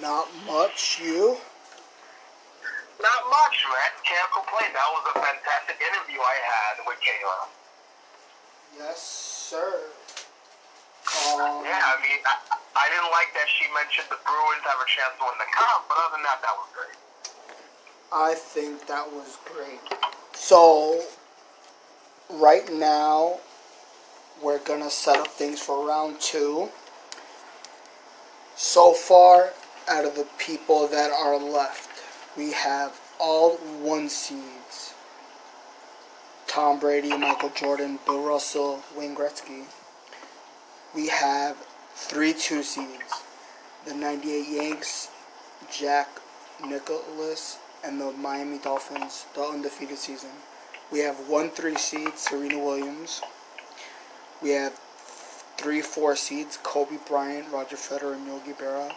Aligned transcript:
Not 0.00 0.28
much. 0.46 1.00
You? 1.02 1.36
Not 3.02 3.22
much, 3.28 3.56
man. 3.66 3.92
Can't 4.06 4.30
complain. 4.32 4.70
That 4.72 4.88
was 4.94 5.04
a 5.10 5.18
fantastic 5.20 5.76
interview 5.82 6.20
I 6.20 6.36
had 6.38 6.74
with 6.86 6.98
Kayla. 7.02 7.38
Yes, 8.78 9.02
sir. 9.02 9.90
Um, 11.34 11.64
Yeah, 11.64 11.82
I 11.82 11.98
mean, 12.00 12.20
I, 12.24 12.56
I 12.76 12.88
didn't 12.88 13.10
like 13.10 13.34
that 13.34 13.46
she 13.58 13.66
mentioned 13.74 14.06
the 14.08 14.18
Bruins 14.24 14.62
have 14.64 14.80
a 14.80 14.88
chance 14.88 15.12
to 15.18 15.24
win 15.26 15.36
the 15.38 15.50
cup, 15.52 15.84
but 15.88 15.98
other 15.98 16.16
than 16.16 16.22
that, 16.22 16.40
that 16.40 16.54
was 16.56 16.68
great. 16.72 16.96
I 18.12 18.34
think 18.34 18.86
that 18.86 19.12
was 19.12 19.38
great. 19.44 19.80
So, 20.34 21.02
right 22.30 22.70
now, 22.72 23.40
we're 24.42 24.58
gonna 24.58 24.90
set 24.90 25.16
up 25.18 25.28
things 25.28 25.60
for 25.60 25.86
round 25.86 26.20
two. 26.20 26.70
So 28.56 28.92
far, 28.92 29.52
out 29.88 30.04
of 30.04 30.14
the 30.14 30.26
people 30.38 30.86
that 30.88 31.10
are 31.10 31.38
left, 31.38 31.90
we 32.36 32.52
have 32.52 33.00
all 33.18 33.56
one 33.56 34.08
seeds. 34.08 34.94
Tom 36.46 36.78
Brady, 36.78 37.16
Michael 37.16 37.50
Jordan, 37.50 37.98
Bill 38.04 38.22
Russell, 38.22 38.82
Wayne 38.96 39.16
Gretzky. 39.16 39.64
We 40.94 41.08
have 41.08 41.56
three 41.94 42.34
two 42.34 42.62
seeds. 42.62 43.22
The 43.86 43.94
98 43.94 44.48
Yanks, 44.48 45.08
Jack 45.70 46.08
Nicklaus, 46.64 47.58
and 47.84 48.00
the 48.00 48.12
Miami 48.12 48.58
Dolphins, 48.58 49.26
the 49.34 49.42
undefeated 49.42 49.98
season. 49.98 50.30
We 50.90 51.00
have 51.00 51.28
one 51.28 51.50
three 51.50 51.76
seed, 51.76 52.16
Serena 52.18 52.58
Williams. 52.58 53.22
We 54.42 54.50
have 54.50 54.78
three 55.56 55.80
four 55.80 56.16
seeds, 56.16 56.58
Kobe 56.62 56.98
Bryant, 57.08 57.50
Roger 57.50 57.76
Federer, 57.76 58.14
and 58.14 58.26
Yogi 58.26 58.52
Berra. 58.52 58.92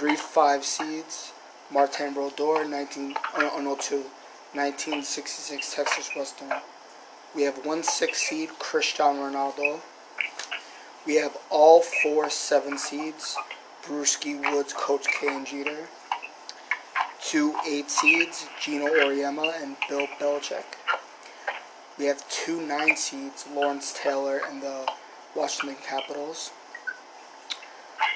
Three 0.00 0.16
five 0.16 0.64
seeds, 0.64 1.34
Martin 1.70 2.14
Brodeur, 2.14 2.64
19, 2.64 3.14
oh, 3.36 3.52
oh 3.54 3.60
no, 3.60 3.76
two, 3.76 4.06
1966 4.54 5.74
Texas 5.74 6.10
Western. 6.16 6.50
We 7.34 7.42
have 7.42 7.66
one 7.66 7.82
six 7.82 8.22
seed, 8.22 8.48
Cristiano 8.58 9.28
Ronaldo. 9.28 9.80
We 11.06 11.16
have 11.16 11.36
all 11.50 11.82
four 11.82 12.30
seven 12.30 12.78
seeds, 12.78 13.36
Brewski, 13.84 14.40
Woods, 14.40 14.72
Coach 14.72 15.06
K, 15.06 15.28
and 15.28 15.46
Jeter 15.46 15.86
two 17.22 17.54
eight 17.68 17.90
seeds, 17.90 18.46
Geno 18.58 18.86
Auriemma 18.86 19.62
and 19.62 19.76
Bill 19.86 20.06
Belichick. 20.18 20.64
We 21.98 22.06
have 22.06 22.26
two 22.30 22.62
nine 22.62 22.96
seeds, 22.96 23.46
Lawrence 23.54 23.92
Taylor 23.94 24.40
and 24.48 24.62
the 24.62 24.90
Washington 25.36 25.76
Capitals. 25.86 26.52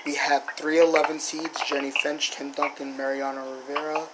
We 0.05 0.17
have 0.17 0.45
three 0.57 0.81
11 0.81 1.19
seeds, 1.19 1.61
Jennie 1.67 1.91
Finch, 1.91 2.33
Tim 2.33 2.53
Duncan, 2.53 2.97
Mariano 2.97 3.57
Rivera. 3.57 4.07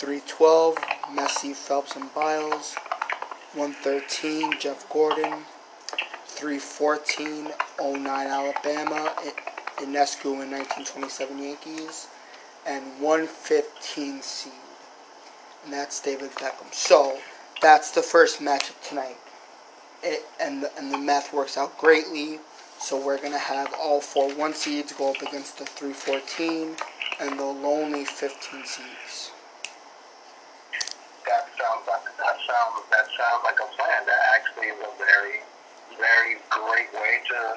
312, 0.00 0.76
Messi, 1.14 1.54
Phelps, 1.54 1.94
and 1.94 2.12
Biles. 2.12 2.74
113, 3.54 4.58
Jeff 4.58 4.88
Gordon. 4.90 5.44
314, 6.26 7.52
09 7.80 8.04
Alabama, 8.06 9.14
Ionescu 9.78 10.42
in 10.42 10.50
1927 10.50 11.38
Yankees 11.38 12.08
and 12.66 12.84
115 13.00 14.22
seed. 14.22 14.52
And 15.64 15.72
that's 15.72 16.00
David 16.00 16.30
Beckham. 16.32 16.72
So 16.72 17.18
that's 17.60 17.90
the 17.92 18.02
first 18.02 18.40
matchup 18.40 18.88
tonight. 18.88 19.16
It, 20.02 20.24
and, 20.40 20.62
the, 20.62 20.70
and 20.78 20.92
the 20.92 20.98
math 20.98 21.32
works 21.32 21.56
out 21.56 21.76
greatly. 21.78 22.38
So 22.80 22.96
we're 22.96 23.18
going 23.18 23.32
to 23.32 23.38
have 23.38 23.74
all 23.78 24.00
four 24.00 24.32
one 24.34 24.54
seeds 24.54 24.92
go 24.92 25.10
up 25.10 25.20
against 25.20 25.58
the 25.58 25.66
314 25.66 26.76
and 27.20 27.38
the 27.38 27.44
lonely 27.44 28.04
15 28.04 28.64
seeds. 28.64 29.32
That 31.26 31.48
sounds 31.58 31.86
like 31.88 32.04
that 32.16 32.36
sounds 32.46 32.84
that 32.90 33.06
sounds 33.18 33.44
like 33.44 33.58
a 33.60 33.76
plan. 33.76 34.06
That 34.06 34.20
actually 34.32 34.68
is 34.68 34.78
a 34.80 34.96
very, 34.96 35.40
very 35.98 36.36
great 36.50 36.94
way 36.94 37.20
to. 37.28 37.56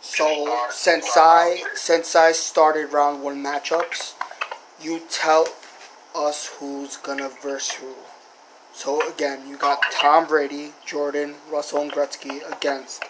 So 0.00 0.68
since 0.70 1.08
I 1.16 1.62
since 1.74 2.14
I 2.14 2.32
started 2.32 2.92
round 2.92 3.22
one 3.22 3.42
matchups, 3.42 4.14
you 4.80 5.02
tell 5.10 5.48
us 6.14 6.46
who's 6.58 6.96
gonna 6.96 7.30
verse 7.42 7.72
who. 7.72 7.94
So 8.72 9.06
again, 9.10 9.48
you 9.48 9.56
got 9.56 9.80
Tom 9.90 10.26
Brady, 10.26 10.72
Jordan, 10.86 11.34
Russell, 11.50 11.82
and 11.82 11.92
Gretzky 11.92 12.40
against 12.50 13.02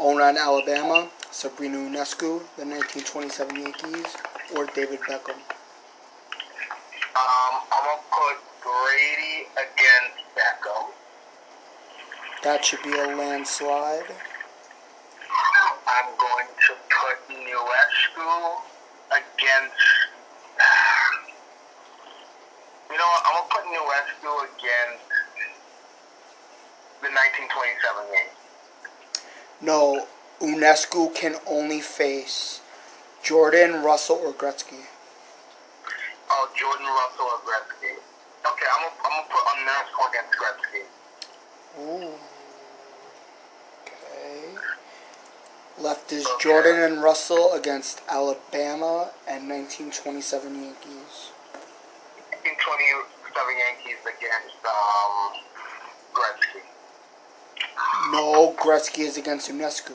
09 0.00 0.36
Alabama, 0.36 1.08
Sabrina 1.30 1.78
Ionescu, 1.78 2.42
the 2.58 2.66
1927 2.66 3.54
Yankees, 3.54 4.16
or 4.56 4.66
David 4.74 4.98
Beckham. 5.00 5.38
Um, 7.14 7.54
I'm 7.70 7.84
gonna 7.84 8.02
put 8.10 8.36
Brady 8.58 9.46
against 9.54 10.18
Beckham. 10.34 10.90
That 12.42 12.64
should 12.64 12.82
be 12.82 12.90
a 12.90 13.06
landslide. 13.16 14.10
I'm 15.86 16.10
going 16.18 16.48
to 16.66 16.74
put 16.90 17.18
Ionescu 17.30 18.56
against. 19.10 19.78
You 22.90 22.98
know 22.98 23.06
what? 23.06 23.22
I'm 23.26 23.34
gonna 23.34 23.54
put 23.54 23.64
Ionescu 23.64 24.32
against 24.58 25.06
the 27.02 27.10
1927 27.10 28.10
game. 28.10 28.43
No, 29.64 30.06
Ionescu 30.42 31.14
can 31.14 31.36
only 31.46 31.80
face 31.80 32.60
Jordan, 33.22 33.82
Russell, 33.82 34.16
or 34.16 34.34
Gretzky. 34.34 34.84
Oh, 36.30 36.50
Jordan 36.54 36.84
Russell 36.84 37.24
or 37.24 37.40
Gretzky. 37.48 37.96
Okay, 38.44 38.66
I'm 38.76 38.82
gonna, 38.82 38.92
I'm 39.04 39.10
gonna 39.10 39.28
put 39.32 39.42
Ionescu 39.56 40.00
against 40.10 40.36
Gretzky. 40.36 40.84
Ooh. 41.80 42.12
Okay. 43.80 44.60
Left 45.82 46.12
is 46.12 46.28
Jordan 46.38 46.80
and 46.80 47.02
Russell 47.02 47.54
against 47.54 48.02
Alabama 48.06 49.12
and 49.26 49.48
1927 49.48 50.62
Yankees. 50.62 51.32
1927 52.44 53.56
Yankees 53.56 54.00
against 54.04 54.60
um, 54.66 55.40
Gretzky. 56.12 56.73
No, 58.10 58.54
Gretzky 58.58 59.00
is 59.00 59.16
against 59.16 59.50
Ionescu. 59.50 59.92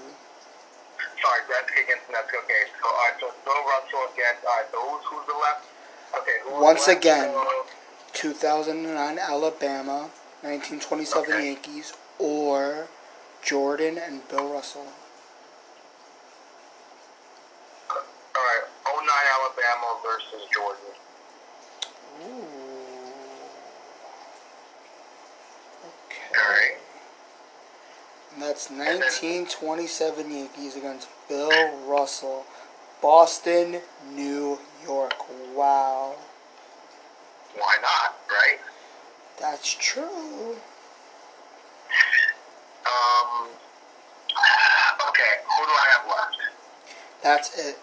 Sorry, 1.22 1.42
Gretzky 1.48 1.84
against 1.84 2.08
Ionescu. 2.10 2.44
Okay, 2.44 2.64
so 2.82 2.88
all 2.88 2.94
right, 2.96 3.14
so 3.20 3.32
Bill 3.46 3.64
Russell 3.66 4.14
against. 4.14 4.46
All 4.46 4.56
right, 4.58 4.66
so 4.72 4.78
who's, 4.82 5.04
who's 5.06 5.26
the 5.28 5.34
left? 5.40 5.66
Okay, 6.22 6.38
Once 6.62 6.88
left? 6.88 7.00
again. 7.00 7.32
So, 7.32 7.66
2009 8.14 9.20
Alabama, 9.20 10.10
1927 10.42 11.24
Okay. 11.34 11.46
Yankees, 11.46 11.94
or 12.18 12.88
Jordan 13.44 13.98
and 13.98 14.28
Bill 14.28 14.50
Russell. 14.52 14.88
all 17.90 17.98
right, 18.36 18.64
09 18.86 19.08
Alabama 19.36 20.00
versus 20.04 20.44
Jordan. 20.52 20.92
Ooh. 22.28 22.46
Okay. 25.86 26.36
right. 26.36 26.79
That's 28.40 28.70
1927 28.70 30.32
Yankees 30.32 30.78
against 30.78 31.10
Bill 31.28 31.52
Russell. 31.86 32.46
Boston, 33.02 33.82
New 34.14 34.58
York. 34.86 35.14
Wow. 35.54 36.16
Why 37.58 37.76
not, 37.82 38.16
right? 38.30 38.60
That's 39.40 39.76
true. 39.78 40.56
Um. 42.86 43.50
Okay, 45.10 45.34
who 45.46 45.66
do 45.66 45.72
I 45.72 45.88
have 45.92 46.08
left? 46.08 46.38
That's 47.22 47.60
it. 47.60 47.78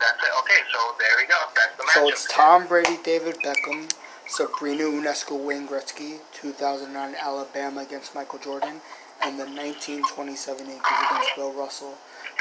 That's 0.00 0.22
it. 0.22 0.32
Okay, 0.40 0.60
so 0.72 0.94
there 0.98 1.16
we 1.16 1.26
go. 1.26 1.34
That's 1.54 1.76
the 1.76 1.82
matchup. 1.84 1.94
So 1.94 2.08
it's 2.08 2.26
Tom 2.28 2.66
Brady, 2.66 2.98
David 3.04 3.36
Beckham, 3.44 3.90
Sabrina 4.26 4.84
Ionescu, 4.84 5.44
Wayne 5.44 5.68
Gretzky, 5.68 6.18
2009 6.32 7.14
Alabama 7.20 7.82
against 7.82 8.14
Michael 8.14 8.40
Jordan, 8.40 8.80
and 9.24 9.38
the 9.38 9.44
1927 9.44 10.66
Yankees 10.66 10.82
against 11.10 11.30
Bill 11.36 11.52
Russell. 11.52 11.94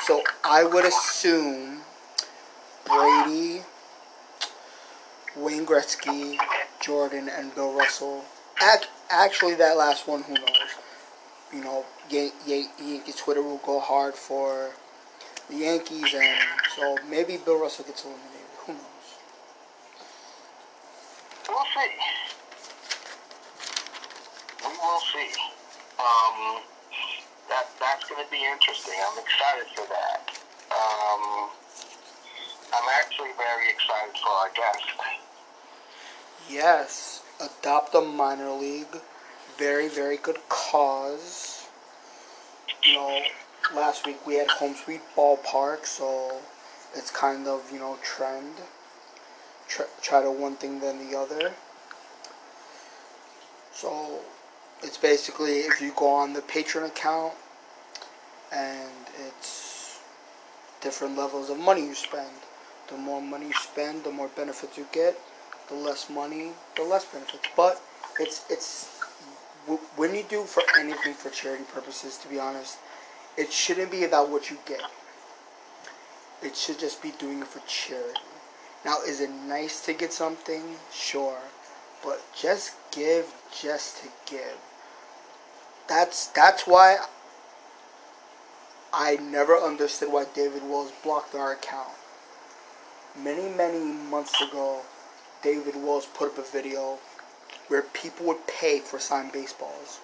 So 0.05 0.21
I 0.43 0.63
would 0.65 0.85
assume 0.85 1.81
Brady, 2.85 3.61
Wayne 5.37 5.65
Gretzky, 5.65 6.37
Jordan, 6.81 7.29
and 7.29 7.55
Bill 7.55 7.73
Russell. 7.73 8.25
Ac- 8.61 8.87
Actually, 9.09 9.55
that 9.55 9.77
last 9.77 10.07
one, 10.07 10.23
who 10.23 10.33
knows? 10.33 10.75
You 11.53 11.61
know, 11.63 11.85
Yan- 12.09 12.31
Yan- 12.45 12.69
Yankee 12.83 13.13
Twitter 13.13 13.41
will 13.41 13.57
go 13.65 13.79
hard 13.79 14.15
for 14.15 14.71
the 15.49 15.55
Yankees, 15.57 16.13
and 16.13 16.39
so 16.75 16.97
maybe 17.09 17.37
Bill 17.37 17.59
Russell 17.59 17.85
gets 17.85 18.03
eliminated. 18.03 18.31
Who 18.65 18.73
knows? 18.73 18.81
We'll 21.47 21.65
see. 21.75 21.91
We 24.63 24.77
will 24.77 24.99
see. 24.99 25.31
Um, 25.99 26.61
that 27.53 27.69
that's 27.79 28.09
going 28.09 28.23
to 28.25 28.31
be 28.31 28.41
interesting. 28.43 28.95
I'm 28.97 29.19
excited 29.19 29.69
for 29.75 29.85
that. 29.93 30.21
Um, 30.73 31.49
I'm 32.73 32.89
actually 32.99 33.29
very 33.37 33.69
excited 33.69 34.17
for 34.17 34.29
our 34.29 34.49
guest. 34.55 34.83
Yes, 36.49 37.21
adopt 37.39 37.93
a 37.93 38.01
minor 38.01 38.49
league. 38.51 38.97
Very, 39.57 39.87
very 39.87 40.17
good 40.17 40.39
cause. 40.49 41.67
You 42.83 42.93
know, 42.95 43.21
last 43.75 44.07
week 44.07 44.25
we 44.25 44.35
had 44.35 44.47
home 44.47 44.73
sweet 44.73 45.01
ballpark, 45.15 45.85
so 45.85 46.41
it's 46.95 47.11
kind 47.11 47.47
of 47.47 47.69
you 47.71 47.77
know 47.77 47.99
trend. 48.01 48.55
Try, 49.67 49.85
try 50.01 50.23
to 50.23 50.31
one 50.31 50.55
thing 50.55 50.79
then 50.79 51.07
the 51.07 51.17
other. 51.17 51.53
So 53.71 54.21
it's 54.81 54.97
basically 54.97 55.59
if 55.59 55.79
you 55.81 55.93
go 55.95 56.07
on 56.07 56.33
the 56.33 56.41
Patreon 56.41 56.87
account 56.87 57.33
and 58.53 58.91
it's 59.27 59.99
different 60.81 61.17
levels 61.17 61.49
of 61.49 61.59
money 61.59 61.81
you 61.85 61.95
spend. 61.95 62.35
The 62.89 62.97
more 62.97 63.21
money 63.21 63.47
you 63.47 63.53
spend, 63.53 64.03
the 64.03 64.11
more 64.11 64.27
benefits 64.29 64.77
you 64.77 64.85
get. 64.91 65.19
The 65.69 65.75
less 65.75 66.09
money, 66.09 66.51
the 66.75 66.83
less 66.83 67.05
benefits. 67.05 67.47
But 67.55 67.81
it's 68.19 68.45
it's 68.49 68.99
when 69.95 70.13
you 70.13 70.23
do 70.27 70.43
for 70.43 70.61
anything 70.77 71.13
for 71.13 71.29
charity 71.29 71.63
purposes, 71.73 72.17
to 72.17 72.27
be 72.27 72.39
honest, 72.39 72.77
it 73.37 73.51
shouldn't 73.51 73.91
be 73.91 74.03
about 74.03 74.29
what 74.29 74.49
you 74.51 74.57
get. 74.65 74.81
It 76.41 76.55
should 76.57 76.79
just 76.79 77.01
be 77.01 77.11
doing 77.17 77.39
it 77.39 77.47
for 77.47 77.61
charity. 77.65 78.19
Now, 78.83 78.97
is 79.07 79.21
it 79.21 79.31
nice 79.31 79.83
to 79.85 79.93
get 79.93 80.11
something? 80.11 80.75
Sure. 80.91 81.37
But 82.03 82.21
just 82.35 82.75
give 82.91 83.33
just 83.57 84.03
to 84.03 84.09
give. 84.29 84.57
That's 85.87 86.27
that's 86.27 86.67
why 86.67 86.97
I 88.93 89.15
never 89.15 89.57
understood 89.57 90.11
why 90.11 90.25
David 90.35 90.61
Wells 90.61 90.91
blocked 91.03 91.33
our 91.33 91.53
account. 91.53 91.89
Many, 93.19 93.49
many 93.49 93.79
months 93.79 94.39
ago, 94.39 94.81
David 95.41 95.75
Wells 95.75 96.05
put 96.05 96.33
up 96.33 96.37
a 96.37 96.43
video 96.43 96.99
where 97.69 97.81
people 97.81 98.27
would 98.27 98.45
pay 98.45 98.79
for 98.79 98.99
signed 98.99 99.31
baseballs. 99.31 99.99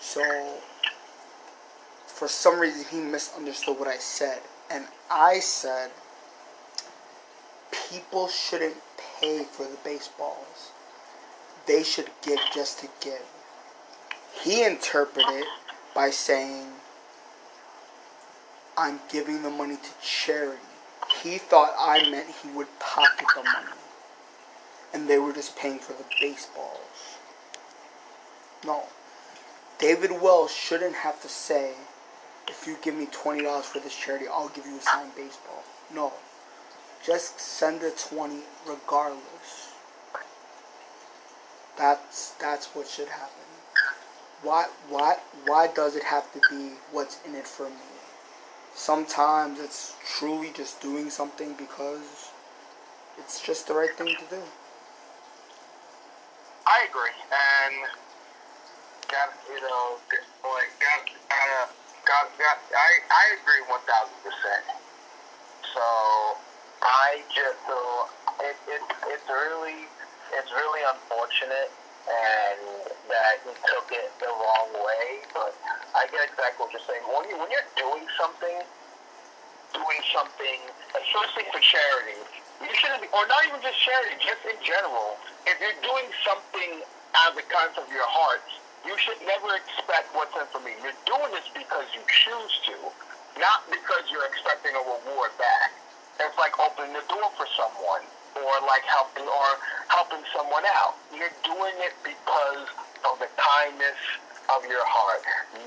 So, 0.00 0.58
for 2.06 2.28
some 2.28 2.60
reason, 2.60 2.84
he 2.90 2.98
misunderstood 2.98 3.78
what 3.78 3.88
I 3.88 3.96
said. 3.96 4.40
And 4.70 4.84
I 5.10 5.38
said, 5.38 5.90
people 7.90 8.28
shouldn't 8.28 8.76
pay 9.18 9.44
for 9.44 9.62
the 9.62 9.78
baseballs. 9.82 10.72
They 11.66 11.82
should 11.82 12.10
give 12.20 12.38
just 12.54 12.80
to 12.80 12.88
give. 13.00 13.24
He 14.42 14.62
interpreted 14.62 15.44
by 15.94 16.10
saying, 16.10 16.66
I'm 18.78 19.00
giving 19.10 19.42
the 19.42 19.50
money 19.50 19.76
to 19.76 20.06
charity. 20.06 20.60
He 21.22 21.38
thought 21.38 21.74
I 21.78 22.10
meant 22.10 22.28
he 22.42 22.48
would 22.50 22.66
pocket 22.78 23.26
the 23.34 23.42
money. 23.42 23.72
And 24.92 25.08
they 25.08 25.18
were 25.18 25.32
just 25.32 25.56
paying 25.56 25.78
for 25.78 25.92
the 25.92 26.04
baseballs. 26.20 27.18
No. 28.64 28.84
David 29.78 30.10
Wells 30.20 30.52
shouldn't 30.52 30.96
have 30.96 31.22
to 31.22 31.28
say, 31.28 31.74
if 32.48 32.66
you 32.66 32.76
give 32.82 32.94
me 32.94 33.06
$20 33.06 33.62
for 33.62 33.78
this 33.80 33.96
charity, 33.96 34.26
I'll 34.28 34.48
give 34.48 34.66
you 34.66 34.76
a 34.76 34.82
signed 34.82 35.14
baseball. 35.14 35.64
No. 35.94 36.12
Just 37.04 37.40
send 37.40 37.80
the 37.80 37.90
20 37.90 38.40
regardless. 38.66 39.72
That's 41.76 42.30
that's 42.40 42.66
what 42.74 42.88
should 42.88 43.08
happen. 43.08 43.46
Why 44.42 44.66
why 44.88 45.18
why 45.44 45.66
does 45.66 45.94
it 45.94 46.04
have 46.04 46.32
to 46.32 46.40
be 46.50 46.72
what's 46.90 47.18
in 47.26 47.34
it 47.34 47.46
for 47.46 47.68
me? 47.68 47.95
Sometimes 48.76 49.58
it's 49.58 49.96
truly 50.04 50.52
just 50.54 50.82
doing 50.82 51.08
something 51.08 51.54
because 51.56 52.28
it's 53.18 53.40
just 53.40 53.66
the 53.66 53.74
right 53.74 53.96
thing 53.96 54.14
to 54.14 54.26
do. 54.28 54.42
I 56.66 56.84
agree, 56.84 57.16
and 57.32 57.88
got 59.08 59.32
you 59.48 59.60
know, 59.64 59.96
like 60.44 60.68
got 60.76 61.08
uh, 61.08 61.66
got 62.04 62.28
got, 62.36 62.36
got 62.36 62.58
I 62.76 62.90
I 63.08 63.24
agree 63.40 63.64
one 63.66 63.80
thousand 63.88 64.20
percent. 64.20 64.64
So 65.72 65.86
I 66.84 67.24
just 67.32 67.56
so 67.64 67.80
it, 68.44 68.56
it 68.68 68.82
it's 69.08 69.26
really 69.26 69.88
it's 70.36 70.52
really 70.52 70.84
unfortunate 70.84 71.72
and 72.06 72.92
that 73.08 73.40
he 73.40 73.56
took 73.72 73.88
it 73.90 74.12
the 74.20 74.28
wrong 74.30 74.68
way. 74.84 75.24
But 75.32 75.56
I 75.96 76.04
get 76.12 76.28
exactly 76.28 76.60
what 76.60 76.70
you're 76.76 76.84
saying. 76.84 77.00
When 77.08 77.24
you 77.32 77.40
when 77.40 77.48
you're 77.48 77.70
doing 77.80 78.04
something, 78.20 78.60
doing 79.72 80.02
something, 80.12 80.60
especially 80.92 81.48
for 81.48 81.60
charity, 81.64 82.20
you 82.60 82.70
shouldn't 82.76 83.00
be, 83.00 83.08
or 83.16 83.24
not 83.24 83.40
even 83.48 83.64
just 83.64 83.80
charity, 83.80 84.20
just 84.20 84.44
in 84.44 84.60
general. 84.60 85.16
If 85.48 85.56
you're 85.56 85.80
doing 85.80 86.08
something 86.20 86.84
out 87.16 87.32
of 87.32 87.40
the 87.40 87.46
kindness 87.48 87.80
of 87.80 87.88
your 87.88 88.04
heart, 88.04 88.44
you 88.84 88.92
should 89.00 89.16
never 89.24 89.56
expect 89.56 90.12
what's 90.12 90.36
in 90.36 90.44
for 90.52 90.60
me. 90.60 90.76
You're 90.84 91.00
doing 91.08 91.32
this 91.32 91.48
because 91.56 91.88
you 91.96 92.04
choose 92.04 92.54
to, 92.68 92.76
not 93.40 93.64
because 93.72 94.04
you're 94.12 94.28
expecting 94.28 94.76
a 94.76 94.84
reward 94.84 95.32
back. 95.40 95.72
It's 96.20 96.36
like 96.36 96.52
opening 96.60 96.92
the 96.92 97.04
door 97.08 97.28
for 97.40 97.48
someone 97.56 98.04
or 98.36 98.52
like 98.68 98.84
helping 98.84 99.24
or 99.24 99.48
helping 99.88 100.24
someone 100.36 100.64
out. 100.80 100.96
You're 101.12 101.32
doing 101.44 101.76
it 101.80 101.96
because 102.04 102.68
of 103.08 103.16
the 103.20 103.28
kindness 103.40 103.96
of 104.54 104.62
your 104.68 104.84
heart, 104.84 105.22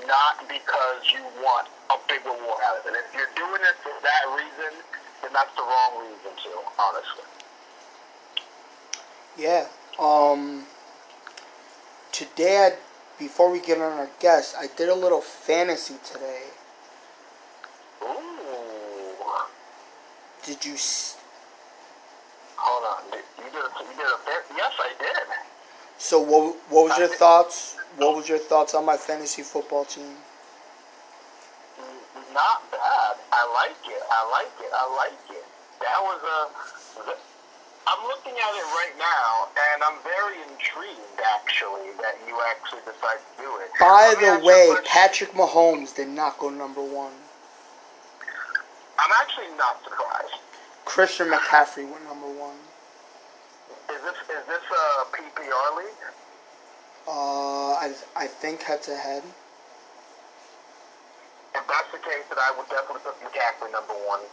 not 0.06 0.40
because 0.48 1.04
you 1.12 1.22
want 1.42 1.68
a 1.90 1.96
big 2.08 2.24
reward 2.24 2.60
out 2.64 2.80
of 2.80 2.86
it. 2.86 2.96
If 2.96 3.14
you're 3.14 3.32
doing 3.36 3.60
it 3.60 3.76
for 3.82 3.92
that 4.02 4.24
reason, 4.32 4.72
then 5.22 5.32
that's 5.32 5.54
the 5.56 5.62
wrong 5.62 5.92
reason 6.00 6.32
to, 6.44 6.50
honestly. 6.78 7.26
Yeah. 9.36 9.66
Um 9.98 10.66
today 12.12 12.72
I 12.72 12.76
before 13.18 13.50
we 13.52 13.60
get 13.60 13.76
on 13.78 13.92
our 13.98 14.10
guest, 14.18 14.54
I 14.58 14.66
did 14.66 14.88
a 14.88 14.94
little 14.94 15.20
fantasy 15.20 15.96
today. 16.02 16.44
Ooh. 18.02 19.12
Did 20.44 20.64
you 20.64 20.74
S- 20.74 21.18
Hold 22.56 22.84
on. 22.84 23.12
You 23.12 23.44
did, 23.44 23.60
a, 23.60 23.68
you 23.84 23.96
did 23.96 24.06
a 24.06 24.56
Yes, 24.56 24.72
I 24.78 24.92
did. 24.98 25.49
So 26.00 26.18
what 26.18 26.56
what 26.70 26.88
was 26.88 26.98
your 26.98 27.08
thoughts? 27.08 27.76
What 27.98 28.16
was 28.16 28.26
your 28.26 28.38
thoughts 28.38 28.74
on 28.74 28.86
my 28.86 28.96
fantasy 28.96 29.42
football 29.42 29.84
team? 29.84 30.16
Not 32.32 32.64
bad. 32.72 33.14
I 33.30 33.44
like 33.52 33.76
it. 33.84 34.02
I 34.08 34.20
like 34.32 34.54
it. 34.64 34.72
I 34.72 34.84
like 34.96 35.36
it. 35.36 35.44
That 35.80 36.00
was 36.00 36.20
a. 36.24 37.12
I'm 37.86 38.06
looking 38.08 38.32
at 38.32 38.52
it 38.56 38.68
right 38.80 38.96
now, 38.98 39.48
and 39.74 39.82
I'm 39.82 39.98
very 40.02 40.36
intrigued, 40.48 41.20
actually, 41.36 41.90
that 42.00 42.16
you 42.26 42.38
actually 42.48 42.80
decided 42.80 43.20
to 43.36 43.42
do 43.42 43.56
it. 43.60 43.70
By 43.78 44.14
the 44.18 44.44
way, 44.44 44.74
Patrick 44.86 45.32
Mahomes 45.32 45.94
did 45.94 46.08
not 46.08 46.38
go 46.38 46.48
number 46.48 46.80
one. 46.82 47.12
I'm 48.98 49.10
actually 49.20 49.54
not 49.58 49.82
surprised. 49.84 50.40
Christian 50.84 51.28
McCaffrey 51.28 51.90
went 51.90 52.04
number 52.04 52.28
one. 52.28 52.56
Is 54.00 54.06
this 54.08 54.16
is 54.32 54.44
this 54.48 54.64
a 54.64 55.04
PPR 55.12 55.76
league? 55.76 56.04
Uh, 57.04 57.76
I 57.76 57.92
I 58.16 58.26
think 58.26 58.62
head 58.62 58.80
to 58.88 58.96
head. 58.96 59.22
If 61.52 61.68
that's 61.68 61.92
the 61.92 61.98
case, 62.00 62.24
then 62.32 62.40
I 62.40 62.48
would 62.56 62.64
definitely 62.72 63.04
put 63.04 63.20
McCaffrey 63.20 63.68
number 63.68 63.92
one. 64.08 64.24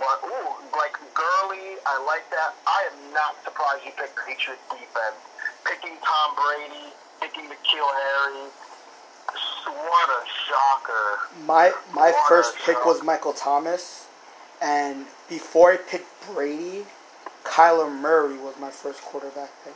But 0.00 0.24
ooh, 0.24 0.56
like 0.72 0.96
Gurley, 1.12 1.76
I 1.84 2.00
like 2.08 2.24
that. 2.32 2.56
I 2.64 2.88
am 2.88 3.12
not 3.12 3.36
surprised 3.44 3.84
you 3.84 3.92
picked 3.92 4.16
Patriots 4.24 4.64
defense. 4.72 5.20
Picking 5.68 6.00
Tom 6.00 6.28
Brady, 6.40 6.88
picking 7.20 7.44
N'Keal 7.44 7.92
Harry. 7.92 8.48
What 9.68 10.08
a 10.08 10.24
shocker! 10.48 11.44
My 11.44 11.74
my 11.92 12.10
What 12.10 12.28
first 12.28 12.56
pick 12.64 12.86
was 12.86 13.02
Michael 13.04 13.34
Thomas, 13.34 14.06
and 14.62 15.04
before 15.28 15.72
I 15.72 15.76
picked 15.76 16.08
Brady, 16.32 16.86
Kyler 17.44 17.90
Murray 17.90 18.36
was 18.36 18.54
my 18.58 18.70
first 18.70 19.02
quarterback 19.02 19.50
pick. 19.64 19.74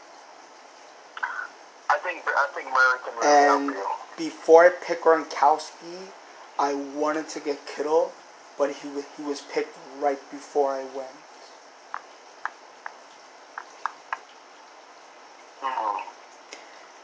I 1.90 1.98
think 1.98 2.22
I 2.26 2.46
think 2.54 2.68
Murray 2.68 2.98
can 3.04 3.14
really 3.18 3.26
And 3.68 3.74
help 3.74 3.98
you. 4.18 4.30
before 4.30 4.64
I 4.64 4.68
picked 4.70 5.04
Gronkowski, 5.04 6.08
I 6.58 6.74
wanted 6.74 7.28
to 7.30 7.40
get 7.40 7.66
Kittle, 7.66 8.12
but 8.58 8.70
he 8.72 8.88
he 9.16 9.22
was 9.22 9.40
picked 9.40 9.76
right 10.00 10.18
before 10.30 10.72
I 10.72 10.84
went. 10.84 11.10
Mhm. 15.62 16.02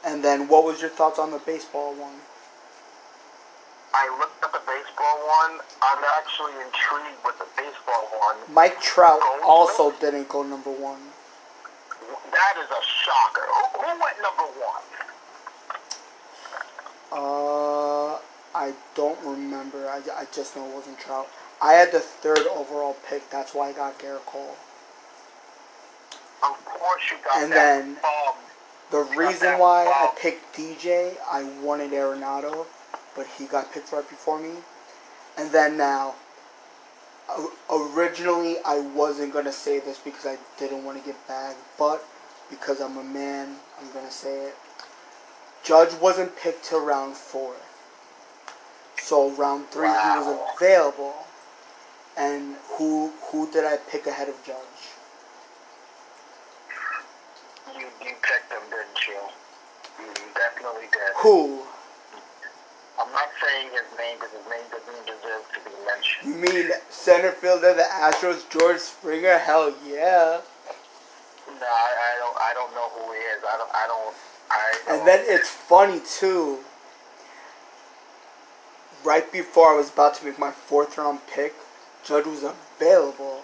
And 0.04 0.24
then, 0.24 0.48
what 0.48 0.64
was 0.64 0.80
your 0.80 0.90
thoughts 0.90 1.18
on 1.18 1.30
the 1.30 1.38
baseball 1.38 1.94
one? 1.94 2.20
I 3.92 4.08
looked 4.08 4.22
at 4.22 4.28
the 4.28 4.28
baseball 4.28 4.29
one. 5.38 5.60
I'm 5.82 6.02
actually 6.18 6.52
intrigued 6.66 7.22
with 7.24 7.38
the 7.38 7.46
baseball 7.56 8.08
one. 8.18 8.36
Mike 8.52 8.80
Trout 8.80 9.20
also 9.44 9.92
didn't 10.00 10.28
go 10.28 10.42
number 10.42 10.70
one. 10.70 11.00
That 12.32 12.54
is 12.58 12.68
a 12.70 12.82
shocker. 13.04 13.46
Who, 13.46 13.80
who 13.82 14.00
went 14.00 14.16
number 14.22 14.48
one? 14.60 14.82
Uh, 17.12 18.18
I 18.54 18.72
don't 18.94 19.18
remember. 19.24 19.88
I, 19.88 19.98
I 20.16 20.26
just 20.32 20.56
know 20.56 20.66
it 20.68 20.74
wasn't 20.74 20.98
Trout. 20.98 21.28
I 21.62 21.72
had 21.74 21.92
the 21.92 22.00
third 22.00 22.46
overall 22.54 22.96
pick. 23.08 23.28
That's 23.30 23.54
why 23.54 23.70
I 23.70 23.72
got 23.72 23.98
Gerrit 23.98 24.24
Cole. 24.26 24.56
Of 26.42 26.64
course 26.64 27.02
you 27.10 27.16
got 27.24 27.42
And 27.42 27.52
that. 27.52 27.78
then- 27.84 27.98
Um, 28.04 28.34
The 28.90 29.02
reason 29.16 29.58
why 29.58 29.86
I 29.86 30.10
picked 30.18 30.56
DJ, 30.56 31.16
I 31.30 31.44
wanted 31.62 31.92
Arenado, 31.92 32.66
but 33.14 33.26
he 33.38 33.44
got 33.46 33.72
picked 33.72 33.92
right 33.92 34.08
before 34.08 34.38
me. 34.40 34.54
And 35.36 35.50
then 35.52 35.76
now, 35.76 36.14
originally 37.70 38.56
I 38.64 38.80
wasn't 38.80 39.32
gonna 39.32 39.52
say 39.52 39.78
this 39.80 39.98
because 39.98 40.26
I 40.26 40.38
didn't 40.58 40.84
want 40.84 40.98
to 40.98 41.04
get 41.04 41.16
bagged, 41.28 41.58
but 41.78 42.04
because 42.48 42.80
I'm 42.80 42.96
a 42.96 43.04
man, 43.04 43.56
I'm 43.80 43.92
gonna 43.92 44.10
say 44.10 44.46
it. 44.46 44.56
Judge 45.62 45.94
wasn't 45.94 46.36
picked 46.36 46.64
till 46.64 46.84
round 46.84 47.16
four. 47.16 47.54
So 48.96 49.30
round 49.30 49.68
three 49.70 49.88
he 49.88 49.92
was 49.92 50.38
available. 50.56 51.14
And 52.16 52.56
who 52.76 53.12
who 53.30 53.50
did 53.50 53.64
I 53.64 53.76
pick 53.76 54.06
ahead 54.06 54.28
of 54.28 54.42
Judge? 54.44 54.56
you, 57.78 57.86
you 58.04 58.14
picked 58.22 58.52
him, 58.52 58.62
didn't 58.70 59.06
you? 59.08 59.20
You 59.98 60.28
definitely 60.34 60.88
did. 60.92 61.12
Who? 61.16 61.62
I'm 63.00 63.12
not 63.12 63.28
saying 63.40 63.68
his 63.72 63.98
name 63.98 64.16
because 64.20 64.32
his 64.36 64.44
name 64.50 64.66
doesn't 64.70 65.06
deserve 65.06 65.44
to 65.54 65.60
be 65.64 65.72
mentioned. 65.88 66.28
You 66.28 66.34
mean 66.36 66.70
center 66.90 67.32
fielder 67.32 67.72
the 67.72 67.82
Astros, 67.82 68.48
George 68.50 68.78
Springer? 68.78 69.38
Hell 69.38 69.74
yeah. 69.86 70.40
No, 71.48 71.66
I, 71.66 71.90
I 71.96 72.18
don't. 72.18 72.36
I 72.36 72.54
don't 72.54 72.74
know 72.74 72.88
who 72.90 73.12
he 73.12 73.18
is. 73.18 73.42
I 73.42 73.56
don't. 73.56 73.70
I 73.74 73.86
don't. 73.86 74.14
I 74.50 74.74
don't. 74.86 74.98
And 74.98 75.08
then 75.08 75.24
it's 75.26 75.48
funny 75.48 76.00
too. 76.00 76.58
Right 79.02 79.32
before 79.32 79.72
I 79.72 79.76
was 79.76 79.90
about 79.90 80.14
to 80.16 80.26
make 80.26 80.38
my 80.38 80.50
fourth 80.50 80.98
round 80.98 81.20
pick, 81.26 81.54
Judge 82.04 82.26
was 82.26 82.44
available. 82.44 83.42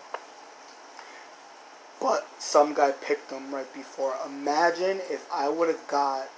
But 1.99 2.27
some 2.39 2.75
guy 2.75 2.91
picked 2.93 3.31
him 3.31 3.55
right 3.55 3.73
before. 3.73 4.15
Imagine 4.27 5.01
if 5.11 5.27
I 5.33 5.49
would 5.49 5.69
have 5.69 5.89
got 5.89 6.29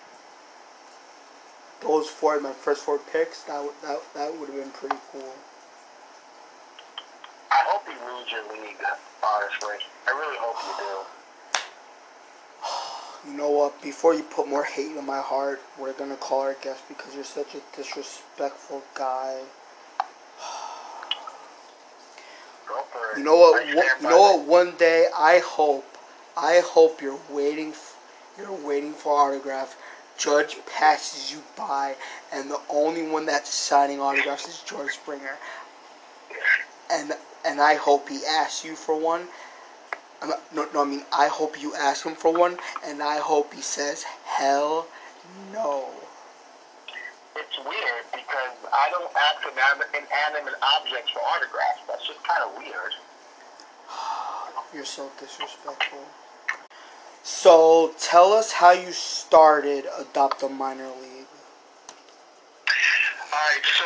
those 1.80 2.08
four, 2.08 2.40
my 2.40 2.52
first 2.52 2.82
four 2.82 2.98
picks, 2.98 3.42
that 3.44 3.62
would 3.62 3.74
that, 3.82 4.00
that 4.14 4.32
would 4.38 4.48
have 4.48 4.58
been 4.58 4.70
pretty 4.70 4.96
cool. 5.12 5.32
I 7.50 7.62
hope 7.66 7.82
you 7.86 7.94
lose 7.94 8.30
your 8.30 8.42
league. 8.52 8.76
Honestly, 9.22 9.76
I 10.06 10.10
really 10.10 10.36
hope 10.40 10.56
you 10.66 10.84
do. 10.84 11.04
You 13.30 13.34
know 13.36 13.50
what? 13.50 13.82
Before 13.82 14.14
you 14.14 14.22
put 14.22 14.48
more 14.48 14.64
hate 14.64 14.96
in 14.96 15.04
my 15.04 15.18
heart, 15.20 15.60
we're 15.78 15.92
gonna 15.92 16.16
call 16.16 16.40
our 16.40 16.54
guest 16.62 16.82
because 16.88 17.14
you're 17.14 17.24
such 17.24 17.54
a 17.54 17.60
disrespectful 17.76 18.82
guy. 18.94 19.40
Go 22.66 22.80
for 22.92 23.12
it. 23.12 23.18
You 23.18 23.24
know 23.24 23.36
what? 23.36 23.54
One- 23.66 23.84
You 24.00 24.08
know 24.08 24.20
what? 24.20 24.40
One 24.46 24.76
day, 24.76 25.08
I 25.16 25.40
hope, 25.40 25.98
I 26.36 26.62
hope 26.64 27.02
you're 27.02 27.18
waiting, 27.28 27.74
you're 28.38 28.52
waiting 28.52 28.92
for 28.94 29.12
autograph. 29.12 29.76
Judge 30.18 30.56
passes 30.66 31.32
you 31.32 31.42
by, 31.56 31.94
and 32.32 32.50
the 32.50 32.60
only 32.68 33.02
one 33.08 33.24
that's 33.26 33.54
signing 33.54 34.00
autographs 34.00 34.48
is 34.48 34.62
George 34.66 34.90
Springer. 34.92 35.38
And 36.90 37.12
and 37.44 37.60
I 37.60 37.74
hope 37.74 38.08
he 38.08 38.26
asks 38.26 38.64
you 38.64 38.74
for 38.74 38.98
one. 38.98 39.28
Not- 40.20 40.52
no, 40.52 40.68
no, 40.74 40.82
I 40.82 40.84
mean 40.84 41.04
I 41.12 41.28
hope 41.28 41.60
you 41.60 41.74
ask 41.74 42.04
him 42.04 42.16
for 42.16 42.32
one, 42.32 42.58
and 42.84 43.00
I 43.00 43.18
hope 43.18 43.54
he 43.54 43.62
says 43.62 44.02
hell 44.02 44.88
no. 45.52 45.86
It's 47.36 47.58
weird 47.58 48.04
because 48.12 48.56
I 48.72 48.90
don't 48.90 49.12
ask 49.14 49.38
inanimate 49.94 50.54
objects 50.62 51.10
for 51.12 51.20
autographs. 51.20 51.80
That's 51.86 52.06
just 52.06 52.22
kind 52.24 52.42
of 52.42 52.56
weird. 52.56 52.92
You're 54.74 54.84
so 54.84 55.10
disrespectful. 55.18 56.00
So 57.28 57.92
tell 58.00 58.32
us 58.32 58.56
how 58.56 58.72
you 58.72 58.88
started 58.88 59.84
Adopt 60.00 60.40
a 60.42 60.48
Minor 60.48 60.88
League. 60.96 61.28
All 62.64 63.36
right, 63.36 63.66
so 63.68 63.84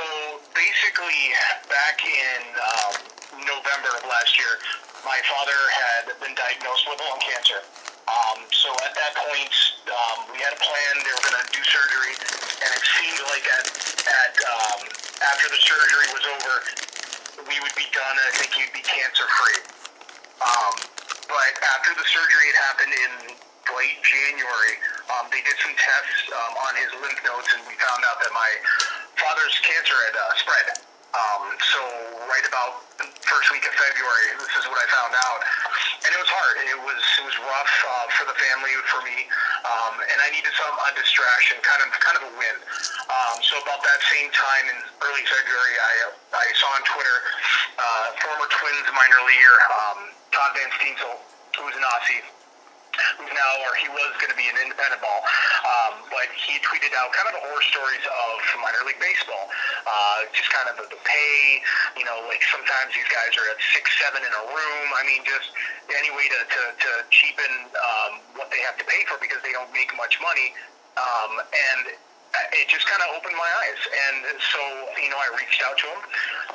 basically, 0.54 1.34
back 1.66 1.98
in 2.06 2.40
um, 2.54 2.94
November 3.42 3.98
of 3.98 4.06
last 4.06 4.38
year, 4.38 4.62
my 5.02 5.18
father 5.26 5.58
had 5.74 6.14
been 6.22 6.38
diagnosed 6.38 6.86
with 6.86 7.02
lung 7.02 7.18
cancer. 7.18 7.58
Um, 8.06 8.46
so 8.54 8.70
at 8.86 8.94
that 8.94 9.12
point, 9.18 9.52
um, 9.90 10.30
we 10.30 10.38
had 10.38 10.54
a 10.54 10.60
plan. 10.62 10.92
They 11.02 11.10
were 11.10 11.26
going 11.26 11.42
to 11.42 11.50
do 11.50 11.66
surgery, 11.66 12.14
and 12.62 12.70
it 12.70 12.84
seemed 12.94 13.26
like 13.26 13.42
at 13.58 13.66
at 14.06 14.34
um, 14.38 14.86
after 15.18 15.50
the 15.50 15.58
surgery 15.58 16.08
was 16.14 16.24
over, 16.30 16.54
we 17.50 17.58
would 17.58 17.74
be 17.74 17.90
done, 17.90 18.14
and 18.22 18.26
I 18.30 18.32
think 18.38 18.54
he'd 18.54 18.70
be 18.70 18.86
cancer 18.86 19.26
free. 19.26 19.60
Um, 20.46 20.91
but 21.32 21.52
after 21.64 21.96
the 21.96 22.04
surgery 22.04 22.46
had 22.52 22.58
happened 22.68 22.92
in 22.92 23.12
late 23.72 23.98
January, 24.04 24.76
um, 25.16 25.32
they 25.32 25.40
did 25.40 25.56
some 25.64 25.72
tests 25.72 26.28
um, 26.28 26.52
on 26.68 26.72
his 26.76 26.92
lymph 27.00 27.20
nodes, 27.24 27.48
and 27.56 27.64
we 27.64 27.72
found 27.80 28.04
out 28.04 28.20
that 28.20 28.32
my 28.36 28.50
father's 29.16 29.56
cancer 29.64 29.96
had 30.12 30.16
uh, 30.16 30.22
spread. 30.36 30.66
Um, 31.12 31.44
so 31.60 31.80
right 32.24 32.44
about 32.48 32.88
the 32.96 33.04
first 33.28 33.52
week 33.52 33.64
of 33.68 33.72
February, 33.76 34.28
this 34.40 34.54
is 34.60 34.64
what 34.64 34.80
I 34.80 34.86
found 34.88 35.12
out, 35.12 35.40
and 36.04 36.10
it 36.12 36.20
was 36.20 36.32
hard. 36.32 36.56
It 36.64 36.80
was 36.80 37.00
it 37.20 37.24
was 37.28 37.36
rough 37.36 37.74
uh, 37.84 38.06
for 38.16 38.24
the 38.32 38.36
family, 38.36 38.72
for 38.88 39.04
me, 39.04 39.28
um, 39.68 40.00
and 40.08 40.18
I 40.24 40.32
needed 40.32 40.52
some 40.56 40.72
a 40.72 40.88
distraction, 40.96 41.60
kind 41.60 41.84
of 41.84 41.92
kind 42.00 42.16
of 42.16 42.24
a 42.28 42.32
win. 42.32 42.56
Um, 43.12 43.36
so 43.44 43.60
about 43.60 43.84
that 43.84 44.00
same 44.08 44.32
time 44.32 44.64
in 44.72 44.78
early 45.04 45.24
February, 45.28 45.76
I 45.76 45.92
I 46.32 46.46
saw 46.56 46.68
on 46.80 46.82
Twitter 46.88 47.16
uh, 47.76 48.04
former 48.24 48.48
Twins 48.48 48.88
minor 48.96 49.20
leaguer 49.28 49.56
um, 49.68 50.00
Todd 50.32 50.52
Van 50.56 50.70
Steensel, 50.80 51.14
who's 51.60 51.76
an 51.76 51.84
Aussie, 51.84 52.24
who's 53.16 53.32
now, 53.32 53.52
or 53.64 53.72
he 53.80 53.88
was 53.88 54.12
going 54.20 54.32
to 54.32 54.36
be 54.36 54.48
an 54.48 54.56
independent 54.60 55.00
ball, 55.00 55.20
um, 55.64 56.04
but 56.12 56.28
he 56.36 56.60
tweeted 56.60 56.92
out 56.96 57.12
kind 57.16 57.28
of 57.28 57.36
the 57.36 57.42
horror 57.44 57.64
stories 57.72 58.04
of 58.04 58.36
minor 58.60 58.84
league 58.84 59.00
baseball. 59.00 59.48
Uh, 59.84 60.28
just 60.36 60.48
kind 60.52 60.68
of 60.68 60.76
the, 60.76 60.84
the 60.92 61.00
pay, 61.04 61.60
you 61.96 62.04
know, 62.04 62.20
like 62.28 62.44
sometimes 62.52 62.92
these 62.92 63.08
guys 63.08 63.32
are 63.36 63.48
at 63.48 63.60
six, 63.72 63.88
seven 64.00 64.20
in 64.20 64.32
a 64.32 64.44
room. 64.44 64.86
I 64.96 65.02
mean, 65.08 65.24
just 65.24 65.52
any 65.92 66.12
way 66.12 66.28
to, 66.28 66.40
to, 66.44 66.62
to 66.76 66.90
cheapen 67.08 67.52
um, 67.76 68.20
what 68.36 68.52
they 68.52 68.60
have 68.64 68.76
to 68.80 68.84
pay 68.84 69.04
for 69.08 69.16
because 69.20 69.40
they 69.40 69.52
don't 69.52 69.72
make 69.72 69.92
much 69.96 70.20
money. 70.20 70.52
Um, 70.96 71.40
and 71.40 71.96
it 72.32 72.66
just 72.68 72.88
kind 72.88 73.00
of 73.04 73.12
opened 73.12 73.36
my 73.36 73.50
eyes. 73.64 73.80
And 73.92 74.24
so, 74.40 74.60
you 74.96 75.12
know, 75.12 75.20
I 75.20 75.28
reached 75.36 75.60
out 75.60 75.76
to 75.84 75.86
him. 75.88 76.00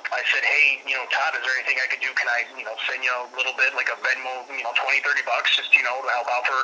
I 0.09 0.21
said, 0.33 0.41
hey, 0.41 0.81
you 0.89 0.97
know, 0.97 1.05
Todd, 1.13 1.37
is 1.37 1.43
there 1.45 1.53
anything 1.59 1.77
I 1.77 1.87
could 1.91 2.01
do? 2.01 2.09
Can 2.17 2.25
I, 2.31 2.49
you 2.57 2.65
know, 2.65 2.73
send 2.89 3.05
you 3.05 3.11
a 3.13 3.29
little 3.37 3.53
bit, 3.53 3.75
like 3.77 3.91
a 3.91 3.97
Venmo, 4.01 4.47
you 4.49 4.63
know, 4.65 4.73
20, 4.73 5.03
30 5.03 5.21
bucks, 5.27 5.53
just, 5.53 5.75
you 5.77 5.83
know, 5.85 6.01
to 6.01 6.09
help 6.09 6.29
out 6.33 6.47
for 6.49 6.59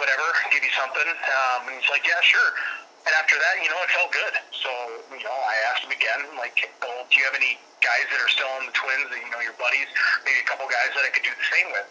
whatever, 0.00 0.24
give 0.54 0.64
you 0.64 0.72
something? 0.72 1.04
Um, 1.04 1.68
and 1.68 1.74
he's 1.76 1.90
like, 1.92 2.06
yeah, 2.08 2.20
sure. 2.24 2.50
And 3.06 3.12
after 3.14 3.38
that, 3.38 3.62
you 3.62 3.70
know, 3.70 3.78
it 3.84 3.90
felt 3.92 4.10
good. 4.10 4.34
So, 4.50 4.70
you 5.14 5.22
know, 5.22 5.36
I 5.36 5.54
asked 5.70 5.86
him 5.86 5.94
again, 5.94 6.26
like, 6.40 6.58
well, 6.82 7.06
do 7.06 7.14
you 7.20 7.24
have 7.28 7.38
any 7.38 7.54
guys 7.84 8.06
that 8.10 8.18
are 8.18 8.32
still 8.32 8.50
on 8.58 8.66
the 8.66 8.74
Twins, 8.74 9.06
that, 9.12 9.20
you 9.20 9.30
know, 9.30 9.38
your 9.44 9.54
buddies, 9.62 9.86
maybe 10.26 10.42
a 10.42 10.48
couple 10.48 10.66
guys 10.66 10.90
that 10.96 11.06
I 11.06 11.10
could 11.14 11.22
do 11.22 11.30
the 11.30 11.48
same 11.52 11.70
with? 11.70 11.86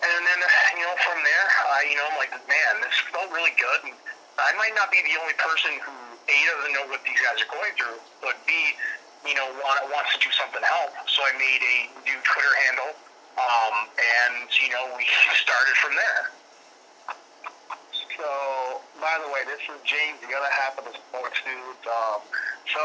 And 0.00 0.22
then, 0.24 0.40
you 0.80 0.84
know, 0.88 0.96
from 1.04 1.20
there, 1.20 1.46
I, 1.76 1.84
you 1.92 1.96
know, 2.00 2.08
I'm 2.08 2.16
like, 2.16 2.32
man, 2.48 2.72
this 2.80 2.96
felt 3.12 3.28
really 3.36 3.52
good. 3.60 3.92
And 3.92 3.96
I 4.40 4.56
might 4.56 4.72
not 4.72 4.88
be 4.88 5.02
the 5.04 5.20
only 5.20 5.36
person 5.36 5.76
who 5.84 5.92
A 5.92 6.36
doesn't 6.48 6.72
know 6.72 6.86
what 6.88 7.04
these 7.04 7.20
guys 7.20 7.40
are 7.44 7.52
going 7.52 7.72
through, 7.76 8.00
but 8.24 8.40
B, 8.48 8.52
you 9.28 9.34
know, 9.36 9.44
want, 9.60 9.84
wants 9.92 10.16
to 10.16 10.18
do 10.22 10.30
something 10.32 10.60
to 10.60 10.70
help. 10.70 10.92
So 11.12 11.20
I 11.20 11.32
made 11.36 11.60
a 11.60 11.76
new 12.08 12.18
Twitter 12.24 12.54
handle, 12.68 12.92
um, 13.36 13.74
and 13.94 14.48
you 14.48 14.72
know, 14.72 14.96
we 14.96 15.04
started 15.44 15.76
from 15.82 15.92
there. 15.92 16.32
So, 18.20 18.84
by 19.00 19.16
the 19.16 19.32
way, 19.32 19.48
this 19.48 19.64
is 19.64 19.80
James, 19.80 20.20
the 20.20 20.28
other 20.36 20.52
half 20.52 20.76
of 20.76 20.84
the 20.84 20.92
sports 20.92 21.40
dude. 21.40 21.80
Um, 21.88 22.20
so, 22.68 22.82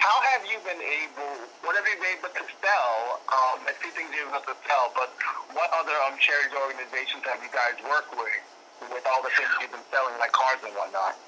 how 0.00 0.16
have 0.32 0.48
you 0.48 0.56
been 0.64 0.80
able? 0.80 1.44
What 1.60 1.76
have 1.76 1.84
you 1.84 1.96
been 2.00 2.16
able 2.16 2.32
to 2.32 2.44
sell? 2.64 3.20
Um, 3.28 3.68
I 3.68 3.76
see 3.84 3.92
things 3.92 4.08
you've 4.16 4.32
been 4.32 4.40
able 4.40 4.48
to 4.48 4.56
sell, 4.64 4.88
but 4.96 5.12
what 5.52 5.68
other 5.76 5.92
um, 6.08 6.16
charity 6.16 6.56
organizations 6.56 7.20
have 7.28 7.36
you 7.44 7.52
guys 7.52 7.76
worked 7.84 8.16
with? 8.16 8.57
With 8.86 9.06
all 9.10 9.22
the 9.26 9.32
things 9.34 9.50
you've 9.58 9.74
been 9.74 9.88
selling, 9.90 10.14
like 10.22 10.30
cards 10.30 10.62
and 10.62 10.74
whatnot. 10.78 11.18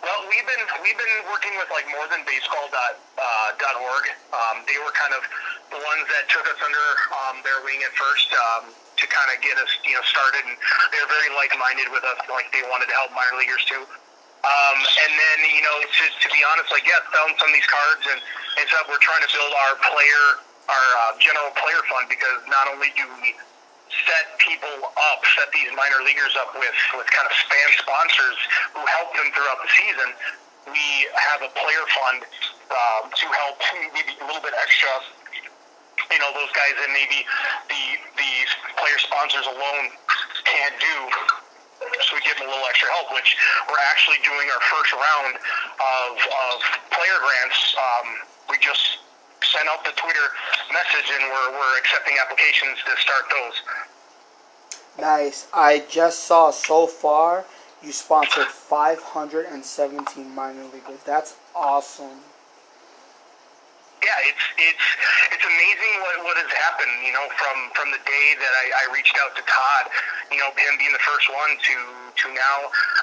Well, 0.00 0.20
we've 0.32 0.46
been 0.48 0.64
we've 0.80 0.96
been 0.96 1.16
working 1.28 1.52
with 1.60 1.68
like 1.68 1.84
more 1.92 2.08
than 2.08 2.24
baseball 2.24 2.64
dot 2.72 2.96
uh, 3.20 3.48
dot 3.60 3.76
org. 3.76 4.08
Um, 4.32 4.64
they 4.64 4.80
were 4.80 4.92
kind 4.96 5.12
of 5.12 5.20
the 5.68 5.80
ones 5.80 6.04
that 6.08 6.32
took 6.32 6.48
us 6.48 6.56
under 6.64 6.86
um, 7.12 7.44
their 7.44 7.60
wing 7.60 7.84
at 7.84 7.92
first 7.92 8.32
um, 8.32 8.72
to 8.72 9.04
kind 9.04 9.28
of 9.34 9.36
get 9.44 9.60
us 9.60 9.68
you 9.84 9.92
know 9.92 10.04
started, 10.08 10.48
and 10.48 10.56
they're 10.96 11.10
very 11.12 11.28
like 11.36 11.52
minded 11.60 11.92
with 11.92 12.04
us. 12.08 12.16
Like 12.24 12.48
they 12.56 12.64
wanted 12.72 12.88
to 12.88 12.96
help 12.96 13.12
minor 13.12 13.36
leaguers 13.36 13.64
too. 13.68 13.84
Um, 14.46 14.78
and 14.80 15.12
then 15.12 15.38
you 15.52 15.60
know 15.60 15.76
to, 15.76 16.04
to 16.24 16.28
be 16.32 16.40
honest, 16.48 16.72
like 16.72 16.88
yeah, 16.88 17.04
selling 17.12 17.36
some 17.36 17.52
of 17.52 17.56
these 17.56 17.68
cards 17.68 18.04
and 18.08 18.20
and 18.56 18.64
stuff. 18.72 18.88
We're 18.88 19.02
trying 19.04 19.28
to 19.28 19.30
build 19.34 19.52
our 19.52 19.74
player 19.92 20.24
our 20.72 20.88
uh, 21.04 21.12
general 21.20 21.52
player 21.54 21.82
fund 21.86 22.08
because 22.08 22.42
not 22.50 22.66
only 22.66 22.90
do 22.96 23.04
we 23.22 23.36
set 24.04 24.36
people 24.36 24.92
up, 24.92 25.20
set 25.38 25.48
these 25.52 25.72
minor 25.72 26.04
leaguers 26.04 26.36
up 26.36 26.52
with, 26.58 26.76
with 26.96 27.08
kind 27.08 27.26
of 27.26 27.32
spam 27.32 27.70
sponsors 27.80 28.38
who 28.76 28.82
help 28.84 29.08
them 29.16 29.28
throughout 29.32 29.60
the 29.64 29.70
season. 29.72 30.08
We 30.68 31.08
have 31.14 31.40
a 31.46 31.50
player 31.54 31.84
fund 31.94 32.20
um, 32.74 33.04
to 33.08 33.26
help 33.46 33.56
maybe 33.94 34.12
a 34.18 34.26
little 34.26 34.42
bit 34.42 34.52
extra 34.58 34.90
you 36.12 36.18
know 36.20 36.30
those 36.36 36.52
guys 36.54 36.74
that 36.78 36.90
maybe 36.92 37.26
the 37.66 37.82
the 38.14 38.30
player 38.78 38.98
sponsors 39.00 39.46
alone 39.48 39.90
can't 40.44 40.76
do. 40.78 40.96
So 41.76 42.16
we 42.16 42.24
give 42.24 42.40
them 42.40 42.48
a 42.48 42.50
little 42.50 42.64
extra 42.72 42.88
help, 42.88 43.12
which 43.12 43.36
we're 43.68 43.84
actually 43.92 44.16
doing 44.24 44.48
our 44.48 44.62
first 44.64 44.96
round 44.96 45.36
of, 45.36 46.12
of 46.16 46.56
player 46.88 47.18
grants. 47.20 47.76
Um, 47.76 48.06
we 48.48 48.56
just 48.64 48.95
sent 49.56 49.68
out 49.72 49.80
the 49.84 49.96
Twitter 49.96 50.28
message, 50.68 51.08
and 51.16 51.24
we're, 51.32 51.50
we're 51.56 51.78
accepting 51.80 52.14
applications 52.20 52.76
to 52.84 52.92
start 53.00 53.24
those. 53.32 53.56
Nice. 55.00 55.48
I 55.52 55.84
just 55.88 56.24
saw 56.24 56.50
so 56.50 56.86
far 56.86 57.44
you 57.82 57.92
sponsored 57.92 58.48
517 58.48 59.48
minor 60.34 60.64
leaguers. 60.72 61.00
That's 61.04 61.36
awesome. 61.54 62.20
Yeah, 64.04 64.28
it's 64.28 64.44
it's 64.60 64.86
it's 65.34 65.42
amazing 65.42 65.92
what, 66.04 66.30
what 66.30 66.36
has 66.38 66.52
happened. 66.52 66.94
You 67.02 67.10
know, 67.16 67.26
from 67.32 67.56
from 67.74 67.88
the 67.90 67.98
day 68.04 68.26
that 68.38 68.52
I, 68.54 68.86
I 68.86 68.94
reached 68.94 69.16
out 69.18 69.34
to 69.34 69.42
Todd, 69.48 69.84
you 70.30 70.38
know, 70.38 70.52
him 70.52 70.78
being 70.78 70.92
the 70.92 71.02
first 71.02 71.26
one 71.32 71.56
to 71.58 71.76
to 72.22 72.26
now, 72.30 72.58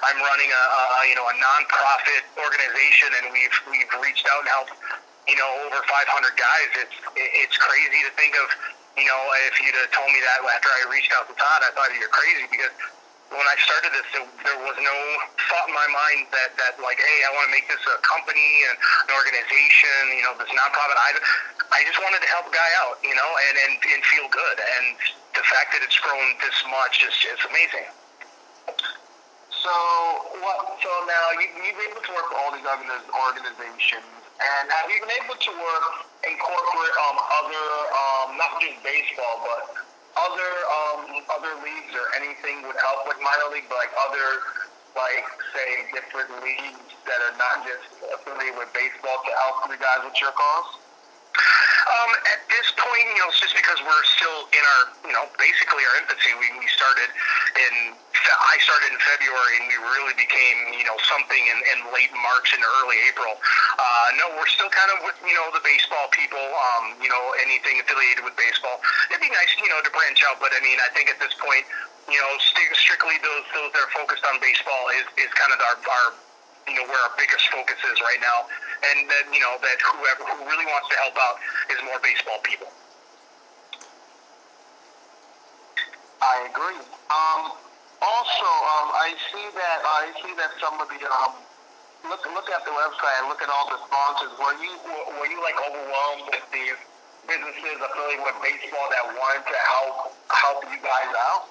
I'm 0.06 0.22
running 0.22 0.48
a, 0.54 0.64
a 0.64 1.02
you 1.10 1.18
know 1.18 1.28
a 1.28 1.36
nonprofit 1.36 2.24
organization, 2.40 3.10
and 3.20 3.36
we've 3.36 3.58
we've 3.68 3.92
reached 4.00 4.30
out 4.32 4.46
and 4.46 4.50
helped 4.54 4.78
you 5.28 5.38
know 5.38 5.50
over 5.68 5.80
500 5.80 5.88
guys. 6.36 6.70
It's 6.88 6.98
it's 7.16 7.58
crazy 7.58 8.00
to 8.08 8.12
think 8.16 8.36
of. 8.38 8.48
You 8.94 9.10
know, 9.10 9.22
if 9.50 9.58
you'd 9.58 9.74
have 9.74 9.90
told 9.90 10.06
me 10.14 10.22
that 10.22 10.46
after 10.54 10.70
I 10.70 10.86
reached 10.94 11.10
out 11.18 11.26
to 11.26 11.34
Todd, 11.34 11.66
I 11.66 11.74
thought 11.74 11.90
you're 11.98 12.14
crazy 12.14 12.46
because 12.46 12.70
when 13.34 13.48
I 13.50 13.58
started 13.66 13.90
this, 13.98 14.06
there, 14.14 14.28
there 14.46 14.60
was 14.62 14.78
no 14.78 14.98
thought 15.50 15.66
in 15.66 15.74
my 15.74 15.90
mind 15.90 16.30
that, 16.30 16.54
that 16.62 16.78
like, 16.78 17.02
hey, 17.02 17.20
I 17.26 17.34
want 17.34 17.50
to 17.50 17.54
make 17.54 17.66
this 17.66 17.82
a 17.90 17.98
company 18.06 18.50
and 18.70 18.78
an 19.10 19.12
organization, 19.18 20.14
you 20.14 20.22
know, 20.22 20.38
this 20.38 20.50
nonprofit. 20.54 20.94
I, 20.94 21.18
I 21.74 21.82
just 21.82 21.98
wanted 21.98 22.22
to 22.22 22.30
help 22.30 22.46
a 22.46 22.54
guy 22.54 22.72
out, 22.86 23.02
you 23.02 23.18
know, 23.18 23.30
and, 23.50 23.56
and, 23.66 23.74
and 23.82 24.02
feel 24.06 24.30
good. 24.30 24.58
And 24.62 24.86
the 25.34 25.44
fact 25.50 25.74
that 25.74 25.82
it's 25.82 25.98
grown 25.98 26.38
this 26.46 26.58
much 26.70 27.02
is, 27.02 27.16
is 27.34 27.42
amazing. 27.50 27.90
So 29.50 29.74
what? 30.44 30.78
So 30.84 30.92
now 31.10 31.26
you, 31.40 31.48
you've 31.66 31.78
been 31.80 31.90
able 31.90 32.06
to 32.06 32.14
work 32.14 32.28
with 32.30 32.38
all 32.38 32.52
these 32.54 32.68
organizations, 32.68 34.06
and 34.40 34.66
have 34.72 34.90
you 34.90 35.00
been 35.04 35.16
able 35.24 35.38
to 35.38 35.52
work 35.54 35.88
in 36.26 36.34
corporate 36.40 36.96
um, 37.10 37.18
other, 37.44 37.68
um, 37.94 38.28
not 38.38 38.58
just 38.58 38.80
baseball, 38.82 39.44
but 39.46 39.62
other 40.14 40.52
um, 40.70 41.10
other 41.34 41.54
leagues 41.66 41.94
or 41.98 42.06
anything 42.22 42.62
would 42.70 42.78
help 42.78 43.06
with 43.10 43.18
minor 43.18 43.50
league, 43.50 43.66
but 43.66 43.82
like 43.82 43.94
other 43.98 44.42
like 44.94 45.26
say 45.54 45.90
different 45.90 46.30
leagues 46.46 46.94
that 47.10 47.20
are 47.30 47.36
not 47.38 47.66
just 47.66 47.86
affiliated 48.14 48.58
with 48.58 48.70
baseball 48.78 49.18
to 49.26 49.32
help 49.42 49.66
you 49.70 49.78
guys 49.82 50.06
with 50.06 50.18
your 50.22 50.34
cause? 50.38 50.78
Um, 51.34 52.12
at 52.30 52.46
this 52.48 52.70
point, 52.78 53.06
you 53.10 53.18
know, 53.22 53.30
it's 53.34 53.42
just 53.42 53.58
because 53.58 53.82
we're 53.82 54.06
still 54.18 54.46
in 54.54 54.64
our, 54.64 54.84
you 55.10 55.14
know, 55.18 55.26
basically 55.42 55.82
our 55.82 55.96
infancy. 56.06 56.32
We, 56.38 56.48
we 56.62 56.70
started 56.70 57.10
in, 57.58 57.98
I 58.32 58.56
started 58.64 58.96
in 58.96 59.00
February, 59.04 59.54
and 59.60 59.66
we 59.68 59.78
really 59.84 60.16
became, 60.16 60.58
you 60.78 60.86
know, 60.88 60.96
something 61.08 61.44
in, 61.44 61.58
in 61.76 61.78
late 61.92 62.12
March 62.16 62.56
and 62.56 62.64
early 62.80 63.00
April. 63.12 63.36
Uh, 63.76 64.08
no, 64.16 64.32
we're 64.40 64.50
still 64.50 64.72
kind 64.72 64.92
of 64.96 65.04
with, 65.04 65.18
you 65.28 65.36
know, 65.36 65.52
the 65.52 65.64
baseball 65.64 66.08
people, 66.16 66.42
um, 66.42 66.96
you 67.04 67.12
know, 67.12 67.24
anything 67.44 67.84
affiliated 67.84 68.24
with 68.24 68.36
baseball. 68.40 68.80
It'd 69.12 69.20
be 69.20 69.32
nice, 69.32 69.52
you 69.60 69.68
know, 69.68 69.80
to 69.84 69.92
branch 69.92 70.24
out, 70.28 70.40
but 70.40 70.56
I 70.56 70.60
mean, 70.64 70.80
I 70.80 70.90
think 70.96 71.12
at 71.12 71.20
this 71.20 71.36
point, 71.36 71.68
you 72.08 72.20
know, 72.20 72.32
st- 72.40 72.76
strictly 72.76 73.16
those 73.24 73.46
those 73.56 73.72
that 73.72 73.82
are 73.84 73.94
focused 73.96 74.24
on 74.28 74.40
baseball 74.44 74.92
is, 74.96 75.08
is 75.20 75.32
kind 75.36 75.52
of 75.56 75.60
our, 75.64 75.78
our 75.80 76.08
you 76.68 76.76
know 76.76 76.88
where 76.88 77.00
our 77.04 77.14
biggest 77.20 77.48
focus 77.52 77.80
is 77.92 77.98
right 78.04 78.20
now, 78.20 78.48
and 78.92 79.08
that 79.08 79.28
you 79.32 79.40
know 79.40 79.56
that 79.60 79.80
whoever 79.80 80.24
who 80.28 80.48
really 80.48 80.68
wants 80.68 80.88
to 80.92 80.96
help 81.00 81.16
out 81.16 81.40
is 81.72 81.80
more 81.84 82.00
baseball 82.00 82.40
people. 82.44 82.68
I 86.24 86.48
agree. 86.48 86.80
Um, 87.12 87.52
also, 88.04 88.50
um, 88.78 88.88
I 89.00 89.16
see 89.32 89.48
that 89.56 89.80
I 89.80 90.04
see 90.20 90.34
that 90.36 90.52
some 90.60 90.76
of 90.76 90.92
the 90.92 91.00
um, 91.08 91.40
look 92.12 92.24
look 92.36 92.52
at 92.52 92.68
the 92.68 92.76
website 92.76 93.16
and 93.24 93.32
look 93.32 93.40
at 93.40 93.48
all 93.48 93.72
the 93.72 93.80
sponsors. 93.88 94.32
Were 94.36 94.56
you 94.60 94.74
were 95.20 95.30
you 95.32 95.40
like 95.40 95.56
overwhelmed 95.64 96.28
with 96.28 96.44
the 96.52 96.76
businesses 97.28 97.80
affiliated 97.80 98.24
with 98.28 98.36
baseball 98.44 98.88
that 98.92 99.04
wanted 99.16 99.48
to 99.48 99.58
help 99.72 99.96
help 100.28 100.60
you 100.68 100.80
guys 100.84 101.12
out? 101.32 101.48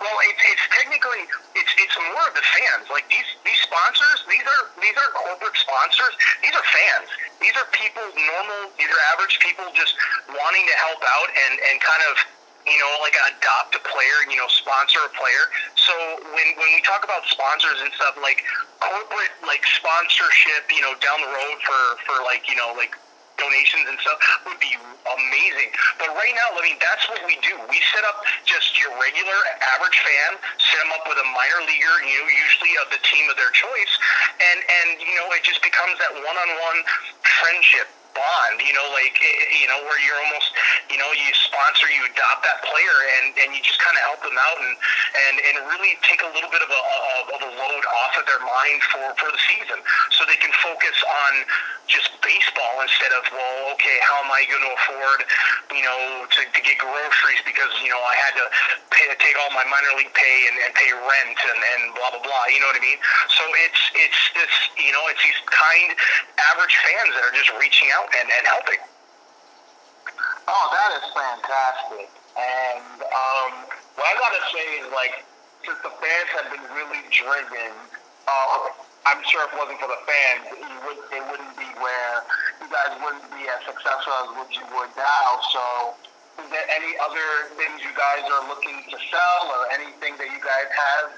Well, 0.00 0.18
it's, 0.32 0.42
it's 0.42 0.66
technically 0.74 1.22
it's 1.54 1.72
it's 1.76 1.96
more 2.10 2.24
of 2.26 2.34
the 2.34 2.42
fans. 2.42 2.90
Like 2.90 3.06
these 3.12 3.30
these 3.46 3.60
sponsors, 3.62 4.26
these 4.26 4.42
are 4.42 4.62
these 4.80 4.96
are 4.96 5.10
corporate 5.14 5.54
sponsors. 5.54 6.14
These 6.42 6.56
are 6.56 6.66
fans. 6.66 7.08
These 7.38 7.54
are 7.56 7.68
people, 7.70 8.04
normal, 8.10 8.72
these 8.80 8.88
are 8.88 9.02
average 9.12 9.38
people, 9.38 9.68
just 9.76 9.94
wanting 10.28 10.64
to 10.66 10.76
help 10.82 11.00
out 11.04 11.28
and 11.30 11.54
and 11.70 11.76
kind 11.78 12.02
of 12.10 12.39
you 12.66 12.78
know, 12.78 12.92
like 13.00 13.16
adopt 13.16 13.76
a 13.76 13.82
player, 13.84 14.18
you 14.28 14.36
know, 14.36 14.48
sponsor 14.48 15.00
a 15.04 15.12
player. 15.16 15.44
So 15.76 15.92
when 16.36 16.48
when 16.60 16.70
we 16.76 16.82
talk 16.84 17.04
about 17.04 17.24
sponsors 17.28 17.80
and 17.80 17.92
stuff, 17.96 18.16
like 18.20 18.44
corporate 18.80 19.32
like 19.46 19.64
sponsorship, 19.80 20.68
you 20.68 20.84
know, 20.84 20.92
down 21.00 21.24
the 21.24 21.32
road 21.32 21.58
for 21.64 21.80
for 22.04 22.16
like 22.24 22.48
you 22.48 22.56
know 22.56 22.76
like 22.76 22.92
donations 23.40 23.88
and 23.88 23.96
stuff 24.04 24.20
would 24.44 24.60
be 24.60 24.76
amazing. 24.76 25.72
But 25.96 26.12
right 26.12 26.36
now, 26.36 26.52
I 26.52 26.60
mean, 26.60 26.76
that's 26.76 27.08
what 27.08 27.24
we 27.24 27.40
do. 27.40 27.56
We 27.72 27.80
set 27.96 28.04
up 28.04 28.20
just 28.44 28.76
your 28.76 28.92
regular 29.00 29.40
average 29.80 29.96
fan, 30.04 30.36
set 30.60 30.84
them 30.84 30.92
up 30.92 31.08
with 31.08 31.16
a 31.16 31.28
minor 31.32 31.64
leaguer, 31.64 31.96
you 32.04 32.20
know, 32.20 32.28
usually 32.28 32.76
of 32.84 32.92
the 32.92 33.00
team 33.00 33.24
of 33.32 33.40
their 33.40 33.50
choice, 33.56 33.92
and 34.36 34.58
and 34.60 34.88
you 35.00 35.16
know, 35.16 35.32
it 35.32 35.40
just 35.42 35.64
becomes 35.64 35.96
that 35.96 36.12
one-on-one 36.12 36.78
friendship 37.24 37.88
bond, 38.14 38.58
you 38.62 38.72
know, 38.74 38.86
like, 38.94 39.16
eh, 39.18 39.26
eh, 39.26 39.62
you 39.62 39.68
know, 39.68 39.80
where 39.86 39.98
you're 40.02 40.18
almost, 40.28 40.50
you 40.90 40.98
know, 40.98 41.10
you 41.12 41.28
sponsor, 41.46 41.86
you 41.90 42.02
adopt 42.10 42.42
that 42.46 42.62
player 42.64 42.96
and, 43.20 43.34
and 43.44 43.48
you 43.52 43.60
just 43.60 43.78
kind 43.82 43.94
of 43.98 44.02
help 44.14 44.20
them 44.24 44.38
out 44.38 44.58
and, 44.58 44.74
and, 45.28 45.34
and 45.42 45.54
really 45.74 45.98
take 46.06 46.22
a 46.24 46.30
little 46.32 46.50
bit 46.50 46.62
of 46.62 46.70
a, 46.70 46.82
of 47.34 47.40
a 47.42 47.50
load 47.54 47.84
off 48.06 48.14
of 48.16 48.24
their 48.26 48.42
mind 48.42 48.80
for, 48.88 49.04
for 49.18 49.28
the 49.30 49.40
season 49.50 49.78
so 50.14 50.24
they 50.24 50.38
can 50.38 50.52
focus 50.64 50.96
on 51.04 51.32
just 51.90 52.14
baseball 52.22 52.78
instead 52.86 53.10
of, 53.18 53.26
well, 53.34 53.74
okay, 53.74 53.98
how 54.06 54.22
am 54.22 54.30
I 54.30 54.46
going 54.46 54.62
to 54.62 54.72
afford, 54.78 55.20
you 55.74 55.82
know, 55.82 56.22
to, 56.22 56.40
to 56.46 56.60
get 56.62 56.78
groceries 56.78 57.42
because, 57.42 57.74
you 57.82 57.90
know, 57.90 57.98
I 57.98 58.14
had 58.14 58.32
to 58.38 58.46
pay, 58.94 59.10
take 59.18 59.34
all 59.42 59.50
my 59.50 59.66
minor 59.66 59.98
league 59.98 60.14
pay 60.14 60.36
and, 60.46 60.56
and 60.62 60.70
pay 60.78 60.94
rent 60.94 61.38
and, 61.50 61.58
and 61.58 61.80
blah, 61.98 62.14
blah, 62.14 62.22
blah. 62.22 62.46
You 62.46 62.62
know 62.62 62.70
what 62.70 62.78
I 62.78 62.84
mean? 62.86 63.00
So 63.34 63.42
it's, 63.66 63.82
it's 63.98 64.20
this, 64.38 64.54
you 64.78 64.94
know, 64.94 65.02
it's 65.10 65.18
these 65.18 65.40
kind 65.50 65.90
average 66.54 66.78
fans 66.78 67.10
that 67.18 67.26
are 67.26 67.34
just 67.34 67.50
reaching 67.58 67.90
out 67.98 67.99
and, 68.08 68.26
and 68.28 68.44
helping. 68.46 68.80
Oh, 70.48 70.66
that 70.72 70.90
is 70.98 71.06
fantastic. 71.12 72.08
And 72.34 72.98
um, 73.04 73.50
what 73.94 74.06
I 74.06 74.14
gotta 74.18 74.42
say 74.50 74.66
is 74.82 74.88
like, 74.94 75.24
since 75.62 75.78
the 75.84 75.92
fans 76.00 76.28
have 76.40 76.48
been 76.50 76.64
really 76.72 77.04
driven, 77.12 77.72
uh, 78.24 78.72
I'm 79.06 79.20
sure 79.28 79.44
if 79.44 79.52
it 79.52 79.58
wasn't 79.58 79.80
for 79.80 79.88
the 79.88 80.00
fans, 80.04 80.44
it, 80.52 80.78
would, 80.84 81.00
it 81.12 81.24
wouldn't 81.28 81.56
be 81.56 81.68
where 81.80 82.14
you 82.60 82.68
guys 82.68 82.92
wouldn't 83.00 83.28
be 83.32 83.48
as 83.48 83.60
successful 83.64 84.12
as 84.24 84.28
what 84.36 84.48
you 84.52 84.64
would 84.76 84.92
now. 84.96 85.28
So, 85.52 85.96
is 86.40 86.48
there 86.48 86.68
any 86.72 86.96
other 87.00 87.52
things 87.56 87.80
you 87.84 87.92
guys 87.96 88.24
are 88.28 88.44
looking 88.48 88.80
to 88.92 88.96
sell, 89.12 89.42
or 89.52 89.68
anything 89.72 90.16
that 90.16 90.28
you 90.28 90.40
guys 90.40 90.68
have 90.72 91.12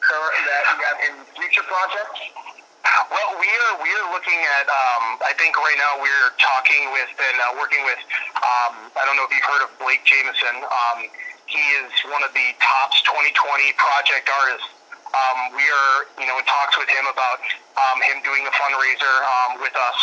current 0.00 0.36
that 0.48 0.62
you 0.72 0.78
have 0.84 0.98
in 1.08 1.14
future 1.36 1.64
projects? 1.68 2.61
Well, 3.08 3.30
we 3.40 3.48
are 3.48 3.74
we 3.80 3.88
are 3.88 4.08
looking 4.12 4.40
at. 4.60 4.68
Um, 4.68 5.16
I 5.24 5.32
think 5.40 5.56
right 5.56 5.78
now 5.80 5.96
we're 6.00 6.30
talking 6.36 6.92
with 6.92 7.08
and 7.16 7.36
uh, 7.40 7.56
working 7.56 7.80
with. 7.88 8.00
Um, 8.36 8.92
I 8.96 9.08
don't 9.08 9.16
know 9.16 9.24
if 9.24 9.32
you've 9.32 9.48
heard 9.48 9.64
of 9.64 9.72
Blake 9.80 10.04
Jamieson. 10.04 10.60
Um, 10.60 11.08
he 11.48 11.62
is 11.82 11.92
one 12.08 12.24
of 12.24 12.32
the 12.32 12.48
Topps 12.60 13.00
2020 13.04 13.76
project 13.76 14.28
artists 14.28 14.68
um, 15.12 15.52
we 15.52 15.64
are, 15.68 15.96
you 16.16 16.24
know, 16.24 16.40
in 16.40 16.44
talks 16.48 16.76
with 16.80 16.88
him 16.88 17.04
about 17.04 17.40
um, 17.76 18.00
him 18.00 18.24
doing 18.24 18.44
the 18.48 18.54
fundraiser 18.56 19.14
um, 19.20 19.60
with 19.60 19.76
us. 19.76 20.00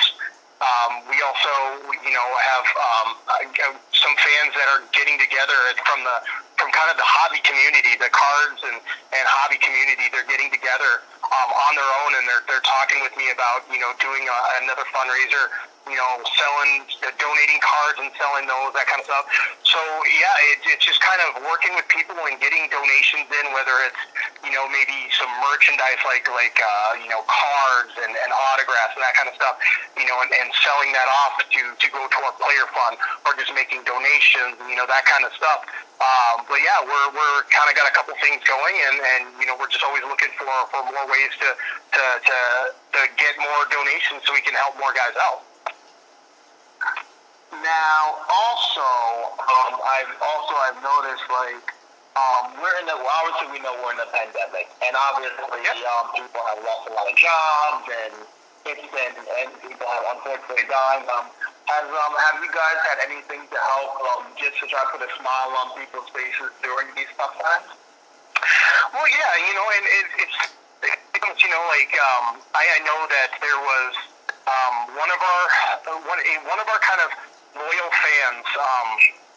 Um, 0.62 1.02
we 1.10 1.18
also, 1.26 1.54
you 2.06 2.14
know, 2.14 2.28
have 2.38 2.68
um, 2.78 3.10
some 4.00 4.16
fans 4.16 4.52
that 4.56 4.68
are 4.72 4.84
getting 4.96 5.20
together 5.20 5.56
from 5.86 6.04
the 6.04 6.18
from 6.60 6.72
kind 6.76 6.92
of 6.92 7.00
the 7.00 7.08
hobby 7.08 7.40
community, 7.44 7.96
the 7.96 8.12
cards 8.12 8.60
and, 8.68 8.80
and 9.16 9.24
hobby 9.28 9.60
community. 9.64 10.12
They're 10.12 10.28
getting 10.28 10.52
together 10.52 11.04
um, 11.24 11.50
on 11.70 11.72
their 11.76 11.92
own, 12.04 12.12
and 12.20 12.24
they're 12.28 12.44
they're 12.48 12.66
talking 12.68 13.00
with 13.04 13.16
me 13.16 13.32
about 13.32 13.64
you 13.72 13.80
know 13.80 13.96
doing 14.00 14.28
a, 14.28 14.38
another 14.64 14.84
fundraiser 14.92 15.52
you 15.90 15.98
know, 15.98 16.22
selling, 16.38 16.86
donating 17.18 17.60
cards 17.60 17.98
and 18.00 18.14
selling 18.16 18.46
those, 18.46 18.72
that 18.78 18.86
kind 18.86 19.02
of 19.02 19.08
stuff. 19.10 19.26
So 19.66 19.80
yeah, 20.06 20.50
it, 20.54 20.62
it's 20.70 20.86
just 20.86 21.02
kind 21.02 21.20
of 21.28 21.42
working 21.44 21.74
with 21.74 21.90
people 21.90 22.16
and 22.30 22.38
getting 22.38 22.70
donations 22.70 23.28
in, 23.28 23.46
whether 23.52 23.74
it's 23.90 24.02
you 24.46 24.54
know 24.54 24.70
maybe 24.70 24.96
some 25.18 25.30
merchandise 25.42 26.00
like 26.06 26.30
like 26.30 26.58
uh, 26.62 27.02
you 27.02 27.10
know 27.10 27.26
cards 27.26 27.94
and, 28.00 28.14
and 28.14 28.30
autographs 28.30 28.94
and 28.94 29.04
that 29.04 29.18
kind 29.18 29.28
of 29.28 29.36
stuff, 29.36 29.58
you 29.98 30.06
know, 30.06 30.18
and, 30.22 30.32
and 30.32 30.48
selling 30.62 30.94
that 30.94 31.10
off 31.26 31.42
to 31.42 31.62
to 31.66 31.88
go 31.90 32.02
to 32.06 32.18
our 32.24 32.36
player 32.38 32.66
fund 32.72 32.96
or 33.26 33.34
just 33.36 33.52
making 33.58 33.82
donations, 33.84 34.56
you 34.70 34.78
know, 34.78 34.86
that 34.86 35.04
kind 35.10 35.26
of 35.26 35.34
stuff. 35.34 35.66
Um, 36.00 36.48
but 36.48 36.64
yeah, 36.64 36.80
we're 36.80 37.10
we're 37.12 37.44
kind 37.52 37.68
of 37.68 37.76
got 37.76 37.84
a 37.84 37.92
couple 37.92 38.16
things 38.24 38.40
going, 38.48 38.76
and 38.88 38.98
and 39.04 39.24
you 39.36 39.46
know 39.50 39.60
we're 39.60 39.68
just 39.68 39.84
always 39.84 40.04
looking 40.08 40.32
for 40.40 40.48
for 40.72 40.80
more 40.88 41.06
ways 41.12 41.34
to 41.44 41.50
to 41.52 42.04
to, 42.24 42.38
to 42.96 43.00
get 43.20 43.36
more 43.36 43.64
donations 43.68 44.24
so 44.24 44.32
we 44.32 44.40
can 44.40 44.56
help 44.56 44.80
more 44.80 44.96
guys 44.96 45.12
out. 45.20 45.49
Now, 47.50 48.02
also, 48.30 48.90
um, 49.42 49.74
I've 49.82 50.14
also 50.22 50.54
I've 50.70 50.82
noticed 50.86 51.26
like 51.34 51.66
um, 52.14 52.54
we're 52.62 52.78
in 52.78 52.86
the 52.86 52.94
well, 52.94 53.10
obviously 53.26 53.58
we 53.58 53.60
know 53.66 53.74
we're 53.82 53.94
in 53.94 54.02
a 54.02 54.10
pandemic, 54.14 54.70
and 54.86 54.94
obviously 54.94 55.50
um, 55.50 56.06
people 56.14 56.42
have 56.46 56.62
lost 56.62 56.90
a 56.90 56.94
lot 56.94 57.10
of 57.10 57.16
jobs, 57.18 57.86
and 57.90 58.14
it's 58.70 58.86
been 58.94 59.14
and 59.18 59.50
people 59.66 59.88
have 59.88 60.06
unfortunately 60.14 60.68
died. 60.70 61.06
Um, 61.10 61.26
has 61.74 61.86
um, 61.90 62.14
have 62.18 62.38
you 62.42 62.52
guys 62.54 62.80
had 62.86 63.02
anything 63.06 63.46
to 63.50 63.58
help 63.62 63.94
um, 64.14 64.30
just 64.38 64.58
to 64.62 64.70
try 64.70 64.86
to 64.86 64.90
put 64.94 65.02
a 65.06 65.12
smile 65.18 65.52
on 65.64 65.74
people's 65.74 66.10
faces 66.14 66.54
during 66.62 66.90
these 66.94 67.10
tough 67.18 67.34
times? 67.34 67.70
Well, 68.94 69.10
yeah, 69.10 69.32
you 69.42 69.54
know, 69.58 69.68
and 69.74 69.86
it, 69.86 70.08
it's, 70.22 70.38
it's 70.86 71.42
you 71.46 71.50
know 71.50 71.64
like 71.70 71.94
um, 71.98 72.26
I, 72.54 72.62
I 72.62 72.80
know 72.86 73.00
that 73.10 73.30
there 73.42 73.60
was 73.62 73.94
um, 74.50 74.76
one 74.98 75.12
of 75.14 75.20
our 75.22 75.44
one 76.10 76.20
one 76.46 76.60
of 76.62 76.68
our 76.68 76.82
kind 76.82 77.02
of 77.06 77.29
loyal 77.60 77.92
fans. 77.92 78.48
Um, 78.56 78.90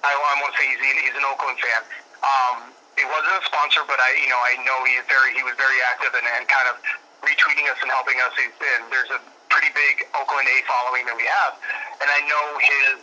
I, 0.06 0.10
I 0.14 0.34
want 0.38 0.54
to 0.54 0.58
say 0.58 0.66
he's, 0.70 0.80
he's 0.80 1.16
an 1.18 1.26
Oakland 1.26 1.58
fan. 1.58 1.82
Um, 2.22 2.70
it 2.94 3.06
wasn't 3.10 3.34
a 3.34 3.44
sponsor, 3.46 3.82
but 3.86 3.98
I 3.98 4.14
you 4.22 4.30
know 4.30 4.38
I 4.38 4.54
know 4.62 4.78
he's 4.86 5.04
very 5.10 5.34
he 5.34 5.42
was 5.42 5.58
very 5.58 5.78
active 5.90 6.14
and, 6.14 6.26
and 6.38 6.46
kind 6.46 6.70
of 6.70 6.78
retweeting 7.26 7.66
us 7.70 7.78
and 7.82 7.90
helping 7.90 8.18
us. 8.22 8.32
He's 8.38 8.54
been 8.62 8.82
there's 8.94 9.10
a 9.10 9.20
pretty 9.50 9.74
big 9.74 10.06
Oakland 10.14 10.46
A 10.46 10.56
following 10.70 11.04
that 11.10 11.16
we 11.18 11.26
have, 11.26 11.58
and 12.00 12.08
I 12.08 12.20
know 12.30 12.46
his. 12.62 12.98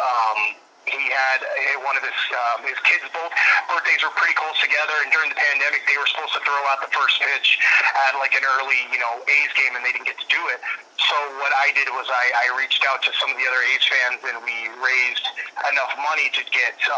Um, 0.00 0.61
he 0.86 1.04
had 1.14 1.40
uh, 1.46 1.86
one 1.86 1.94
of 1.94 2.02
his 2.02 2.18
um, 2.34 2.66
his 2.66 2.78
kids 2.82 3.06
both 3.14 3.30
birthdays 3.70 4.02
were 4.02 4.14
pretty 4.18 4.34
close 4.34 4.58
together 4.58 4.94
and 5.06 5.14
during 5.14 5.30
the 5.30 5.38
pandemic 5.38 5.86
they 5.86 5.94
were 5.94 6.08
supposed 6.10 6.34
to 6.34 6.42
throw 6.42 6.58
out 6.74 6.82
the 6.82 6.90
first 6.90 7.22
pitch 7.22 7.62
at 8.08 8.18
like 8.18 8.34
an 8.34 8.42
early 8.58 8.82
you 8.90 8.98
know 8.98 9.22
A's 9.30 9.52
game 9.54 9.78
and 9.78 9.86
they 9.86 9.94
didn't 9.94 10.10
get 10.10 10.18
to 10.18 10.28
do 10.28 10.42
it. 10.50 10.58
So 10.98 11.16
what 11.38 11.54
I 11.54 11.70
did 11.74 11.86
was 11.94 12.06
I, 12.10 12.24
I 12.34 12.58
reached 12.58 12.82
out 12.90 13.02
to 13.06 13.10
some 13.18 13.30
of 13.30 13.36
the 13.38 13.46
other 13.46 13.62
A's 13.62 13.84
fans 13.86 14.20
and 14.26 14.38
we 14.42 14.56
raised 14.82 15.26
enough 15.70 15.92
money 16.02 16.30
to 16.34 16.42
get 16.50 16.74
uh, 16.90 16.94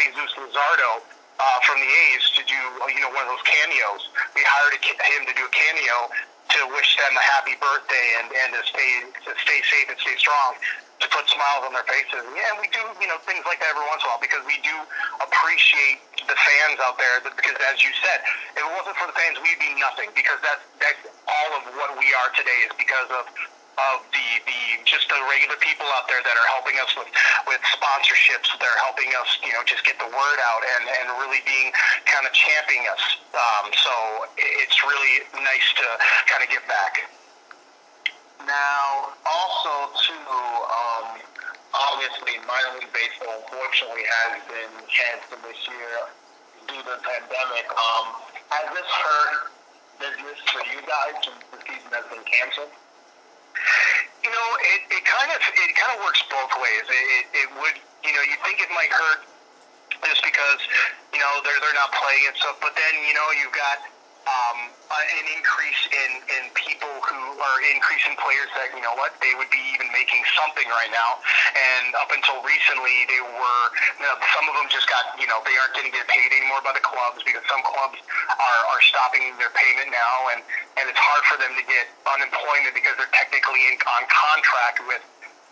Jesus 0.00 0.32
Luzardo 0.40 1.04
uh, 1.36 1.58
from 1.68 1.76
the 1.80 1.90
A's 2.08 2.24
to 2.40 2.42
do 2.48 2.60
you 2.88 3.00
know 3.04 3.12
one 3.12 3.28
of 3.28 3.30
those 3.36 3.44
cameos. 3.44 4.08
We 4.32 4.40
hired 4.48 4.80
a, 4.80 4.80
him 4.80 5.22
to 5.28 5.34
do 5.36 5.44
a 5.44 5.52
cameo 5.52 6.08
to 6.56 6.60
wish 6.72 6.96
them 6.96 7.12
a 7.12 7.24
happy 7.36 7.58
birthday 7.60 8.06
and, 8.22 8.32
and 8.32 8.48
to 8.56 8.62
stay 8.64 8.92
to 9.28 9.30
stay 9.44 9.60
safe 9.60 9.92
and 9.92 9.98
stay 10.00 10.16
strong 10.16 10.56
to 11.00 11.06
put 11.12 11.28
smiles 11.28 11.68
on 11.68 11.72
their 11.76 11.84
faces. 11.84 12.24
Yeah, 12.32 12.52
and 12.52 12.58
we 12.60 12.68
do, 12.72 12.80
you 13.00 13.08
know, 13.08 13.20
things 13.28 13.44
like 13.44 13.60
that 13.60 13.76
every 13.76 13.84
once 13.88 14.00
in 14.00 14.08
a 14.08 14.16
while 14.16 14.22
because 14.22 14.44
we 14.48 14.56
do 14.64 14.76
appreciate 15.20 16.00
the 16.24 16.36
fans 16.36 16.78
out 16.80 16.96
there. 16.96 17.20
Because 17.20 17.56
as 17.68 17.84
you 17.84 17.92
said, 18.00 18.24
if 18.56 18.64
it 18.64 18.72
wasn't 18.72 18.96
for 18.96 19.08
the 19.08 19.16
fans, 19.16 19.36
we'd 19.44 19.60
be 19.60 19.76
nothing. 19.76 20.08
Because 20.16 20.40
that's 20.40 20.64
that's 20.80 21.02
all 21.28 21.50
of 21.60 21.68
what 21.76 21.92
we 22.00 22.08
are 22.24 22.30
today 22.32 22.64
is 22.64 22.72
because 22.80 23.08
of 23.12 23.28
of 23.76 24.00
the, 24.08 24.28
the 24.48 24.60
just 24.88 25.04
the 25.12 25.20
regular 25.28 25.60
people 25.60 25.84
out 25.92 26.08
there 26.08 26.24
that 26.24 26.32
are 26.32 26.48
helping 26.56 26.80
us 26.80 26.88
with 26.96 27.12
with 27.44 27.60
sponsorships. 27.76 28.48
They're 28.56 28.80
helping 28.80 29.12
us, 29.20 29.28
you 29.44 29.52
know, 29.52 29.60
just 29.68 29.84
get 29.84 30.00
the 30.00 30.08
word 30.08 30.38
out 30.48 30.62
and 30.64 30.84
and 30.88 31.06
really 31.20 31.44
being 31.44 31.76
kind 32.08 32.24
of 32.24 32.32
championing 32.32 32.88
us. 32.88 33.04
Um, 33.36 33.68
so 33.76 33.92
it's 34.36 34.80
really 34.80 35.28
nice 35.44 35.68
to 35.76 35.86
kind 36.24 36.40
of 36.40 36.48
give 36.48 36.64
back. 36.64 37.04
Now, 38.46 39.10
also 39.26 39.90
too, 40.06 40.22
um, 40.22 41.18
obviously, 41.74 42.38
minor 42.46 42.78
league 42.78 42.94
baseball 42.94 43.42
unfortunately 43.42 44.06
has 44.06 44.38
been 44.46 44.70
canceled 44.86 45.42
this 45.42 45.58
year 45.66 45.98
due 46.70 46.78
to 46.78 46.94
the 46.94 46.98
pandemic. 47.02 47.66
Um, 47.74 48.06
has 48.54 48.70
this 48.70 48.86
hurt 48.86 49.50
business 49.98 50.38
for 50.46 50.62
you 50.62 50.78
guys 50.86 51.18
since 51.26 51.42
the 51.50 51.58
season 51.66 51.90
has 51.90 52.06
been 52.06 52.22
canceled? 52.22 52.70
You 54.22 54.30
know, 54.30 54.48
it, 54.62 54.80
it 54.94 55.02
kind 55.02 55.30
of 55.34 55.42
it 55.42 55.70
kind 55.74 55.98
of 55.98 56.06
works 56.06 56.22
both 56.30 56.54
ways. 56.62 56.86
It, 56.86 57.06
it, 57.18 57.26
it 57.34 57.48
would, 57.58 57.76
you 58.06 58.14
know, 58.14 58.22
you 58.30 58.38
think 58.46 58.62
it 58.62 58.70
might 58.70 58.94
hurt 58.94 59.26
just 60.06 60.22
because 60.22 60.60
you 61.10 61.18
know 61.18 61.32
they're 61.42 61.58
they're 61.58 61.74
not 61.74 61.90
playing 61.90 62.30
and 62.30 62.36
stuff, 62.38 62.62
but 62.62 62.78
then 62.78 62.94
you 63.10 63.14
know 63.18 63.26
you've 63.42 63.56
got 63.58 63.90
um, 64.26 64.58
an 64.90 65.26
increase 65.38 65.82
in, 65.90 66.10
in 66.38 66.42
people 66.54 66.90
who 67.06 67.22
are 67.38 67.58
increasing 67.74 68.14
players 68.18 68.50
that, 68.58 68.74
you 68.74 68.82
know 68.82 68.94
what, 68.98 69.14
they 69.22 69.34
would 69.38 69.50
be 69.50 69.62
even 69.74 69.86
making 69.94 70.22
something 70.34 70.66
right 70.70 70.90
now. 70.90 71.18
And 71.54 71.94
up 71.98 72.10
until 72.10 72.42
recently, 72.42 73.06
they 73.06 73.22
were, 73.22 73.62
you 74.02 74.06
know, 74.06 74.18
some 74.34 74.46
of 74.50 74.54
them 74.58 74.66
just 74.70 74.90
got, 74.90 75.14
you 75.18 75.26
know, 75.30 75.42
they 75.46 75.54
aren't 75.58 75.74
going 75.78 75.86
to 75.86 75.94
get 75.94 76.06
paid 76.10 76.30
anymore 76.34 76.62
by 76.62 76.74
the 76.74 76.82
clubs 76.82 77.22
because 77.22 77.42
some 77.46 77.62
clubs 77.62 77.98
are, 78.34 78.62
are 78.74 78.82
stopping 78.82 79.34
their 79.38 79.54
payment 79.54 79.94
now. 79.94 80.30
And, 80.34 80.40
and 80.78 80.84
it's 80.90 81.00
hard 81.00 81.22
for 81.30 81.38
them 81.38 81.54
to 81.54 81.64
get 81.66 81.86
unemployment 82.06 82.74
because 82.74 82.98
they're 82.98 83.14
technically 83.14 83.62
in, 83.70 83.78
on 83.86 84.06
contract 84.10 84.82
with 84.86 85.02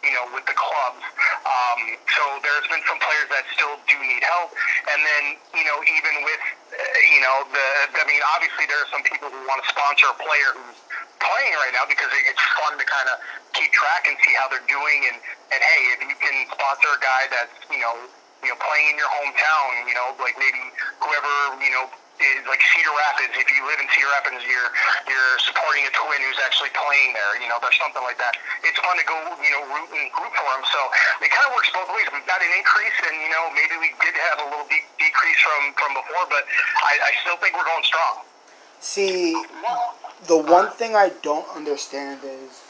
you 0.04 0.12
know, 0.12 0.28
with 0.36 0.44
the 0.44 0.52
clubs. 0.52 1.00
Um, 1.48 1.96
so 2.12 2.22
there's 2.44 2.68
been 2.68 2.84
some 2.84 3.00
players 3.00 3.24
that 3.32 3.48
still 3.56 3.63
do 3.94 4.02
need 4.02 4.24
help. 4.26 4.50
And 4.90 4.98
then, 4.98 5.24
you 5.54 5.64
know, 5.64 5.78
even 5.86 6.14
with, 6.26 6.42
uh, 6.74 7.14
you 7.14 7.20
know, 7.22 7.46
the, 7.54 7.66
I 7.94 8.04
mean, 8.10 8.20
obviously 8.34 8.66
there 8.66 8.78
are 8.82 8.90
some 8.90 9.06
people 9.06 9.30
who 9.30 9.40
want 9.46 9.62
to 9.62 9.68
sponsor 9.70 10.10
a 10.10 10.16
player 10.18 10.50
who's 10.58 10.78
playing 11.22 11.54
right 11.62 11.72
now 11.72 11.86
because 11.86 12.10
it's 12.10 12.44
fun 12.58 12.74
to 12.76 12.84
kind 12.84 13.08
of 13.08 13.16
keep 13.54 13.70
track 13.70 14.10
and 14.10 14.18
see 14.26 14.34
how 14.36 14.50
they're 14.50 14.66
doing. 14.66 15.06
And, 15.08 15.16
and 15.54 15.60
hey, 15.62 15.82
if 15.94 16.00
you 16.02 16.16
can 16.18 16.36
sponsor 16.50 16.90
a 16.90 17.00
guy 17.00 17.22
that's, 17.30 17.54
you 17.70 17.78
know, 17.78 17.94
you 18.42 18.52
know, 18.52 18.58
playing 18.60 18.92
in 18.92 18.96
your 19.00 19.08
hometown, 19.08 19.88
you 19.88 19.96
know, 19.96 20.12
like 20.20 20.36
maybe 20.36 20.60
whoever, 21.00 21.32
you 21.64 21.72
know, 21.72 21.88
like 22.46 22.62
Cedar 22.62 22.94
Rapids. 22.94 23.34
If 23.34 23.48
you 23.50 23.66
live 23.66 23.80
in 23.82 23.88
Cedar 23.90 24.10
Rapids, 24.14 24.42
you're 24.46 24.70
you're 25.10 25.34
supporting 25.42 25.82
a 25.86 25.92
twin 25.92 26.20
who's 26.22 26.38
actually 26.46 26.70
playing 26.74 27.14
there. 27.14 27.42
You 27.42 27.50
know, 27.50 27.58
there's 27.58 27.76
something 27.78 28.02
like 28.06 28.18
that. 28.22 28.38
It's 28.62 28.78
fun 28.78 28.94
to 28.94 29.06
go, 29.06 29.16
you 29.42 29.50
know, 29.50 29.62
root 29.74 29.90
and 29.90 30.06
root 30.14 30.32
for 30.34 30.46
them. 30.54 30.62
So 30.70 30.80
it 31.22 31.30
kind 31.34 31.46
of 31.50 31.52
works 31.58 31.70
both 31.74 31.90
ways. 31.90 32.06
We've 32.14 32.26
got 32.28 32.38
an 32.38 32.52
increase, 32.54 32.96
and 33.02 33.14
you 33.18 33.30
know, 33.30 33.50
maybe 33.52 33.74
we 33.82 33.90
did 33.98 34.14
have 34.30 34.38
a 34.42 34.46
little 34.46 34.68
de- 34.70 34.86
decrease 35.02 35.40
from 35.42 35.74
from 35.74 35.90
before, 35.98 36.24
but 36.30 36.46
I, 36.86 36.92
I 37.02 37.12
still 37.26 37.38
think 37.42 37.58
we're 37.58 37.66
going 37.66 37.86
strong. 37.86 38.22
See, 38.78 39.34
the 40.28 40.38
one 40.38 40.70
thing 40.70 40.94
I 40.94 41.10
don't 41.24 41.48
understand 41.56 42.20
is 42.22 42.62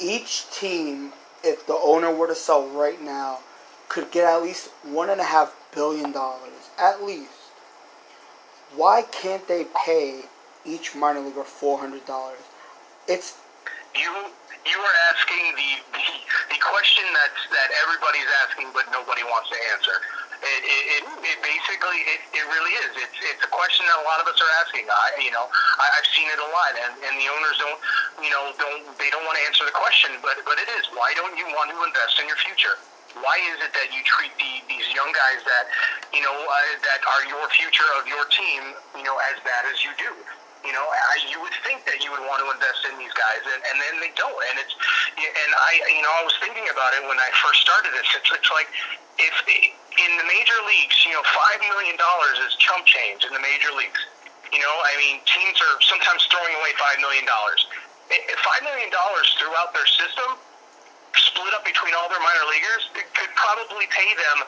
each 0.00 0.50
team, 0.50 1.12
if 1.44 1.66
the 1.66 1.78
owner 1.78 2.12
were 2.12 2.26
to 2.26 2.34
sell 2.34 2.66
right 2.66 3.00
now, 3.00 3.40
could 3.88 4.10
get 4.10 4.24
at 4.24 4.42
least 4.42 4.68
one 4.82 5.08
and 5.08 5.20
a 5.20 5.24
half 5.24 5.54
billion 5.72 6.10
dollars, 6.10 6.70
at 6.78 7.02
least 7.02 7.39
why 8.76 9.02
can't 9.12 9.46
they 9.48 9.66
pay 9.86 10.22
each 10.64 10.94
minor 10.94 11.20
leaguer 11.20 11.44
four 11.44 11.78
hundred 11.78 12.06
dollars? 12.06 12.40
It's 13.08 13.36
you. 13.96 14.12
You 14.66 14.78
are 14.78 14.98
asking 15.14 15.56
the, 15.56 15.70
the 15.96 16.06
the 16.54 16.58
question 16.60 17.06
that 17.16 17.32
that 17.56 17.70
everybody's 17.86 18.28
asking, 18.46 18.70
but 18.76 18.86
nobody 18.92 19.24
wants 19.24 19.48
to 19.50 19.58
answer. 19.72 19.96
It, 20.42 20.62
it, 20.62 20.84
it, 21.00 21.04
it 21.24 21.38
basically 21.42 22.00
it, 22.06 22.20
it 22.36 22.44
really 22.48 22.74
is. 22.84 22.92
It's 22.98 23.18
it's 23.24 23.44
a 23.44 23.52
question 23.52 23.86
that 23.88 23.98
a 24.02 24.06
lot 24.06 24.20
of 24.20 24.28
us 24.28 24.38
are 24.40 24.52
asking. 24.60 24.86
I 24.90 25.22
you 25.24 25.32
know 25.32 25.48
I, 25.80 25.86
I've 25.96 26.08
seen 26.12 26.28
it 26.28 26.38
a 26.38 26.48
lot, 26.52 26.76
and, 26.76 26.92
and 27.08 27.14
the 27.18 27.28
owners 27.32 27.56
don't 27.58 27.80
you 28.20 28.30
know 28.30 28.52
don't 28.60 28.84
they 29.00 29.08
don't 29.10 29.24
want 29.26 29.40
to 29.40 29.44
answer 29.48 29.64
the 29.64 29.74
question, 29.74 30.16
but 30.20 30.38
but 30.44 30.60
it 30.60 30.68
is. 30.78 30.86
Why 30.94 31.16
don't 31.16 31.34
you 31.40 31.48
want 31.56 31.72
to 31.72 31.78
invest 31.82 32.20
in 32.20 32.28
your 32.28 32.40
future? 32.44 32.76
Why 33.18 33.36
is 33.50 33.58
it 33.58 33.72
that 33.74 33.90
you 33.90 34.00
treat 34.06 34.30
the, 34.38 34.52
these 34.70 34.86
young 34.94 35.10
guys 35.10 35.42
that 35.42 35.66
you 36.14 36.22
know 36.22 36.34
uh, 36.34 36.58
that 36.86 37.00
are 37.02 37.24
your 37.26 37.42
future 37.50 37.86
of 37.98 38.06
your 38.06 38.22
team 38.30 38.74
you 38.94 39.02
know 39.02 39.18
as 39.32 39.36
bad 39.42 39.66
as 39.66 39.82
you 39.82 39.90
do? 39.98 40.10
You 40.62 40.72
know 40.76 40.84
I, 40.84 41.14
you 41.26 41.40
would 41.42 41.56
think 41.66 41.82
that 41.90 42.04
you 42.04 42.12
would 42.14 42.22
want 42.22 42.44
to 42.44 42.48
invest 42.52 42.86
in 42.86 42.94
these 43.00 43.12
guys 43.16 43.42
and, 43.50 43.60
and 43.66 43.76
then 43.82 43.94
they 43.98 44.12
don't 44.14 44.36
and 44.52 44.62
it's 44.62 44.74
and 45.18 45.50
I 45.56 45.72
you 45.90 46.02
know 46.04 46.12
I 46.12 46.22
was 46.22 46.36
thinking 46.38 46.68
about 46.70 46.94
it 46.94 47.02
when 47.08 47.18
I 47.18 47.28
first 47.42 47.64
started 47.66 47.90
this. 47.96 48.06
It's, 48.14 48.30
it's 48.30 48.50
like 48.54 48.70
if 49.18 49.34
in 49.50 50.10
the 50.20 50.26
major 50.30 50.58
leagues 50.68 50.96
you 51.02 51.16
know 51.16 51.24
five 51.34 51.58
million 51.66 51.98
dollars 51.98 52.38
is 52.46 52.54
chump 52.62 52.86
change 52.86 53.26
in 53.26 53.34
the 53.34 53.42
major 53.42 53.74
leagues. 53.74 53.98
You 54.54 54.62
know 54.62 54.76
I 54.86 54.94
mean 55.02 55.18
teams 55.26 55.58
are 55.58 55.76
sometimes 55.82 56.28
throwing 56.30 56.54
away 56.62 56.72
five 56.78 57.02
million 57.02 57.26
dollars. 57.26 57.66
Five 58.42 58.66
million 58.66 58.90
dollars 58.90 59.26
throughout 59.38 59.70
their 59.70 59.86
system 59.86 60.34
split 61.16 61.52
up 61.54 61.64
between 61.64 61.94
all 61.98 62.08
their 62.08 62.22
minor 62.22 62.46
leaguers, 62.50 62.86
it 62.94 63.06
could 63.14 63.32
probably 63.34 63.86
pay 63.90 64.10
them 64.14 64.38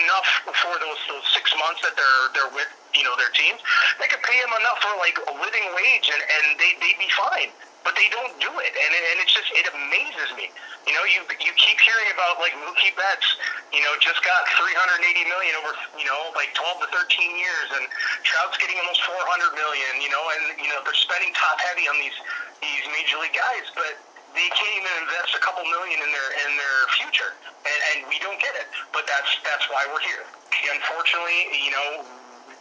enough 0.00 0.28
for 0.44 0.74
those, 0.80 1.00
those 1.08 1.26
six 1.32 1.52
months 1.56 1.80
that 1.82 1.96
they're 1.96 2.26
they're 2.36 2.52
with 2.54 2.68
you 2.94 3.04
know 3.06 3.14
their 3.16 3.32
teams. 3.32 3.60
They 3.98 4.08
could 4.10 4.22
pay 4.22 4.38
them 4.42 4.52
enough 4.60 4.82
for 4.82 4.92
like 4.98 5.16
a 5.16 5.34
living 5.38 5.66
wage, 5.76 6.10
and 6.10 6.20
and 6.20 6.44
they 6.58 6.76
they'd 6.82 7.00
be 7.00 7.10
fine. 7.14 7.52
But 7.80 7.96
they 7.96 8.12
don't 8.12 8.36
do 8.36 8.52
it, 8.60 8.72
and 8.76 8.90
it, 8.92 9.02
and 9.08 9.16
it's 9.24 9.32
just 9.32 9.48
it 9.56 9.64
amazes 9.72 10.36
me. 10.36 10.52
You 10.84 10.92
know, 10.92 11.04
you 11.08 11.24
you 11.40 11.52
keep 11.56 11.80
hearing 11.80 12.12
about 12.12 12.36
like 12.36 12.52
Mookie 12.60 12.92
Betts, 12.92 13.24
you 13.72 13.80
know, 13.80 13.96
just 14.04 14.20
got 14.20 14.44
380 14.52 15.00
million 15.32 15.56
over 15.64 15.72
you 15.96 16.04
know 16.04 16.28
like 16.36 16.52
12 16.52 16.84
to 16.84 16.88
13 16.92 17.40
years, 17.40 17.68
and 17.80 17.88
Trout's 18.20 18.60
getting 18.60 18.76
almost 18.84 19.00
400 19.08 19.56
million. 19.56 19.92
You 20.04 20.12
know, 20.12 20.24
and 20.28 20.60
you 20.60 20.68
know 20.68 20.84
they're 20.84 20.98
spending 20.98 21.32
top 21.32 21.56
heavy 21.72 21.88
on 21.88 21.96
these 22.04 22.16
these 22.60 22.84
major 22.92 23.16
league 23.16 23.32
guys, 23.32 23.72
but 23.72 23.96
they 24.34 24.48
can't 24.54 24.74
even 24.76 24.92
invest 25.06 25.34
a 25.34 25.42
couple 25.42 25.64
million 25.66 25.98
in 25.98 26.10
their 26.10 26.30
in 26.46 26.50
their 26.56 26.78
future, 27.00 27.32
and, 27.66 27.78
and 27.94 27.96
we 28.08 28.18
don't 28.22 28.38
get 28.38 28.54
it. 28.56 28.68
But 28.92 29.06
that's 29.06 29.30
that's 29.42 29.66
why 29.70 29.82
we're 29.90 30.04
here. 30.04 30.24
Unfortunately, 30.74 31.50
you 31.56 31.72
know, 31.72 32.04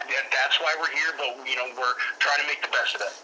that's 0.08 0.58
why 0.60 0.74
we're 0.80 0.94
here. 0.94 1.12
But 1.18 1.38
you 1.48 1.56
know, 1.56 1.68
we're 1.78 1.98
trying 2.20 2.42
to 2.42 2.48
make 2.48 2.62
the 2.62 2.74
best 2.74 2.96
of 2.96 3.02
it. 3.06 3.16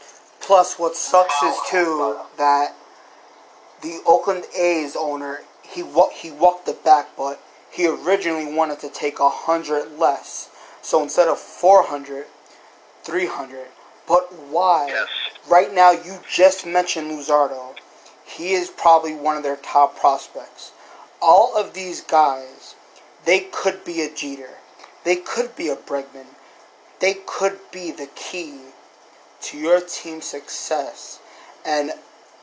Plus, 0.42 0.78
what 0.78 0.96
sucks 0.96 1.42
is 1.42 1.58
too 1.70 2.20
that 2.38 2.76
the 3.82 4.02
Oakland 4.06 4.46
A's 4.58 4.96
owner 4.96 5.42
he 5.64 5.84
he 6.14 6.32
walked 6.32 6.68
it 6.68 6.84
back, 6.84 7.10
but 7.18 7.42
he 7.72 7.88
originally 7.88 8.54
wanted 8.54 8.80
to 8.80 8.90
take 8.90 9.20
a 9.20 9.30
hundred 9.30 9.98
less. 9.98 10.50
So 10.82 11.02
instead 11.02 11.28
of 11.28 11.40
400, 11.40 12.26
300. 13.04 13.66
But 14.08 14.32
why? 14.50 14.86
Yes. 14.88 15.08
Right 15.50 15.74
now, 15.74 15.92
you 15.92 16.20
just 16.30 16.66
mentioned 16.66 17.10
Luzardo. 17.10 17.76
He 18.26 18.54
is 18.54 18.70
probably 18.70 19.14
one 19.14 19.38
of 19.38 19.44
their 19.44 19.56
top 19.58 19.98
prospects. 19.98 20.72
All 21.22 21.56
of 21.56 21.74
these 21.74 22.02
guys, 22.02 22.76
they 23.26 23.42
could 23.52 23.86
be 23.86 24.02
a 24.02 24.14
Jeter. 24.14 24.56
They 25.04 25.16
could 25.16 25.56
be 25.56 25.70
a 25.70 25.76
Bregman. 25.76 26.26
They 27.00 27.16
could 27.26 27.60
be 27.72 27.92
the 27.92 28.10
key 28.16 28.60
to 29.42 29.58
your 29.58 29.80
team's 29.80 30.26
success. 30.26 31.20
And 31.66 31.92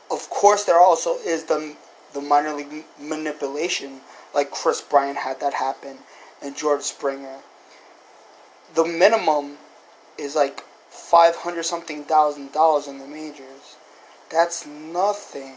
of 0.09 0.29
course, 0.29 0.63
there 0.63 0.79
also 0.79 1.17
is 1.17 1.45
the 1.45 1.75
the 2.13 2.21
minor 2.21 2.53
league 2.53 2.85
manipulation, 2.99 4.01
like 4.35 4.51
Kris 4.51 4.81
Bryant 4.81 5.17
had 5.17 5.39
that 5.39 5.55
happen, 5.55 5.97
and 6.41 6.55
George 6.55 6.83
Springer. 6.83 7.39
The 8.75 8.85
minimum 8.85 9.57
is 10.17 10.35
like 10.35 10.63
five 10.89 11.35
hundred 11.37 11.63
something 11.63 12.03
thousand 12.03 12.51
dollars 12.51 12.87
in 12.87 12.99
the 12.99 13.07
majors. 13.07 13.77
That's 14.33 14.65
nothing. 14.65 15.53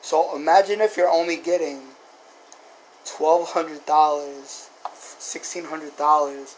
So 0.00 0.30
imagine 0.36 0.80
if 0.80 0.96
you're 0.96 1.10
only 1.10 1.34
getting 1.36 1.82
twelve 3.04 3.50
hundred 3.50 3.84
dollars, 3.84 4.70
sixteen 4.94 5.64
hundred 5.64 5.96
dollars 5.98 6.54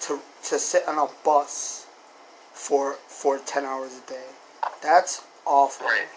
to 0.00 0.18
to 0.50 0.58
sit 0.58 0.82
on 0.88 0.98
a 0.98 1.06
bus 1.22 1.86
for 2.52 2.98
for 3.06 3.38
ten 3.38 3.64
hours 3.64 4.02
a 4.02 4.10
day. 4.10 4.28
That's 4.82 5.22
awful. 5.46 5.86
Right. 5.86 6.10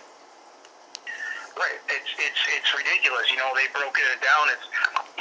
Right. 1.53 1.77
It's 1.93 2.09
it's 2.17 2.41
it's 2.57 2.73
ridiculous. 2.73 3.29
You 3.29 3.37
know, 3.37 3.53
they 3.53 3.69
broke 3.77 3.93
it 3.93 4.21
down. 4.25 4.49
It's 4.57 4.65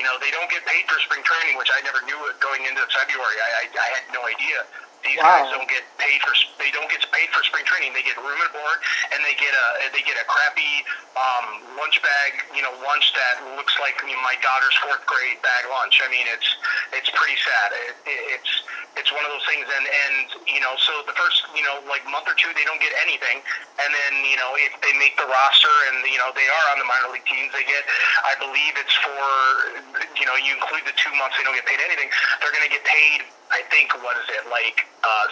you 0.00 0.02
know 0.02 0.16
they 0.16 0.32
don't 0.32 0.48
get 0.48 0.64
paid 0.64 0.88
for 0.88 0.96
spring 1.04 1.20
training, 1.28 1.60
which 1.60 1.68
I 1.76 1.84
never 1.84 2.00
knew 2.08 2.16
going 2.40 2.64
into 2.64 2.80
February. 2.88 3.36
I 3.36 3.48
I, 3.52 3.64
I 3.68 3.88
had 4.00 4.04
no 4.16 4.24
idea. 4.24 4.64
These 5.02 5.18
Wow. 5.18 5.42
guys 5.42 5.50
don't 5.50 5.68
get 5.68 5.82
paid 5.98 6.20
for 6.22 6.34
they 6.62 6.70
don't 6.70 6.88
get 6.90 7.02
paid 7.10 7.28
for 7.34 7.42
spring 7.42 7.66
training. 7.66 7.92
They 7.92 8.02
get 8.06 8.16
room 8.18 8.38
and 8.38 8.52
board, 8.54 8.78
and 9.14 9.18
they 9.26 9.34
get 9.34 9.50
a 9.50 9.66
they 9.90 10.02
get 10.02 10.14
a 10.18 10.26
crappy 10.30 10.86
um, 11.18 11.76
lunch 11.78 11.98
bag. 12.02 12.38
You 12.54 12.62
know, 12.62 12.70
lunch 12.86 13.10
that 13.18 13.42
looks 13.58 13.74
like 13.82 13.98
I 13.98 14.06
mean, 14.06 14.18
my 14.22 14.38
daughter's 14.40 14.74
fourth 14.82 15.02
grade 15.06 15.42
bag 15.42 15.66
lunch. 15.70 15.98
I 16.02 16.08
mean, 16.10 16.26
it's 16.30 16.46
it's 16.94 17.10
pretty 17.10 17.38
sad. 17.42 17.68
It, 17.74 17.94
it, 18.06 18.20
it's 18.38 18.52
it's 18.94 19.10
one 19.10 19.26
of 19.26 19.30
those 19.34 19.46
things, 19.50 19.66
and 19.66 19.84
and 19.86 20.14
you 20.46 20.62
know, 20.62 20.74
so 20.78 21.02
the 21.06 21.16
first 21.18 21.42
you 21.56 21.64
know 21.66 21.82
like 21.90 22.06
month 22.06 22.30
or 22.30 22.36
two 22.38 22.50
they 22.54 22.64
don't 22.66 22.80
get 22.80 22.94
anything, 23.02 23.42
and 23.82 23.90
then 23.90 24.12
you 24.22 24.38
know 24.38 24.54
if 24.54 24.70
they 24.86 24.94
make 25.02 25.18
the 25.18 25.26
roster 25.26 25.74
and 25.90 26.06
you 26.06 26.18
know 26.22 26.30
they 26.38 26.46
are 26.46 26.66
on 26.74 26.78
the 26.78 26.86
minor 26.86 27.10
league 27.10 27.26
teams, 27.26 27.50
they 27.50 27.66
get 27.66 27.82
I 28.22 28.38
believe 28.38 28.78
it's 28.78 28.94
for 29.02 29.26
you 30.14 30.26
know 30.30 30.38
you 30.38 30.54
include 30.54 30.86
the 30.86 30.94
two 30.94 31.10
months 31.18 31.34
they 31.38 31.44
don't 31.44 31.58
get 31.58 31.66
paid 31.66 31.82
anything, 31.82 32.10
they're 32.38 32.54
going 32.54 32.66
to 32.66 32.72
get 32.72 32.86
paid. 32.86 33.26
I 33.52 33.60
think 33.68 33.92
what 34.00 34.16
is 34.16 34.28
it 34.32 34.48
like 34.48 34.88
uh, 35.02 35.26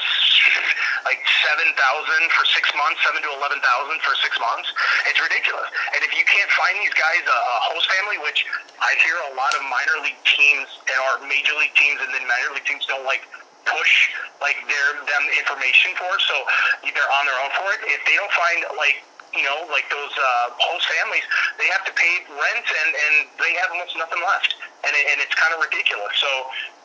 like 1.09 1.23
seven 1.47 1.69
thousand 1.79 2.23
for 2.35 2.45
six 2.51 2.71
months, 2.75 2.99
seven 3.07 3.23
to 3.23 3.31
eleven 3.35 3.59
thousand 3.63 3.99
for 4.03 4.15
six 4.19 4.35
months. 4.39 4.71
It's 5.07 5.19
ridiculous. 5.23 5.71
And 5.95 6.01
if 6.03 6.13
you 6.15 6.25
can't 6.27 6.51
find 6.55 6.75
these 6.83 6.95
guys 6.95 7.23
a, 7.27 7.39
a 7.39 7.59
host 7.75 7.87
family, 7.91 8.19
which 8.23 8.47
I 8.83 8.95
hear 9.03 9.19
a 9.31 9.33
lot 9.39 9.53
of 9.55 9.63
minor 9.67 10.03
league 10.03 10.21
teams 10.27 10.69
and 10.91 10.99
or 11.11 11.27
major 11.27 11.55
league 11.59 11.75
teams 11.79 12.03
and 12.03 12.11
then 12.15 12.27
minor 12.27 12.55
league 12.55 12.67
teams 12.67 12.87
don't 12.87 13.07
like 13.07 13.23
push 13.69 14.11
like 14.41 14.57
their 14.67 14.89
them 15.05 15.25
information 15.37 15.93
for, 15.95 16.11
so 16.25 16.37
they're 16.83 17.13
on 17.21 17.25
their 17.29 17.39
own 17.45 17.53
for 17.55 17.69
it. 17.77 17.81
If 17.87 18.01
they 18.09 18.17
don't 18.17 18.33
find 18.33 18.65
like 18.81 19.05
you 19.35 19.45
know 19.47 19.67
like 19.71 19.87
those 19.91 20.15
uh, 20.15 20.51
host 20.59 20.87
families, 20.91 21.25
they 21.59 21.69
have 21.71 21.85
to 21.87 21.95
pay 21.95 22.25
rent 22.31 22.67
and 22.67 22.91
and 22.95 23.15
they 23.39 23.53
have 23.63 23.71
almost 23.71 23.95
nothing 23.95 24.21
left, 24.27 24.59
and 24.83 24.93
it, 24.95 25.05
and 25.15 25.19
it's 25.23 25.35
kind 25.35 25.55
of 25.55 25.63
ridiculous. 25.63 26.15
So 26.19 26.31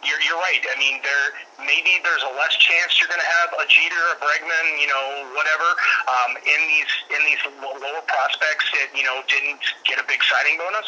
you're 0.05 0.21
you're 0.21 0.37
right. 0.37 0.61
I 0.61 0.75
mean, 0.77 1.01
there 1.01 1.25
maybe 1.65 1.97
there's 2.05 2.21
a 2.21 2.33
less 2.37 2.53
chance 2.61 3.01
you're 3.01 3.09
going 3.09 3.21
to 3.21 3.33
have 3.41 3.49
a 3.57 3.65
Jeter, 3.65 4.03
a 4.13 4.17
Bregman, 4.21 4.67
you 4.77 4.89
know, 4.89 5.05
whatever, 5.33 5.69
um, 6.05 6.37
in 6.45 6.61
these 6.69 6.91
in 7.09 7.21
these 7.25 7.41
lower 7.61 8.03
prospects 8.05 8.69
that 8.77 8.93
you 8.93 9.05
know 9.05 9.25
didn't 9.25 9.61
get 9.85 9.97
a 9.97 10.05
big 10.05 10.21
signing 10.21 10.61
bonus, 10.61 10.85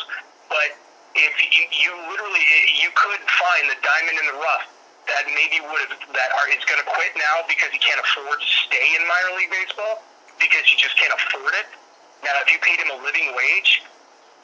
but 0.50 0.78
if 1.17 1.34
you, 1.41 1.65
you 1.74 1.91
literally 2.13 2.46
you 2.78 2.93
could 2.93 3.22
find 3.26 3.65
the 3.74 3.78
diamond 3.82 4.17
in 4.22 4.26
the 4.30 4.38
rough 4.38 4.70
that 5.10 5.24
maybe 5.34 5.63
would 5.63 5.82
have 5.88 5.96
that 6.13 6.30
are 6.36 6.48
is 6.52 6.62
going 6.67 6.78
to 6.78 6.88
quit 6.88 7.15
now 7.15 7.41
because 7.48 7.72
he 7.72 7.80
can't 7.80 7.98
afford 7.98 8.38
to 8.38 8.50
stay 8.67 8.88
in 8.93 9.02
minor 9.08 9.39
league 9.39 9.50
baseball 9.50 10.04
because 10.39 10.65
you 10.71 10.78
just 10.78 10.97
can't 10.97 11.13
afford 11.13 11.54
it. 11.58 11.67
Now, 12.23 12.34
if 12.41 12.50
you 12.50 12.58
paid 12.62 12.82
him 12.82 12.89
a 12.93 12.97
living 13.04 13.34
wage, 13.38 13.84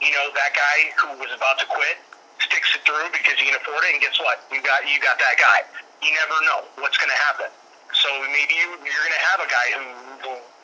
you 0.01 0.11
know 0.11 0.29
that 0.33 0.51
guy 0.53 0.77
who 0.99 1.17
was 1.21 1.31
about 1.33 1.57
to 1.63 1.67
quit 1.69 1.97
sticks 2.41 2.75
it 2.75 2.81
through 2.83 3.07
because 3.15 3.39
he 3.39 3.47
can 3.47 3.55
afford 3.55 3.83
it, 3.87 3.95
and 3.95 4.01
guess 4.03 4.17
what? 4.19 4.41
You 4.51 4.59
got 4.61 4.83
you 4.87 4.99
got 4.99 5.17
that 5.19 5.37
guy. 5.39 5.63
You 6.03 6.11
never 6.13 6.37
know 6.45 6.59
what's 6.83 6.97
going 6.99 7.11
to 7.11 7.21
happen. 7.23 7.49
So 7.93 8.09
maybe 8.27 8.53
you, 8.57 8.67
you're 8.81 9.03
going 9.05 9.17
to 9.17 9.25
have 9.31 9.39
a 9.39 9.49
guy 9.49 9.67
who, 9.77 9.85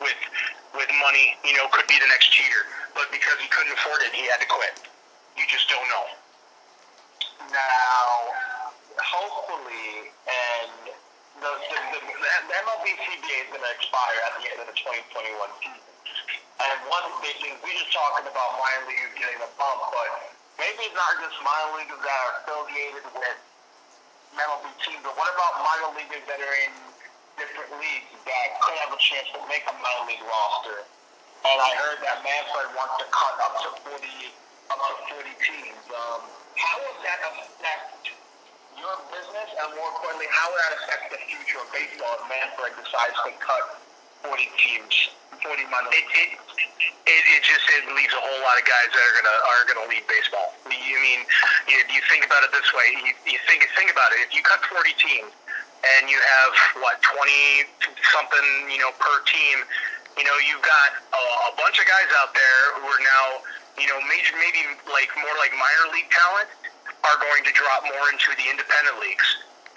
with 0.02 0.20
with 0.74 0.90
money, 1.02 1.38
you 1.46 1.54
know, 1.56 1.66
could 1.72 1.86
be 1.86 1.98
the 1.98 2.10
next 2.10 2.30
Jeter, 2.30 2.66
but 2.94 3.10
because 3.10 3.38
he 3.40 3.48
couldn't 3.48 3.72
afford 3.74 4.02
it, 4.06 4.14
he 4.14 4.26
had 4.28 4.38
to 4.42 4.46
quit. 4.46 4.74
You 5.38 5.44
just 5.48 5.66
don't 5.70 5.86
know. 5.90 6.06
Now, 7.50 8.06
hopefully, 8.98 10.12
and 10.28 10.89
the, 11.40 11.52
the, 11.56 11.78
the, 11.96 12.00
the 12.04 12.54
MLB 12.68 12.86
CBA 13.00 13.36
is 13.40 13.48
going 13.48 13.64
to 13.64 13.72
expire 13.72 14.18
at 14.28 14.32
the 14.36 14.44
end 14.52 14.58
of 14.60 14.68
the 14.68 14.76
2021 14.76 15.40
season. 15.64 15.88
And 16.60 16.76
one 16.92 17.08
big 17.24 17.32
thing, 17.40 17.56
we 17.64 17.72
just 17.80 17.88
talking 17.96 18.28
about 18.28 18.60
minor 18.60 18.84
leaguers 18.84 19.16
getting 19.16 19.40
a 19.40 19.48
bump, 19.56 19.80
but 19.88 20.36
maybe 20.60 20.84
it's 20.84 20.92
not 20.92 21.16
just 21.16 21.32
minor 21.40 21.80
leaguers 21.80 21.96
that 22.04 22.12
are 22.12 22.32
affiliated 22.44 23.04
with 23.16 23.38
MLB 24.36 24.68
teams, 24.84 25.00
but 25.00 25.16
what 25.16 25.32
about 25.32 25.64
minor 25.64 25.90
leaguers 25.96 26.20
that 26.28 26.36
are 26.36 26.56
in 26.68 26.72
different 27.40 27.72
leagues 27.80 28.12
that 28.28 28.46
could 28.60 28.76
have 28.84 28.92
a 28.92 29.00
chance 29.00 29.32
to 29.32 29.40
make 29.48 29.64
a 29.64 29.74
minor 29.80 30.04
league 30.12 30.24
roster? 30.28 30.84
And 31.48 31.56
I 31.56 31.72
heard 31.80 32.04
that 32.04 32.20
Manfred 32.20 32.76
wants 32.76 33.00
to 33.00 33.08
cut 33.08 33.34
up 33.40 33.56
to 33.64 33.68
40, 33.88 33.96
up 34.68 34.76
to 34.76 34.94
40 35.16 35.24
teams. 35.40 35.84
Um, 35.88 36.20
how 36.60 36.76
will 36.84 37.00
that 37.00 37.20
affect 37.32 38.12
your 38.78 38.96
business, 39.10 39.48
and 39.58 39.68
more 39.74 39.88
importantly, 39.94 40.30
how 40.30 40.46
will 40.50 40.60
that 40.62 40.74
affect 40.82 41.10
the 41.10 41.20
future 41.26 41.58
of 41.58 41.68
baseball 41.74 42.14
if 42.20 42.22
Manfred 42.30 42.72
decides 42.78 43.16
to 43.26 43.30
cut 43.42 43.64
40 44.22 44.46
teams, 44.60 44.94
40 45.40 45.64
minor 45.72 45.88
It, 45.90 46.04
it, 46.12 46.30
it, 46.36 47.22
it 47.24 47.40
just 47.42 47.64
it 47.72 47.88
leaves 47.96 48.12
a 48.12 48.20
whole 48.20 48.40
lot 48.44 48.60
of 48.60 48.64
guys 48.68 48.88
that 48.92 49.00
are 49.00 49.16
gonna 49.16 49.36
are 49.40 49.64
gonna 49.64 49.88
leave 49.88 50.04
baseball. 50.06 50.52
You 50.68 50.98
mean 51.00 51.24
you, 51.66 51.80
you 51.88 52.02
think 52.12 52.28
about 52.28 52.44
it 52.44 52.52
this 52.52 52.68
way? 52.76 52.92
You, 53.00 53.12
you 53.24 53.40
think 53.48 53.64
think 53.74 53.88
about 53.88 54.12
it. 54.12 54.20
If 54.28 54.36
you 54.36 54.44
cut 54.44 54.60
40 54.68 54.92
teams 55.00 55.32
and 55.80 56.12
you 56.12 56.20
have 56.20 56.52
what 56.84 57.00
20 57.00 57.64
something 58.12 58.46
you 58.68 58.78
know 58.78 58.92
per 59.00 59.16
team, 59.24 59.64
you 60.20 60.24
know 60.28 60.36
you've 60.44 60.62
got 60.62 61.00
a, 61.16 61.22
a 61.48 61.52
bunch 61.56 61.80
of 61.80 61.88
guys 61.88 62.10
out 62.20 62.36
there 62.36 62.60
who 62.76 62.84
are 62.84 63.02
now 63.02 63.24
you 63.80 63.88
know 63.88 63.96
major 64.04 64.36
maybe 64.36 64.60
like 64.92 65.08
more 65.16 65.32
like 65.40 65.56
minor 65.56 65.96
league 65.96 66.12
talent 66.12 66.52
are 67.04 67.18
going 67.20 67.42
to 67.44 67.52
drop 67.52 67.84
more 67.86 68.06
into 68.12 68.30
the 68.36 68.46
independent 68.50 68.96
leagues. 69.00 69.28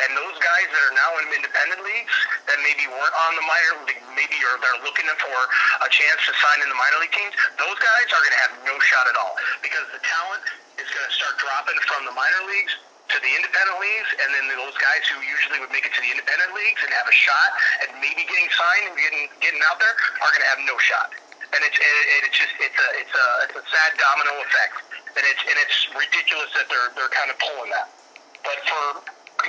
And 0.01 0.09
those 0.17 0.35
guys 0.41 0.67
that 0.73 0.81
are 0.89 0.95
now 0.97 1.11
in 1.21 1.29
independent 1.37 1.79
leagues 1.85 2.15
that 2.49 2.57
maybe 2.65 2.89
weren't 2.89 3.13
on 3.29 3.31
the 3.37 3.45
minor 3.45 3.73
league, 3.85 4.01
maybe 4.17 4.35
or 4.49 4.57
they're 4.57 4.81
looking 4.81 5.05
for 5.21 5.39
a 5.85 5.89
chance 5.93 6.19
to 6.27 6.33
sign 6.33 6.59
in 6.65 6.67
the 6.67 6.75
minor 6.75 6.99
league 6.99 7.13
teams, 7.13 7.35
those 7.61 7.77
guys 7.77 8.07
are 8.09 8.21
going 8.25 8.35
to 8.35 8.41
have 8.41 8.53
no 8.65 8.75
shot 8.81 9.05
at 9.05 9.15
all 9.15 9.37
because 9.61 9.85
the 9.93 10.01
talent 10.01 10.43
is 10.81 10.89
going 10.89 11.07
to 11.07 11.13
start 11.13 11.37
dropping 11.37 11.77
from 11.85 12.09
the 12.09 12.15
minor 12.17 12.43
leagues 12.49 12.73
to 13.13 13.17
the 13.21 13.31
independent 13.35 13.77
leagues, 13.77 14.09
and 14.25 14.29
then 14.33 14.45
those 14.57 14.73
guys 14.79 15.03
who 15.11 15.21
usually 15.21 15.59
would 15.61 15.69
make 15.69 15.85
it 15.85 15.93
to 15.93 16.01
the 16.01 16.09
independent 16.09 16.55
leagues 16.55 16.81
and 16.81 16.89
have 16.95 17.05
a 17.05 17.13
shot 17.13 17.49
at 17.85 17.89
maybe 17.99 18.25
getting 18.25 18.49
signed 18.49 18.89
and 18.89 18.95
getting 18.97 19.29
getting 19.43 19.61
out 19.69 19.77
there 19.77 19.93
are 20.23 20.31
going 20.33 20.41
to 20.41 20.49
have 20.49 20.61
no 20.65 20.73
shot. 20.81 21.13
And 21.53 21.61
it's 21.61 21.77
and 21.77 22.21
it's 22.25 22.33
just 22.33 22.53
it's 22.57 22.79
a 22.79 22.89
it's 22.97 23.13
a 23.13 23.27
it's 23.45 23.57
a 23.59 23.63
sad 23.69 23.91
domino 24.01 24.33
effect, 24.41 24.75
and 25.15 25.23
it's 25.25 25.43
and 25.45 25.57
it's 25.61 25.77
ridiculous 25.93 26.49
that 26.57 26.67
they're 26.69 26.89
they're 26.97 27.13
kind 27.13 27.29
of 27.29 27.37
pulling 27.37 27.69
that. 27.71 27.89
But 28.41 28.57
for 28.65 28.83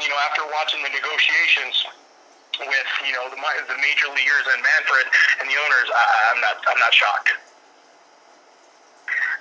you 0.01 0.09
know 0.09 0.19
after 0.29 0.45
watching 0.53 0.85
the 0.85 0.93
negotiations 0.93 1.89
with 2.61 2.91
you 3.05 3.15
know 3.17 3.27
the 3.33 3.39
the 3.41 3.79
major 3.81 4.09
leaguers 4.13 4.47
and 4.53 4.61
Manfred 4.63 5.07
and 5.41 5.47
the 5.49 5.57
owners, 5.57 5.89
I, 5.91 6.03
I'm 6.33 6.41
not 6.41 6.57
I'm 6.69 6.81
not 6.81 6.93
shocked. 6.93 7.33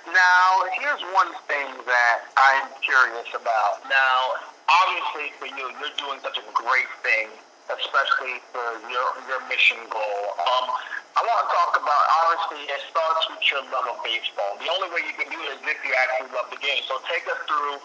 Now, 0.04 0.68
here's 0.76 1.00
one 1.16 1.32
thing 1.48 1.64
that 1.88 2.28
I'm 2.36 2.68
curious 2.84 3.24
about. 3.32 3.80
Now, 3.88 4.36
obviously 4.68 5.32
for 5.40 5.48
you, 5.48 5.64
you're 5.80 5.96
doing 5.96 6.20
such 6.20 6.36
a 6.36 6.44
great 6.52 6.90
thing, 7.00 7.32
especially 7.72 8.40
for 8.52 8.66
your 8.88 9.08
your 9.28 9.40
mission 9.48 9.80
goal. 9.88 10.24
Um, 10.36 10.66
I 11.14 11.22
want 11.22 11.46
to 11.46 11.48
talk 11.48 11.72
about 11.78 12.02
obviously 12.26 12.66
it 12.68 12.82
starts 12.90 13.22
with 13.30 13.42
your 13.48 13.62
love 13.70 13.86
of 13.86 14.02
baseball. 14.02 14.58
The 14.58 14.68
only 14.68 14.90
way 14.90 15.06
you 15.06 15.14
can 15.14 15.30
do 15.30 15.38
it 15.46 15.56
is 15.56 15.60
if 15.62 15.78
you 15.86 15.94
actually 15.94 16.34
love 16.34 16.50
the 16.50 16.60
game. 16.60 16.82
So 16.90 16.98
take 17.06 17.24
us 17.30 17.38
through 17.46 17.78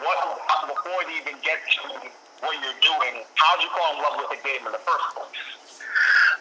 what 0.00 0.18
before 0.70 1.00
you 1.10 1.18
even 1.20 1.36
get 1.42 1.58
to 1.82 1.88
what 2.44 2.54
you're 2.62 2.80
doing. 2.84 3.24
How'd 3.34 3.60
you 3.60 3.70
fall 3.74 3.96
in 3.96 3.98
love 4.04 4.16
with 4.22 4.30
the 4.38 4.40
game 4.44 4.62
in 4.64 4.72
the 4.72 4.82
first 4.84 5.06
place? 5.18 5.46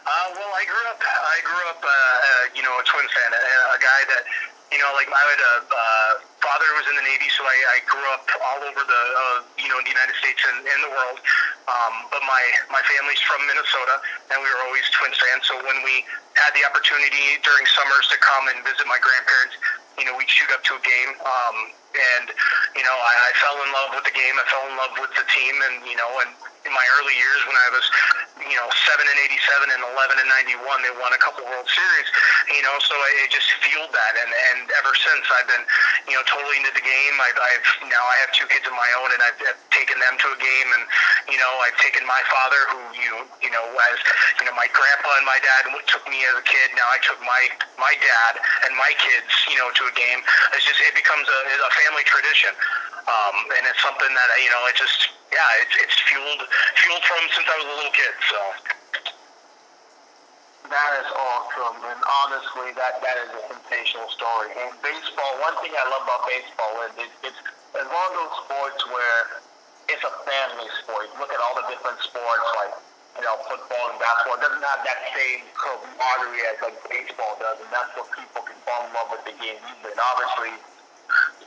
Uh, 0.06 0.28
well, 0.38 0.52
I 0.54 0.64
grew 0.70 0.86
up. 0.86 1.02
I 1.02 1.38
grew 1.42 1.64
up, 1.72 1.82
uh, 1.82 1.90
uh, 1.90 2.44
you 2.54 2.62
know, 2.62 2.74
a 2.78 2.84
Twins 2.86 3.10
fan, 3.10 3.30
a, 3.34 3.42
a 3.74 3.80
guy 3.82 4.02
that, 4.14 4.24
you 4.70 4.78
know, 4.78 4.94
like 4.94 5.10
I 5.10 5.24
had 5.34 5.42
a 5.42 5.54
uh, 5.66 6.12
father 6.46 6.70
was 6.78 6.86
in 6.86 6.96
the 7.02 7.06
Navy, 7.10 7.26
so 7.34 7.42
I, 7.42 7.58
I 7.74 7.78
grew 7.90 8.06
up 8.14 8.30
all 8.38 8.62
over 8.70 8.82
the 8.86 9.04
uh, 9.18 9.38
you 9.58 9.66
know 9.66 9.82
the 9.82 9.90
United 9.90 10.14
States 10.22 10.38
and, 10.46 10.62
and 10.62 10.80
the 10.86 10.92
world. 10.94 11.18
Um, 11.66 12.06
but 12.14 12.22
my 12.22 12.44
my 12.70 12.86
family's 12.86 13.22
from 13.26 13.42
Minnesota, 13.50 13.98
and 14.30 14.38
we 14.38 14.46
were 14.46 14.62
always 14.70 14.86
Twins 14.94 15.18
fans. 15.18 15.50
So 15.50 15.58
when 15.66 15.82
we 15.82 16.06
had 16.38 16.54
the 16.54 16.62
opportunity 16.70 17.42
during 17.42 17.66
summers 17.74 18.06
to 18.14 18.18
come 18.22 18.46
and 18.54 18.62
visit 18.62 18.86
my 18.86 19.02
grandparents, 19.02 19.58
you 19.98 20.06
know, 20.06 20.14
we'd 20.14 20.30
shoot 20.30 20.54
up 20.54 20.62
to 20.70 20.78
a 20.78 20.84
game. 20.86 21.12
Um, 21.26 21.58
and 21.98 22.28
you 22.78 22.84
know, 22.86 22.94
I, 22.94 23.14
I 23.26 23.32
fell 23.42 23.58
in 23.66 23.70
love 23.74 23.90
with 23.98 24.06
the 24.06 24.14
game. 24.14 24.36
I 24.38 24.46
fell 24.46 24.66
in 24.70 24.76
love 24.78 24.94
with 25.02 25.14
the 25.18 25.26
team, 25.34 25.56
and 25.66 25.82
you 25.90 25.98
know, 25.98 26.12
and 26.22 26.30
in 26.68 26.72
my 26.76 26.86
early 27.02 27.16
years 27.18 27.42
when 27.50 27.58
I 27.58 27.68
was, 27.74 27.86
you 28.44 28.58
know, 28.60 28.68
seven 28.88 29.06
and 29.08 29.18
eighty-seven 29.24 29.72
and 29.72 29.82
eleven 29.96 30.20
and 30.20 30.28
ninety-one, 30.28 30.80
they 30.84 30.92
won 31.00 31.12
a 31.16 31.22
couple 31.22 31.48
World 31.48 31.68
Series. 31.72 32.10
You 32.52 32.64
know, 32.68 32.76
so 32.84 32.94
I 32.94 33.28
just 33.32 33.48
fueled 33.64 33.96
that, 33.96 34.14
and 34.20 34.32
and 34.32 34.68
ever 34.76 34.92
since 34.92 35.24
I've 35.32 35.48
been, 35.48 35.64
you 36.12 36.16
know, 36.20 36.24
totally 36.28 36.60
into 36.60 36.76
the 36.76 36.84
game. 36.84 37.16
I've, 37.20 37.40
I've 37.40 37.66
now 37.88 38.04
I 38.04 38.16
have 38.28 38.32
two 38.36 38.48
kids 38.52 38.68
of 38.68 38.76
my 38.76 38.90
own, 39.02 39.10
and 39.16 39.22
I've, 39.24 39.40
I've 39.40 39.62
taken 39.72 39.98
them 40.04 40.20
to 40.20 40.28
a 40.36 40.40
game, 40.40 40.70
and 40.76 40.84
you 41.32 41.40
know, 41.40 41.52
I've 41.64 41.80
taken 41.80 42.04
my 42.04 42.22
father, 42.28 42.60
who 42.76 42.80
you 43.00 43.14
you 43.40 43.52
know, 43.56 43.66
as 43.92 43.98
you 44.40 44.46
know, 44.46 44.56
my 44.56 44.68
grandpa 44.76 45.10
and 45.16 45.26
my 45.26 45.40
dad 45.40 45.72
took 45.88 46.04
me 46.12 46.20
as 46.28 46.36
a 46.36 46.46
kid. 46.46 46.76
Now 46.76 46.88
I 46.92 47.00
took 47.02 47.20
my 47.24 47.42
my 47.80 47.96
dad 48.04 48.34
and 48.68 48.76
my 48.76 48.92
kids, 49.00 49.32
you 49.48 49.58
know, 49.58 49.72
to 49.72 49.84
a 49.88 49.94
game. 49.96 50.20
It's 50.54 50.68
just 50.68 50.80
it 50.84 50.94
becomes 50.94 51.26
a, 51.26 51.40
a 51.64 51.72
family 51.88 52.04
tradition. 52.04 52.52
Um, 53.06 53.38
and 53.54 53.64
it's 53.70 53.82
something 53.86 54.10
that 54.10 54.28
you 54.42 54.50
know, 54.50 54.66
it 54.66 54.76
just 54.78 55.14
yeah, 55.30 55.62
it's 55.62 55.76
it's 55.78 55.98
fueled 56.10 56.42
fueled 56.74 57.06
from 57.06 57.22
since 57.38 57.46
I 57.46 57.56
was 57.62 57.68
a 57.70 57.76
little 57.78 57.94
kid. 57.94 58.16
So 58.34 58.40
that 60.74 60.92
is 61.06 61.10
awesome, 61.14 61.78
and 61.86 62.02
honestly, 62.02 62.74
that 62.74 62.98
that 63.06 63.18
is 63.22 63.30
a 63.30 63.44
sensational 63.54 64.10
story. 64.10 64.58
And 64.58 64.74
baseball, 64.82 65.32
one 65.38 65.54
thing 65.62 65.78
I 65.78 65.86
love 65.86 66.02
about 66.02 66.26
baseball 66.26 66.74
is 66.90 66.94
it, 67.06 67.12
it's 67.30 67.40
it's 67.78 67.90
one 67.94 68.06
of 68.10 68.16
those 68.18 68.36
sports 68.42 68.82
where 68.90 69.22
it's 69.86 70.02
a 70.02 70.14
family 70.26 70.70
sport. 70.82 71.06
Look 71.22 71.30
at 71.30 71.38
all 71.38 71.54
the 71.62 71.70
different 71.70 72.02
sports 72.02 72.48
like 72.58 72.74
you 73.16 73.24
know, 73.24 73.38
football 73.48 73.96
and 73.96 74.00
basketball. 74.02 74.36
It 74.36 74.44
doesn't 74.44 74.66
have 74.66 74.84
that 74.84 75.00
same 75.16 75.46
camaraderie 75.56 76.44
as 76.52 76.58
like 76.60 76.78
baseball 76.92 77.40
does, 77.40 77.62
and 77.64 77.72
that's 77.72 77.92
what 77.96 78.12
people 78.12 78.44
can 78.44 78.58
fall 78.68 78.82
in 78.84 78.92
love 78.92 79.10
with 79.16 79.24
the 79.24 79.36
game. 79.40 79.62
And 79.62 80.00
obviously, 80.02 80.52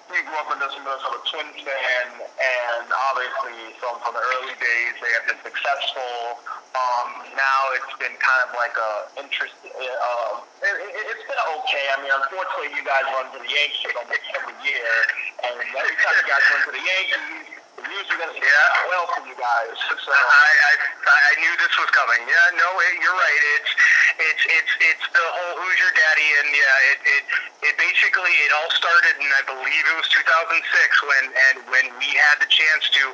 we 0.09 0.25
grew 0.25 0.41
up 0.41 0.49
in 0.49 0.59
this 0.59 0.73
Minnesota 0.81 1.21
Twins 1.29 1.61
fan, 1.61 2.07
and 2.17 2.87
obviously 3.13 3.77
from, 3.77 4.01
from 4.01 4.17
the 4.17 4.25
early 4.25 4.57
days 4.57 4.95
they 5.05 5.13
have 5.13 5.29
been 5.29 5.41
successful. 5.45 6.41
Um, 6.73 7.29
now 7.37 7.61
it's 7.77 7.93
been 8.01 8.17
kind 8.17 8.41
of 8.49 8.57
like 8.57 8.73
a 8.73 8.93
interest. 9.21 9.53
Uh, 9.69 10.33
it, 10.65 10.75
it, 10.81 10.93
it's 11.13 11.25
been 11.29 11.43
okay. 11.61 11.85
I 11.93 11.97
mean, 12.01 12.13
unfortunately, 12.13 12.73
you 12.73 12.85
guys 12.89 13.05
run 13.13 13.29
to 13.37 13.39
the 13.41 13.51
Yankees 13.53 13.93
almost 14.01 14.25
every 14.33 14.57
year, 14.65 14.93
and 15.45 15.55
every 15.61 15.97
time 16.01 16.15
you 16.17 16.27
guys 16.29 16.45
run 16.57 16.61
to 16.67 16.73
the 16.73 16.85
Yankees 16.85 17.58
usually 17.87 18.19
going 18.19 18.35
to 18.35 18.41
yeah. 18.43 18.91
well 18.91 19.07
for 19.15 19.23
you 19.23 19.37
guys. 19.39 19.77
So. 20.03 20.11
I, 20.11 20.51
I 20.67 20.73
I 21.09 21.33
knew 21.39 21.53
this 21.59 21.75
was 21.79 21.91
coming. 21.95 22.23
Yeah, 22.27 22.59
no, 22.59 22.69
you're 22.99 23.15
right. 23.15 23.43
It's 23.59 23.73
it's 24.19 24.45
it's 24.47 24.73
it's 24.83 25.07
the 25.15 25.23
whole 25.23 25.63
who's 25.63 25.79
your 25.79 25.95
daddy, 25.95 26.29
and 26.43 26.49
yeah, 26.51 26.91
it 26.91 26.99
it 27.07 27.25
it 27.71 27.75
basically 27.79 28.35
it 28.47 28.51
all 28.59 28.71
started, 28.75 29.15
and 29.23 29.31
I 29.31 29.43
believe 29.47 29.85
it 29.85 29.97
was 29.97 30.09
2006 30.11 30.27
when 31.07 31.25
and 31.31 31.57
when 31.71 31.87
we 32.03 32.09
had 32.19 32.43
the 32.43 32.51
chance 32.51 32.91
to, 32.99 33.05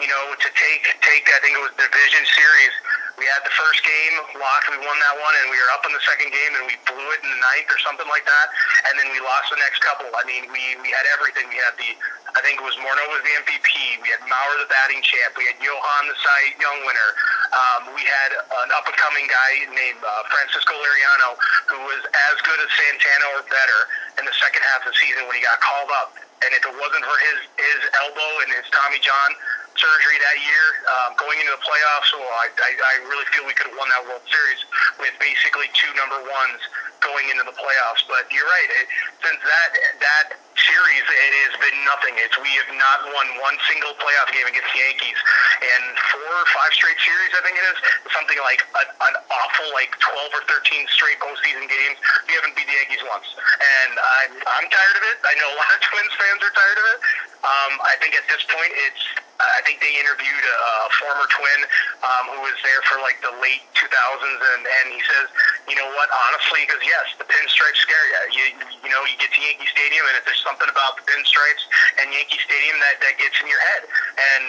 you 0.00 0.08
know, 0.08 0.24
to 0.36 0.48
take 0.52 0.84
take 1.00 1.24
I 1.32 1.38
think 1.40 1.56
it 1.56 1.62
was 1.62 1.74
division 1.76 2.24
series 2.28 2.74
we 3.20 3.28
had 3.28 3.44
the 3.44 3.52
first 3.52 3.80
game 3.84 4.14
locked. 4.40 4.66
We 4.72 4.80
won 4.80 4.96
that 4.98 5.16
one, 5.20 5.34
and 5.44 5.52
we 5.52 5.58
were 5.60 5.72
up 5.76 5.84
in 5.84 5.92
the 5.92 6.00
second 6.02 6.32
game, 6.32 6.52
and 6.56 6.64
we 6.64 6.76
blew 6.88 7.08
it 7.12 7.20
in 7.20 7.28
the 7.28 7.40
ninth 7.40 7.68
or 7.68 7.78
something 7.84 8.08
like 8.08 8.24
that. 8.24 8.46
And 8.88 8.96
then 8.96 9.12
we 9.12 9.20
lost 9.20 9.52
the 9.52 9.60
next 9.60 9.84
couple. 9.84 10.08
I 10.16 10.24
mean, 10.24 10.48
we 10.48 10.80
we 10.80 10.88
had 10.88 11.04
everything. 11.12 11.48
We 11.52 11.60
had 11.60 11.76
the, 11.76 11.92
I 12.32 12.40
think 12.40 12.58
it 12.60 12.64
was 12.64 12.76
Morneau 12.80 13.06
was 13.12 13.20
the 13.20 13.34
MVP. 13.44 14.00
We 14.00 14.08
had 14.08 14.24
Mauer 14.24 14.54
the 14.64 14.68
batting 14.72 15.04
champ. 15.04 15.36
We 15.36 15.44
had 15.44 15.60
Johan 15.60 16.02
the 16.08 16.16
Cy 16.16 16.40
Young 16.56 16.78
winner. 16.88 17.10
Um, 17.52 17.80
we 17.92 18.02
had 18.02 18.30
an 18.64 18.70
up 18.72 18.88
and 18.88 18.96
coming 18.96 19.28
guy 19.28 19.68
named 19.68 20.00
uh, 20.00 20.24
Francisco 20.32 20.72
Liriano, 20.72 21.36
who 21.68 21.78
was 21.84 22.00
as 22.32 22.36
good 22.40 22.58
as 22.64 22.70
Santana 22.72 23.26
or 23.36 23.44
better 23.44 23.80
in 24.18 24.24
the 24.24 24.36
second 24.40 24.64
half 24.72 24.88
of 24.88 24.96
the 24.96 24.98
season 24.98 25.28
when 25.28 25.36
he 25.36 25.44
got 25.44 25.60
called 25.60 25.92
up. 26.00 26.16
And 26.42 26.50
if 26.58 26.64
it 26.64 26.74
wasn't 26.74 27.04
for 27.06 27.18
his 27.22 27.38
his 27.60 27.80
elbow 28.02 28.30
and 28.42 28.50
his 28.56 28.66
Tommy 28.72 28.98
John 28.98 29.30
surgery 29.76 30.18
that 30.20 30.38
year, 30.40 30.66
um, 30.88 31.10
going 31.16 31.38
into 31.40 31.52
the 31.52 31.62
playoffs. 31.64 32.08
So 32.12 32.18
I, 32.20 32.46
I, 32.52 32.70
I 32.72 32.94
really 33.08 33.26
feel 33.32 33.46
we 33.46 33.56
could 33.56 33.68
have 33.72 33.78
won 33.78 33.88
that 33.92 34.04
World 34.08 34.24
Series 34.28 34.60
with 35.00 35.14
basically 35.18 35.68
two 35.72 35.90
number 35.96 36.20
ones 36.28 36.60
going 37.02 37.26
into 37.34 37.42
the 37.42 37.56
playoffs. 37.56 38.06
But 38.06 38.30
you're 38.30 38.46
right. 38.46 38.70
It, 38.70 38.86
since 39.26 39.40
that 39.42 39.70
that 40.00 40.26
series, 40.54 41.04
it 41.08 41.32
has 41.48 41.54
been 41.58 41.78
nothing. 41.84 42.14
It's 42.22 42.36
we 42.38 42.52
have 42.62 42.72
not 42.76 42.98
won 43.10 43.26
one 43.42 43.56
single 43.66 43.92
playoff 43.98 44.30
game 44.30 44.46
against 44.46 44.70
the 44.70 44.80
Yankees, 44.80 45.18
and 45.62 45.84
four 46.14 46.30
or 46.30 46.48
five 46.54 46.72
straight 46.76 46.98
series, 47.02 47.32
I 47.34 47.40
think 47.42 47.56
it 47.58 47.66
is 47.66 47.78
something 48.14 48.38
like 48.44 48.62
an, 48.78 48.88
an 49.12 49.14
awful 49.30 49.68
like 49.74 49.92
12 49.98 50.38
or 50.38 50.42
13 50.46 50.86
straight 50.94 51.18
postseason 51.18 51.66
games. 51.66 51.98
We 52.28 52.38
haven't 52.38 52.54
beat 52.54 52.68
the 52.68 52.76
Yankees 52.76 53.02
once, 53.08 53.26
and 53.34 53.92
I'm 53.98 54.32
I'm 54.38 54.66
tired 54.70 54.96
of 55.00 55.04
it. 55.12 55.16
I 55.26 55.32
know 55.40 55.48
a 55.52 55.58
lot 55.58 55.70
of 55.74 55.80
Twins 55.88 56.12
fans 56.14 56.40
are 56.44 56.54
tired 56.54 56.78
of 56.78 56.86
it. 56.96 57.00
Um, 57.42 57.72
I 57.82 57.98
think 57.98 58.14
at 58.14 58.26
this 58.30 58.42
point, 58.46 58.70
it's 58.70 59.02
I 59.42 59.60
think 59.66 59.82
they 59.82 59.90
interviewed 59.98 60.44
a, 60.46 60.56
a 60.86 60.90
former 61.02 61.26
Twin 61.26 61.60
um, 62.06 62.24
who 62.36 62.40
was 62.46 62.54
there 62.62 62.82
for 62.86 63.02
like 63.02 63.18
the 63.18 63.34
late 63.42 63.62
2000s, 63.74 63.90
and 63.90 64.62
and 64.62 64.86
he 64.94 65.02
says, 65.02 65.26
you 65.66 65.74
know 65.74 65.90
what, 65.98 66.06
honestly, 66.28 66.62
because 66.62 66.82
yes, 66.86 67.10
the 67.18 67.26
pinstripes 67.26 67.80
scare 67.82 68.06
you. 68.30 68.38
You 68.38 68.44
you 68.86 68.90
know 68.90 69.02
you 69.06 69.18
get 69.18 69.34
to 69.34 69.40
Yankee 69.42 69.66
Stadium, 69.66 70.06
and 70.06 70.14
if 70.14 70.22
there's 70.22 70.42
something 70.46 70.70
about 70.70 70.98
the 71.02 71.04
pinstripes 71.10 71.64
and 71.98 72.14
Yankee 72.14 72.38
Stadium 72.38 72.78
that 72.78 73.02
that 73.02 73.14
gets 73.18 73.34
in 73.42 73.50
your 73.50 73.62
head, 73.74 73.82
and 74.14 74.44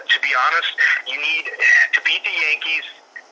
to 0.00 0.18
be 0.24 0.32
honest, 0.48 0.72
you 1.04 1.16
need 1.20 1.44
to 1.92 2.00
beat 2.04 2.24
the 2.24 2.32
Yankees. 2.32 2.86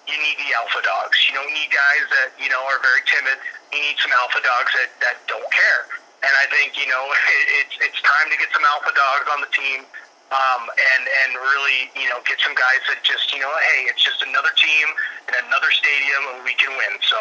You 0.06 0.14
need 0.22 0.38
the 0.38 0.54
alpha 0.54 0.86
dogs. 0.86 1.18
You 1.26 1.34
don't 1.34 1.50
need 1.50 1.66
guys 1.74 2.06
that 2.14 2.30
you 2.38 2.46
know 2.52 2.62
are 2.62 2.78
very 2.78 3.02
timid. 3.10 3.40
You 3.74 3.80
need 3.82 3.98
some 3.98 4.12
alpha 4.14 4.38
dogs 4.44 4.70
that 4.76 4.90
that 5.02 5.16
don't 5.26 5.48
care. 5.50 5.82
And 6.22 6.32
I 6.38 6.46
think 6.46 6.78
you 6.78 6.86
know 6.86 7.04
it, 7.40 7.46
it's 7.64 7.74
it's 7.90 8.00
time 8.04 8.30
to 8.30 8.36
get 8.38 8.52
some 8.54 8.62
alpha 8.62 8.94
dogs 8.94 9.26
on 9.32 9.42
the 9.42 9.50
team 9.50 9.82
um, 10.32 10.62
and 10.66 11.02
and 11.06 11.30
really 11.38 11.90
you 11.94 12.08
know 12.10 12.18
get 12.26 12.40
some 12.42 12.54
guys 12.54 12.82
that 12.90 12.98
just 13.06 13.30
you 13.32 13.40
know 13.40 13.52
hey 13.70 13.86
it's 13.86 14.02
just 14.02 14.22
another 14.26 14.50
team 14.58 14.86
in 15.30 15.34
another 15.46 15.70
stadium 15.70 16.22
and 16.34 16.44
we 16.44 16.54
can 16.54 16.70
win. 16.74 16.94
So 17.02 17.18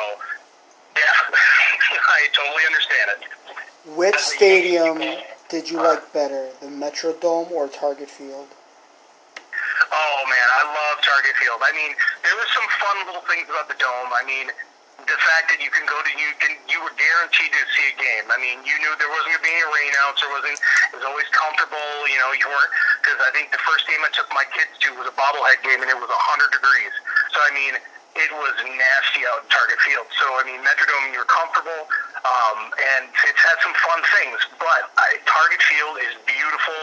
yeah, 0.97 1.15
I 2.17 2.29
totally 2.33 2.65
understand 2.65 3.07
it. 3.13 3.21
Which 3.93 4.17
stadium 4.17 4.97
did 5.49 5.69
you 5.69 5.77
like 5.77 6.01
better, 6.13 6.49
the 6.61 6.67
Metrodome 6.67 7.51
or 7.51 7.67
Target 7.67 8.09
Field? 8.09 8.49
Oh 9.91 10.19
man, 10.25 10.47
I 10.57 10.63
love 10.65 10.97
Target 11.05 11.35
Field. 11.37 11.61
I 11.61 11.71
mean, 11.77 11.93
there 12.23 12.33
was 12.33 12.49
some 12.57 12.65
fun 12.81 12.97
little 13.05 13.25
things 13.29 13.45
about 13.45 13.69
the 13.69 13.77
dome. 13.77 14.09
I 14.09 14.25
mean, 14.25 14.49
the 15.05 15.19
fact 15.21 15.53
that 15.53 15.61
you 15.61 15.69
can 15.69 15.85
go 15.85 15.97
to 16.01 16.11
you 16.17 16.29
can 16.41 16.53
you 16.65 16.81
were 16.81 16.93
guaranteed 16.97 17.53
to 17.53 17.61
see 17.77 17.85
a 17.93 17.95
game. 17.97 18.25
I 18.29 18.37
mean, 18.41 18.61
you 18.65 18.75
knew 18.81 18.91
there 18.97 19.09
wasn't 19.09 19.37
going 19.37 19.41
to 19.41 19.47
be 19.47 19.53
any 19.53 19.67
rainouts. 19.69 20.17
There 20.21 20.33
wasn't. 20.33 20.57
It 20.57 20.95
was 20.97 21.05
always 21.05 21.29
comfortable. 21.29 21.89
You 22.09 22.17
know, 22.21 22.33
you 22.33 22.47
weren't 22.49 22.73
because 23.01 23.19
I 23.21 23.29
think 23.33 23.53
the 23.53 23.61
first 23.61 23.85
game 23.85 24.01
I 24.01 24.09
took 24.13 24.29
my 24.33 24.45
kids 24.53 24.73
to 24.81 24.87
was 24.97 25.05
a 25.05 25.15
bobblehead 25.15 25.61
game 25.61 25.81
and 25.81 25.89
it 25.89 25.97
was 25.97 26.09
100 26.09 26.49
degrees. 26.49 26.93
So 27.33 27.37
I 27.45 27.53
mean, 27.53 27.77
it 28.15 28.31
was 28.31 28.55
nasty 28.63 29.27
out 29.29 29.45
in 29.45 29.47
Target 29.51 29.79
Field. 29.85 30.07
So 30.17 30.25
I 30.39 30.43
mean, 30.47 30.63
Metrodome, 30.65 31.13
you're 31.13 31.29
comfortable. 31.29 31.85
Um, 32.25 32.73
and 32.73 33.13
it's 33.29 33.43
had 33.45 33.57
some 33.61 33.75
fun 33.85 34.01
things, 34.17 34.41
but 34.57 34.89
I, 34.97 35.21
Target 35.29 35.61
Field 35.61 36.01
is 36.01 36.17
beautiful. 36.25 36.79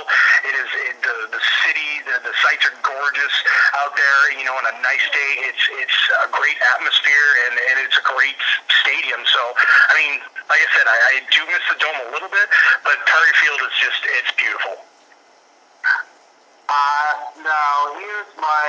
It 0.47 0.55
is 0.55 0.71
it, 0.87 0.97
the 1.03 1.17
the 1.35 1.43
city, 1.67 1.92
the, 2.05 2.17
the 2.23 2.35
sights 2.43 2.65
are 2.67 2.77
gorgeous 2.83 3.35
out 3.79 3.95
there. 3.95 4.21
You 4.39 4.45
know, 4.45 4.57
on 4.57 4.67
a 4.67 4.77
nice 4.83 5.07
day, 5.11 5.33
it's 5.49 5.65
it's 5.79 5.99
a 6.25 6.29
great 6.31 6.59
atmosphere 6.77 7.29
and, 7.49 7.55
and 7.59 7.77
it's 7.87 7.97
a 7.99 8.05
great 8.05 8.39
stadium. 8.83 9.23
So, 9.27 9.43
I 9.91 9.93
mean, 9.99 10.15
like 10.51 10.63
I 10.63 10.69
said, 10.75 10.87
I, 10.87 10.97
I 10.97 11.15
do 11.31 11.41
miss 11.49 11.65
the 11.71 11.79
dome 11.79 11.99
a 12.07 12.09
little 12.13 12.31
bit, 12.31 12.49
but 12.83 12.97
Target 13.07 13.37
Field 13.39 13.61
is 13.67 13.75
just 13.79 14.01
it's 14.21 14.33
beautiful. 14.37 14.77
Uh, 16.73 17.13
now 17.45 17.75
here's 18.01 18.33
my 18.39 18.65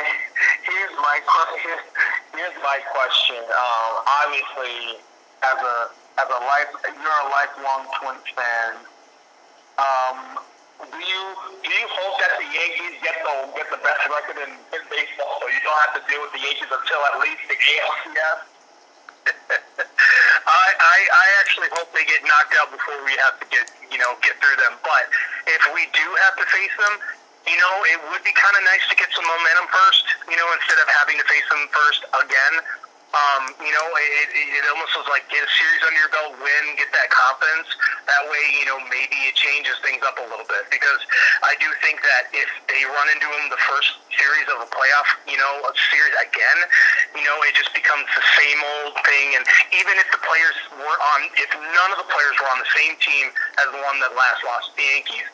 here's 0.66 0.96
my 1.00 1.18
question. 1.24 1.78
Here's 2.36 2.58
my 2.60 2.80
question. 2.92 3.42
Um, 3.48 3.92
obviously, 4.04 5.00
as 5.46 5.58
a 5.62 5.78
as 6.20 6.28
a 6.30 6.42
life, 6.46 6.72
you're 6.84 7.20
a 7.24 7.30
lifelong 7.32 7.88
Twins 7.98 8.28
fan. 8.36 8.72
Um, 9.78 10.38
do 10.92 11.00
you 11.00 11.24
do 11.64 11.70
you 11.72 11.88
hope 11.88 12.16
that 12.20 12.34
the 12.40 12.48
Yankees 12.50 13.00
get 13.00 13.16
the 13.24 13.34
get 13.56 13.68
the 13.72 13.80
best 13.80 14.04
record 14.10 14.38
in, 14.44 14.52
in 14.52 14.82
baseball, 14.92 15.40
so 15.40 15.46
you 15.48 15.62
don't 15.64 15.80
have 15.88 15.96
to 16.00 16.04
deal 16.10 16.20
with 16.20 16.34
the 16.36 16.44
Yankees 16.44 16.68
until 16.68 17.02
at 17.14 17.16
least 17.24 17.44
the 17.48 17.56
ALCS? 17.56 18.40
I, 20.44 20.68
I 20.76 20.98
I 21.08 21.26
actually 21.40 21.72
hope 21.80 21.88
they 21.96 22.04
get 22.04 22.20
knocked 22.28 22.56
out 22.60 22.68
before 22.76 23.00
we 23.08 23.16
have 23.24 23.40
to 23.40 23.46
get 23.48 23.72
you 23.88 24.00
know 24.00 24.20
get 24.20 24.36
through 24.44 24.60
them. 24.60 24.76
But 24.84 25.08
if 25.48 25.64
we 25.72 25.88
do 25.96 26.08
have 26.28 26.36
to 26.36 26.46
face 26.52 26.76
them, 26.76 26.94
you 27.48 27.56
know, 27.56 27.74
it 27.88 28.00
would 28.12 28.24
be 28.28 28.36
kind 28.36 28.56
of 28.60 28.64
nice 28.68 28.84
to 28.92 28.96
get 29.00 29.08
some 29.16 29.24
momentum 29.24 29.68
first. 29.72 30.06
You 30.28 30.36
know, 30.36 30.48
instead 30.60 30.80
of 30.84 30.88
having 31.00 31.16
to 31.16 31.26
face 31.28 31.48
them 31.48 31.64
first 31.72 32.02
again 32.12 32.54
Um, 33.14 33.54
you 33.62 33.70
know, 33.70 33.88
it, 33.94 34.30
it, 34.34 34.66
almost 34.74 34.98
was 34.98 35.06
like 35.06 35.22
get 35.30 35.46
a 35.46 35.52
series 35.54 35.82
under 35.86 36.02
your 36.02 36.10
belt, 36.10 36.34
win, 36.42 36.64
get 36.82 36.90
that 36.98 37.14
confidence. 37.14 37.70
That 38.10 38.26
way, 38.26 38.42
you 38.58 38.66
know, 38.66 38.82
maybe 38.90 39.30
it 39.30 39.38
changes 39.38 39.78
things 39.86 40.02
up 40.02 40.18
a 40.18 40.26
little 40.26 40.50
bit. 40.50 40.66
Because 40.74 40.98
I 41.46 41.54
do 41.62 41.70
think 41.86 42.02
that 42.02 42.34
if 42.34 42.50
they 42.66 42.82
run 42.90 43.08
into 43.14 43.30
them 43.30 43.54
the 43.54 43.62
first 43.70 44.02
series 44.18 44.50
of 44.50 44.66
a 44.66 44.70
playoff, 44.74 45.10
you 45.30 45.38
know, 45.38 45.62
a 45.62 45.74
series 45.94 46.18
again, 46.26 46.60
you 47.14 47.22
know, 47.22 47.38
it 47.46 47.54
just 47.54 47.70
becomes 47.78 48.10
the 48.18 48.26
same 48.34 48.60
old 48.82 48.98
thing. 49.06 49.38
And 49.38 49.46
even 49.78 49.94
if 50.02 50.10
the 50.10 50.22
players 50.26 50.58
were 50.82 50.98
on, 51.14 51.30
if 51.38 51.54
none 51.54 51.90
of 51.94 52.02
the 52.02 52.10
players 52.10 52.34
were 52.42 52.50
on 52.50 52.58
the 52.58 52.72
same 52.74 52.98
team 52.98 53.30
as 53.62 53.70
the 53.70 53.82
one 53.86 54.02
that 54.02 54.18
last 54.18 54.42
lost 54.42 54.74
the 54.74 54.90
Yankees, 54.90 55.30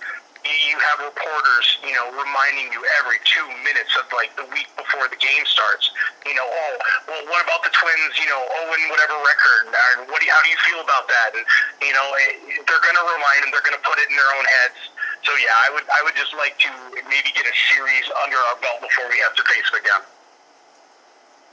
you 0.50 0.78
have 0.82 0.98
reporters, 1.06 1.68
you 1.86 1.94
know, 1.94 2.10
reminding 2.10 2.74
you 2.74 2.82
every 3.02 3.22
two 3.26 3.46
minutes 3.62 3.94
of 4.00 4.10
like 4.10 4.34
the 4.34 4.48
week 4.50 4.66
before 4.74 5.06
the 5.06 5.20
game 5.22 5.46
starts. 5.46 5.94
You 6.26 6.34
know, 6.34 6.48
oh, 6.48 6.74
well, 7.06 7.24
what 7.30 7.42
about 7.46 7.62
the 7.62 7.74
Twins? 7.74 8.14
You 8.18 8.30
know, 8.30 8.42
Owen, 8.42 8.82
whatever 8.90 9.18
record, 9.22 9.70
and 9.70 10.10
what 10.10 10.22
do 10.22 10.26
you, 10.26 10.34
how 10.34 10.42
do 10.42 10.50
you 10.50 10.60
feel 10.66 10.82
about 10.82 11.06
that? 11.06 11.38
And 11.38 11.46
you 11.86 11.94
know, 11.94 12.08
it, 12.26 12.66
they're 12.66 12.84
going 12.84 12.98
to 12.98 13.06
remind 13.06 13.40
them. 13.46 13.50
They're 13.54 13.66
going 13.66 13.78
to 13.78 13.86
put 13.86 14.02
it 14.02 14.10
in 14.10 14.16
their 14.18 14.32
own 14.34 14.46
heads. 14.62 14.80
So 15.22 15.32
yeah, 15.38 15.54
I 15.54 15.68
would 15.76 15.86
I 15.88 16.00
would 16.08 16.18
just 16.18 16.34
like 16.34 16.58
to 16.66 16.72
maybe 17.06 17.30
get 17.36 17.46
a 17.46 17.56
series 17.76 18.08
under 18.26 18.40
our 18.50 18.58
belt 18.64 18.82
before 18.82 19.06
we 19.12 19.22
have 19.22 19.36
to 19.38 19.44
face 19.46 19.68
them 19.70 19.78
again. 19.84 20.04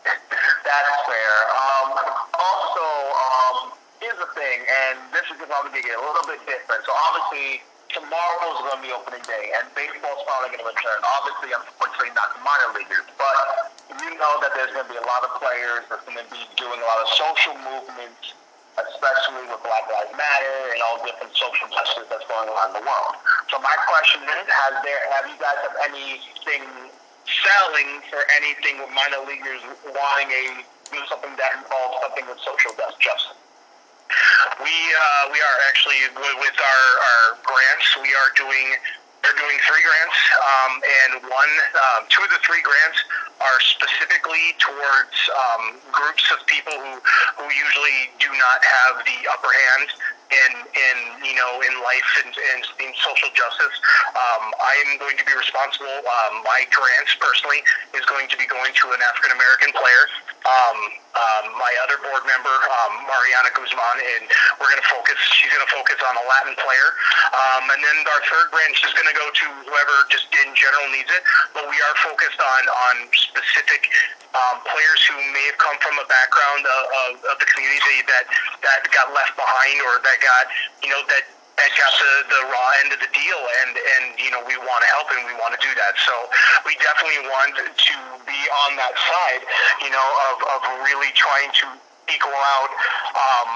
That's 0.65 0.97
fair. 1.05 1.35
Um, 1.51 1.89
also, 2.39 2.87
um, 3.13 3.57
here's 3.99 4.21
the 4.23 4.31
thing, 4.39 4.63
and 4.63 5.03
this 5.11 5.27
is 5.27 5.37
probably 5.51 5.75
going 5.75 5.83
to 5.83 5.89
get 5.91 5.99
a 5.99 6.05
little 6.05 6.27
bit 6.31 6.39
different. 6.47 6.87
So 6.87 6.95
obviously 6.95 7.67
tomorrow's 7.97 8.61
going 8.61 8.77
to 8.77 8.85
be 8.85 8.93
opening 8.93 9.25
day, 9.25 9.57
and 9.57 9.65
baseball's 9.73 10.21
finally 10.29 10.53
going 10.53 10.61
to 10.61 10.69
return. 10.69 11.01
Obviously, 11.01 11.57
unfortunately, 11.57 12.13
not 12.13 12.37
the 12.37 12.45
minor 12.45 12.77
leaguers, 12.77 13.09
but 13.17 13.73
you 13.89 14.13
know 14.21 14.33
that 14.45 14.53
there's 14.53 14.69
going 14.77 14.85
to 14.85 14.93
be 14.93 15.01
a 15.01 15.09
lot 15.09 15.25
of 15.25 15.33
players 15.41 15.89
that's 15.89 16.05
going 16.05 16.21
to 16.21 16.29
be 16.29 16.45
doing 16.61 16.77
a 16.77 16.87
lot 16.87 17.01
of 17.01 17.09
social 17.17 17.57
movements, 17.57 18.37
especially 18.77 19.49
with 19.49 19.65
Black 19.65 19.89
Lives 19.89 20.13
Matter 20.13 20.77
and 20.77 20.79
all 20.85 21.01
different 21.01 21.33
social 21.33 21.73
justice 21.73 22.05
that's 22.13 22.29
going 22.29 22.53
on 22.53 22.77
in 22.77 22.85
the 22.85 22.85
world. 22.85 23.17
So 23.49 23.57
my 23.65 23.77
question 23.89 24.21
is, 24.29 24.45
has 24.45 24.75
there 24.85 25.01
have 25.17 25.25
you 25.33 25.39
guys 25.41 25.57
have 25.65 25.77
anything 25.89 26.69
selling 27.25 28.05
for 28.13 28.21
anything 28.37 28.77
with 28.85 28.93
minor 28.93 29.25
leaguers 29.25 29.65
wanting 29.89 30.31
a 30.31 30.43
do 30.93 31.01
something 31.09 31.35
that 31.41 31.65
involves 31.65 31.97
something 32.05 32.29
with 32.29 32.39
social 32.45 32.77
justice? 32.77 33.46
We 34.57 34.73
uh, 34.73 35.25
we 35.33 35.39
are 35.39 35.59
actually 35.69 36.01
with 36.17 36.57
our, 36.57 36.87
our 36.97 37.25
grants. 37.45 37.89
We 38.01 38.09
are 38.17 38.33
doing 38.37 38.73
they're 39.21 39.37
doing 39.37 39.59
three 39.69 39.83
grants, 39.83 40.21
um, 40.39 40.73
and 40.81 41.11
one 41.29 41.53
um, 41.77 42.09
two 42.09 42.23
of 42.25 42.31
the 42.31 42.41
three 42.41 42.63
grants 42.63 42.99
are 43.43 43.61
specifically 43.61 44.57
towards 44.57 45.17
um, 45.35 45.77
groups 45.93 46.25
of 46.33 46.41
people 46.47 46.73
who 46.73 46.95
who 47.37 47.47
usually 47.53 48.09
do 48.17 48.33
not 48.39 48.65
have 48.65 49.05
the 49.05 49.19
upper 49.29 49.53
hand 49.53 49.89
in 50.31 50.53
in 50.59 50.97
you 51.23 51.37
know 51.39 51.63
in 51.63 51.75
life 51.83 52.11
and 52.25 52.33
in, 52.35 52.59
in, 52.83 52.91
social 52.99 53.31
justice. 53.37 53.77
Um, 54.17 54.51
I 54.59 54.75
am 54.87 54.99
going 54.99 55.15
to 55.15 55.27
be 55.27 55.35
responsible. 55.37 55.93
Um, 56.03 56.43
my 56.43 56.67
grants 56.73 57.15
personally 57.21 57.63
is 57.95 58.03
going 58.11 58.27
to 58.33 58.37
be 58.37 58.47
going 58.51 58.73
to 58.73 58.87
an 58.91 59.01
African 59.07 59.37
American 59.37 59.71
player. 59.77 60.05
Um, 60.47 60.79
um, 61.17 61.45
my 61.57 61.73
other 61.83 61.97
board 62.05 62.23
member, 62.29 62.53
um, 62.53 63.03
Mariana 63.09 63.51
Guzman, 63.57 63.97
and 63.99 64.29
we're 64.61 64.69
going 64.69 64.83
to 64.83 64.91
focus. 64.93 65.17
She's 65.33 65.51
going 65.51 65.65
to 65.65 65.73
focus 65.73 65.99
on 66.05 66.15
a 66.15 66.25
Latin 66.29 66.55
player, 66.61 66.89
um, 67.33 67.73
and 67.73 67.81
then 67.81 67.97
our 68.05 68.23
third 68.29 68.53
branch 68.53 68.79
is 68.85 68.93
going 68.93 69.09
to 69.09 69.17
go 69.17 69.27
to 69.27 69.47
whoever 69.65 69.97
just 70.13 70.29
in 70.45 70.53
general 70.55 70.87
needs 70.93 71.09
it. 71.11 71.23
But 71.57 71.67
we 71.67 71.77
are 71.89 71.95
focused 72.05 72.39
on 72.39 72.63
on 72.69 72.95
specific 73.17 73.89
um, 74.35 74.57
players 74.67 75.01
who 75.07 75.17
may 75.31 75.45
have 75.51 75.59
come 75.61 75.77
from 75.79 75.95
a 76.03 76.07
background 76.09 76.65
of, 76.67 76.83
of, 76.91 77.11
of 77.31 77.37
the 77.39 77.49
community 77.49 78.03
that 78.11 78.25
that 78.67 78.81
got 78.91 79.13
left 79.15 79.37
behind 79.39 79.77
or 79.87 80.03
that 80.03 80.19
got 80.19 80.45
you 80.83 80.91
know 80.91 81.03
that 81.07 81.25
and 81.57 81.73
got 81.73 81.93
the, 81.97 82.13
the 82.29 82.41
raw 82.53 82.69
end 82.85 82.93
of 82.93 83.01
the 83.01 83.09
deal 83.17 83.41
and 83.65 83.73
and 83.79 84.05
you 84.21 84.29
know 84.29 84.45
we 84.45 84.57
want 84.61 84.85
to 84.85 84.89
help 84.93 85.09
and 85.15 85.25
we 85.25 85.33
want 85.41 85.57
to 85.57 85.61
do 85.65 85.73
that. 85.73 85.97
So 86.05 86.15
we 86.69 86.77
definitely 86.85 87.25
want 87.33 87.57
to 87.57 87.97
be 88.29 88.41
on 88.67 88.77
that 88.77 88.95
side 88.99 89.43
you 89.81 89.91
know 89.93 90.09
of, 90.33 90.37
of 90.53 90.61
really 90.85 91.13
trying 91.17 91.53
to 91.65 91.67
equal 92.09 92.35
out 92.59 92.71
um, 93.15 93.49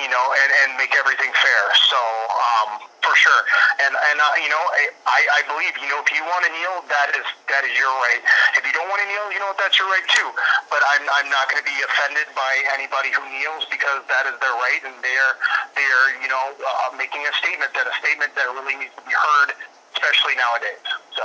you 0.00 0.08
know 0.08 0.26
and, 0.44 0.50
and 0.64 0.68
make 0.76 0.94
everything 0.96 1.30
fair 1.32 1.64
so 1.88 2.00
um, 2.32 2.88
for 3.08 3.16
sure. 3.16 3.42
And 3.80 3.96
and 3.96 4.16
uh, 4.20 4.36
you 4.36 4.52
know, 4.52 4.60
I 5.08 5.20
I 5.32 5.40
believe 5.48 5.72
you 5.80 5.88
know 5.88 6.04
if 6.04 6.12
you 6.12 6.20
want 6.28 6.44
to 6.44 6.52
kneel, 6.52 6.84
that 6.92 7.16
is 7.16 7.24
that 7.48 7.64
is 7.64 7.72
your 7.72 7.88
right. 8.04 8.20
If 8.52 8.68
you 8.68 8.74
don't 8.76 8.84
want 8.92 9.00
to 9.00 9.08
kneel, 9.08 9.32
you 9.32 9.40
know 9.40 9.56
that's 9.56 9.80
your 9.80 9.88
right 9.88 10.04
too. 10.12 10.28
But 10.68 10.84
I'm 10.84 11.08
I'm 11.08 11.28
not 11.32 11.48
going 11.48 11.64
to 11.64 11.68
be 11.68 11.78
offended 11.80 12.28
by 12.36 12.52
anybody 12.76 13.08
who 13.08 13.24
kneels 13.32 13.64
because 13.72 14.04
that 14.12 14.28
is 14.28 14.36
their 14.44 14.52
right, 14.60 14.84
and 14.84 14.92
they're 15.00 15.34
they're 15.72 16.06
you 16.20 16.28
know 16.28 16.52
uh, 16.60 16.92
making 17.00 17.24
a 17.24 17.32
statement 17.40 17.72
that 17.72 17.88
a 17.88 17.94
statement 18.04 18.36
that 18.36 18.44
really 18.52 18.76
needs 18.76 18.92
to 18.92 19.04
be 19.08 19.16
heard, 19.16 19.56
especially 19.96 20.36
nowadays. 20.36 20.84
So. 21.16 21.24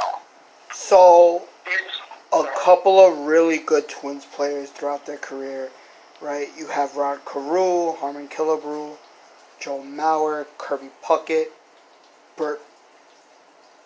So. 0.72 1.44
A 2.34 2.48
couple 2.66 3.00
of 3.00 3.28
really 3.28 3.60
good 3.60 3.88
Twins 3.88 4.26
players 4.26 4.72
throughout 4.72 5.06
their 5.06 5.18
career, 5.18 5.70
right? 6.24 6.50
You 6.58 6.68
have 6.68 6.96
Rod 6.96 7.20
Carew, 7.26 7.92
Harmon 7.94 8.30
Killebrew, 8.30 8.96
Joe 9.60 9.84
Mauer, 9.86 10.46
Kirby 10.58 10.90
Puckett, 11.04 11.48
Bert, 12.38 12.62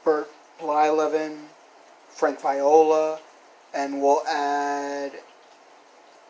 Bert 0.05 0.29
Blyleven, 0.59 1.37
Frank 2.09 2.39
Viola, 2.39 3.19
and 3.73 4.01
we'll 4.01 4.25
add 4.27 5.13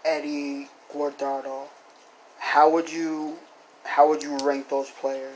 Eddie 0.06 0.70
Guardado. 0.94 1.68
How 2.40 2.70
would 2.70 2.92
you 2.92 3.38
how 3.84 4.08
would 4.08 4.24
you 4.24 4.38
rank 4.38 4.70
those 4.70 4.90
players? 4.90 5.36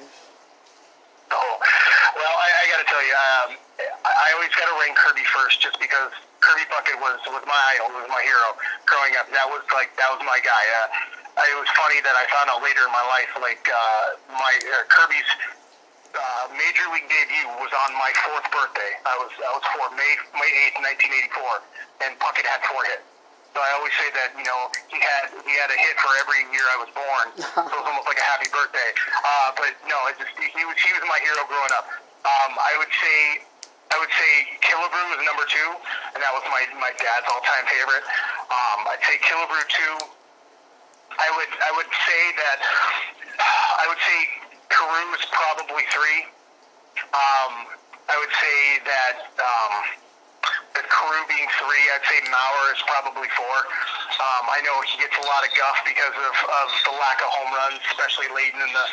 Oh, 1.32 1.60
well, 2.16 2.36
I, 2.38 2.50
I 2.64 2.72
got 2.72 2.84
to 2.84 2.90
tell 2.90 3.06
you, 3.06 3.14
um, 3.14 3.58
I, 4.04 4.10
I 4.10 4.34
always 4.36 4.50
got 4.50 4.66
to 4.66 4.86
rank 4.86 4.98
Kirby 4.98 5.22
first, 5.34 5.62
just 5.62 5.80
because 5.80 6.12
Kirby 6.52 6.68
Puckett 6.68 7.00
was 7.00 7.16
was 7.32 7.48
my 7.48 7.62
idol, 7.72 7.96
was 7.96 8.12
my 8.12 8.20
hero 8.28 8.60
growing 8.84 9.16
up. 9.16 9.32
That 9.32 9.48
was 9.48 9.64
like 9.72 9.96
that 9.96 10.12
was 10.12 10.20
my 10.28 10.36
guy. 10.44 10.64
Uh, 10.84 11.48
it 11.48 11.56
was 11.56 11.72
funny 11.80 12.04
that 12.04 12.12
I 12.12 12.28
found 12.28 12.52
out 12.52 12.60
later 12.60 12.84
in 12.84 12.92
my 12.92 13.08
life, 13.08 13.32
like 13.40 13.64
uh, 13.72 14.20
my 14.36 14.52
uh, 14.60 14.84
Kirby's 14.92 15.32
uh, 16.12 16.52
major 16.52 16.84
league 16.92 17.08
debut 17.08 17.48
was 17.56 17.72
on 17.88 17.96
my 17.96 18.12
fourth 18.28 18.52
birthday. 18.52 19.00
I 19.08 19.16
was 19.16 19.32
I 19.40 19.52
was 19.56 19.64
four 19.72 19.96
May 19.96 20.12
May 20.36 20.52
eighth, 20.68 20.84
nineteen 20.84 21.16
eighty 21.16 21.32
four, 21.32 21.64
and 22.04 22.20
Puckett 22.20 22.44
had 22.44 22.60
four 22.68 22.84
hits. 22.84 23.08
So 23.56 23.64
I 23.64 23.72
always 23.80 23.96
say 23.96 24.12
that 24.12 24.36
you 24.36 24.44
know 24.44 24.68
he 24.92 25.00
had 25.00 25.32
he 25.48 25.56
had 25.56 25.72
a 25.72 25.80
hit 25.80 25.96
for 26.04 26.12
every 26.20 26.52
year 26.52 26.68
I 26.68 26.78
was 26.84 26.92
born. 26.92 27.26
so 27.40 27.64
it 27.64 27.80
was 27.80 27.88
almost 27.96 28.12
like 28.12 28.20
a 28.20 28.28
happy 28.28 28.52
birthday. 28.52 28.92
Uh, 29.24 29.56
but 29.56 29.72
no, 29.88 29.96
it 30.12 30.20
just 30.20 30.36
he 30.36 30.68
was 30.68 30.76
he 30.84 30.92
was 31.00 31.04
my 31.08 31.20
hero 31.24 31.48
growing 31.48 31.72
up. 31.80 31.88
Um, 32.28 32.60
I 32.60 32.76
would 32.76 32.92
say 33.00 33.48
I 33.92 34.00
would 34.00 34.14
say 34.16 34.32
Killebrew 34.64 35.06
was 35.12 35.22
number 35.28 35.44
two, 35.52 35.70
and 36.16 36.20
that 36.24 36.32
was 36.32 36.44
my 36.48 36.64
my 36.80 36.96
dad's 36.96 37.28
all 37.28 37.44
time 37.44 37.68
favorite. 37.68 38.08
Um, 38.48 38.88
I'd 38.88 39.04
say 39.04 39.20
Killebrew 39.20 39.68
two. 39.68 39.96
I 41.20 41.28
would 41.36 41.52
I 41.60 41.72
would 41.76 41.92
say 42.08 42.22
that 42.40 42.60
I 43.82 43.86
would 43.92 44.00
say 44.00 44.20
Carew 44.72 45.12
is 45.12 45.26
probably 45.28 45.84
three. 45.92 46.22
Um, 47.12 47.68
I 48.08 48.16
would 48.16 48.34
say 48.40 48.60
that 48.88 49.18
um, 49.40 49.74
the 50.76 50.84
Carew 50.88 51.24
being 51.28 51.48
three, 51.60 51.84
I'd 51.92 52.06
say 52.08 52.20
Mauer 52.32 52.66
is 52.72 52.84
probably 52.88 53.28
four. 53.36 53.58
Um, 54.24 54.48
I 54.48 54.64
know 54.64 54.76
he 54.88 55.00
gets 55.04 55.16
a 55.20 55.26
lot 55.28 55.44
of 55.44 55.52
guff 55.56 55.84
because 55.84 56.16
of, 56.16 56.36
of 56.36 56.68
the 56.88 56.96
lack 56.96 57.20
of 57.20 57.30
home 57.32 57.52
runs, 57.52 57.80
especially 57.92 58.32
late 58.32 58.56
in 58.56 58.72
the 58.72 58.86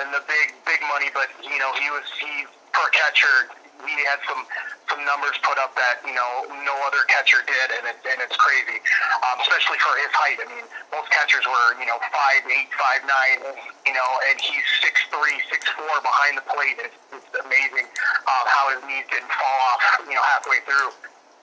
in 0.00 0.08
the 0.16 0.22
big 0.24 0.56
big 0.64 0.80
money. 0.88 1.12
But 1.12 1.28
you 1.44 1.60
know 1.60 1.76
he 1.76 1.92
was 1.92 2.08
he 2.16 2.48
per 2.72 2.88
catcher 2.96 3.52
he 3.84 4.04
had 4.08 4.20
some 4.24 4.42
some 4.88 5.02
numbers 5.02 5.34
put 5.42 5.58
up 5.58 5.74
that 5.74 6.00
you 6.06 6.14
know 6.14 6.46
no 6.64 6.74
other 6.86 7.02
catcher 7.10 7.42
did, 7.44 7.68
and 7.76 7.84
it, 7.90 7.98
and 8.06 8.18
it's 8.22 8.36
crazy, 8.38 8.78
um, 9.26 9.36
especially 9.42 9.78
for 9.82 9.92
his 9.98 10.12
height. 10.14 10.38
I 10.40 10.46
mean, 10.48 10.66
most 10.94 11.10
catchers 11.10 11.44
were 11.44 11.68
you 11.76 11.86
know 11.86 11.98
five 12.14 12.42
eight, 12.48 12.70
five 12.78 13.02
nine, 13.04 13.38
you 13.84 13.94
know, 13.94 14.10
and 14.30 14.36
he's 14.38 14.66
six 14.80 15.02
three, 15.10 15.36
six 15.50 15.66
four 15.74 15.94
behind 16.00 16.38
the 16.38 16.46
plate. 16.46 16.78
It's, 16.80 16.96
it's 17.12 17.30
amazing 17.42 17.86
um, 18.30 18.44
how 18.48 18.72
his 18.72 18.80
knees 18.86 19.06
didn't 19.10 19.30
fall 19.30 19.58
off, 19.74 19.82
you 20.06 20.14
know, 20.14 20.24
halfway 20.24 20.62
through. 20.64 20.90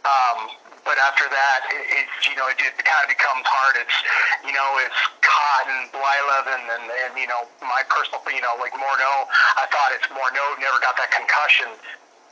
Um, 0.03 0.51
but 0.83 0.99
after 0.99 1.23
that, 1.31 1.59
it, 1.71 1.83
it's 2.03 2.27
you 2.27 2.35
know 2.35 2.47
it, 2.51 2.59
it 2.59 2.75
kind 2.83 3.03
of 3.03 3.09
becomes 3.11 3.43
hard. 3.47 3.79
It's 3.79 3.97
you 4.43 4.51
know 4.51 4.69
it's 4.83 4.99
Cotton, 5.23 5.91
Blyleven, 5.95 6.63
and 6.79 6.85
and 6.87 7.11
you 7.15 7.27
know 7.27 7.47
my 7.63 7.83
personal 7.87 8.19
you 8.31 8.43
know 8.43 8.55
like 8.59 8.75
Morneau. 8.75 9.27
I 9.59 9.67
thought 9.71 9.95
it's 9.95 10.07
Morneau 10.11 10.47
never 10.59 10.79
got 10.83 10.95
that 10.99 11.11
concussion 11.11 11.71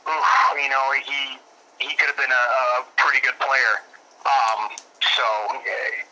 oof, 0.08 0.28
you 0.62 0.68
know, 0.68 0.84
he 1.04 1.38
he 1.78 1.94
could 1.96 2.08
have 2.08 2.16
been 2.16 2.30
a, 2.30 2.44
a 2.80 2.84
pretty 2.96 3.20
good 3.20 3.38
player. 3.38 3.74
Um, 4.22 4.70
so 5.02 5.26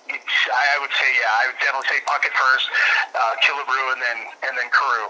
it's, 0.08 0.34
I 0.50 0.78
would 0.80 0.90
say, 0.90 1.06
yeah, 1.14 1.30
I 1.30 1.46
would 1.46 1.58
definitely 1.60 1.88
say 1.88 2.00
Puckett 2.06 2.34
first, 2.34 2.66
uh, 3.14 3.34
Killebrew, 3.42 3.92
and 3.92 4.02
then 4.02 4.18
and 4.48 4.58
then 4.58 4.68
Carew. 4.70 5.08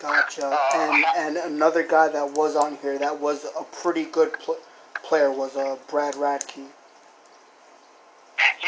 Gotcha. 0.00 0.46
Uh, 0.46 1.04
and 1.18 1.36
and 1.36 1.52
another 1.52 1.82
guy 1.82 2.08
that 2.08 2.32
was 2.32 2.56
on 2.56 2.76
here 2.76 2.98
that 2.98 3.20
was 3.20 3.44
a 3.58 3.64
pretty 3.64 4.04
good 4.04 4.32
pl- 4.34 4.56
player 5.02 5.30
was 5.30 5.56
uh, 5.56 5.76
Brad 5.88 6.14
Radke. 6.14 6.64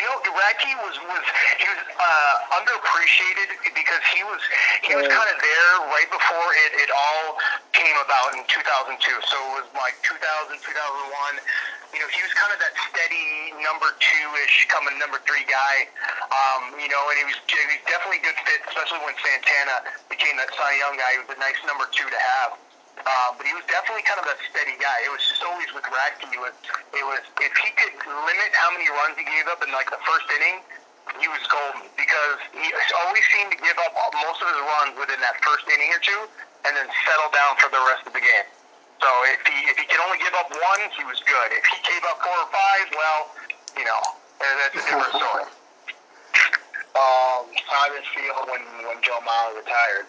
You 0.03 0.11
know, 0.11 0.18
Radke 0.34 0.74
was 0.82 0.98
was 1.07 1.24
he 1.62 1.66
was 1.70 1.78
uh, 1.78 2.59
underappreciated 2.59 3.55
because 3.70 4.03
he 4.11 4.26
was 4.26 4.42
he 4.82 4.98
was 4.98 5.07
kind 5.07 5.30
of 5.30 5.38
there 5.38 5.72
right 5.94 6.11
before 6.11 6.48
it, 6.66 6.74
it 6.82 6.90
all 6.90 7.38
came 7.70 7.94
about 8.03 8.34
in 8.34 8.42
2002. 8.50 8.98
So 8.98 9.36
it 9.38 9.62
was 9.62 9.68
like 9.78 9.94
2000, 10.03 10.59
2001. 10.59 11.38
You 11.94 12.03
know, 12.03 12.11
he 12.11 12.18
was 12.18 12.34
kind 12.34 12.50
of 12.50 12.59
that 12.66 12.74
steady 12.90 13.55
number 13.62 13.94
two-ish, 14.03 14.66
coming 14.66 14.98
number 14.98 15.22
three 15.22 15.46
guy. 15.46 15.86
Um, 16.34 16.74
you 16.82 16.90
know, 16.90 17.03
and 17.12 17.22
he 17.22 17.24
was, 17.30 17.38
he 17.46 17.62
was 17.70 17.78
definitely 17.86 18.24
a 18.24 18.32
good 18.32 18.38
fit, 18.42 18.59
especially 18.74 19.07
when 19.07 19.14
Santana 19.22 19.86
became 20.11 20.34
that 20.42 20.50
Cy 20.57 20.82
Young 20.82 20.98
guy. 20.98 21.14
He 21.14 21.20
was 21.22 21.30
a 21.30 21.38
nice 21.38 21.61
number 21.62 21.86
two 21.94 22.11
to 22.11 22.18
have. 22.18 22.59
Um, 23.03 23.34
but 23.34 23.44
he 23.46 23.55
was 23.55 23.66
definitely 23.66 24.07
kind 24.07 24.22
of 24.22 24.26
that 24.30 24.38
steady 24.46 24.78
guy. 24.78 25.03
It 25.03 25.11
was 25.11 25.22
just 25.26 25.42
always 25.42 25.66
with 25.74 25.82
Radke. 25.90 26.22
It 26.30 26.38
was, 26.38 26.55
it 26.94 27.03
was 27.03 27.22
if 27.42 27.53
he 27.59 27.70
could 27.74 27.98
limit 28.07 28.50
how 28.55 28.70
many 28.70 28.86
runs 29.03 29.18
he 29.18 29.26
gave 29.26 29.50
up 29.50 29.59
in 29.66 29.74
like 29.74 29.90
the 29.90 29.98
first 30.07 30.30
inning, 30.30 30.62
he 31.18 31.26
was 31.26 31.42
golden 31.50 31.82
because 31.98 32.38
he 32.55 32.70
always 33.03 33.26
seemed 33.34 33.50
to 33.50 33.59
give 33.59 33.74
up 33.82 33.90
most 34.22 34.38
of 34.38 34.46
his 34.55 34.61
runs 34.62 34.94
within 34.94 35.18
that 35.18 35.34
first 35.42 35.66
inning 35.66 35.90
or 35.90 35.98
two, 35.98 36.22
and 36.62 36.78
then 36.78 36.86
settle 37.03 37.30
down 37.34 37.59
for 37.59 37.68
the 37.74 37.82
rest 37.90 38.07
of 38.07 38.14
the 38.14 38.22
game. 38.22 38.46
So 39.03 39.11
if 39.34 39.42
he 39.50 39.57
if 39.66 39.76
he 39.82 39.84
could 39.90 39.98
only 39.98 40.22
give 40.22 40.34
up 40.38 40.46
one, 40.55 40.82
he 40.94 41.03
was 41.03 41.18
good. 41.26 41.48
If 41.50 41.66
he 41.74 41.78
gave 41.82 42.07
up 42.07 42.22
four 42.22 42.38
or 42.38 42.50
five, 42.55 42.86
well, 42.94 43.20
you 43.74 43.82
know, 43.82 44.00
that's 44.38 44.78
a 44.78 44.82
different 44.86 45.14
story. 45.18 45.46
Um, 46.92 47.48
how 47.72 47.88
did 47.88 48.05
it 48.05 48.09
feel 48.12 48.36
when 48.53 48.61
when 48.84 49.00
Joe 49.00 49.16
Mauer 49.24 49.57
retired? 49.57 50.05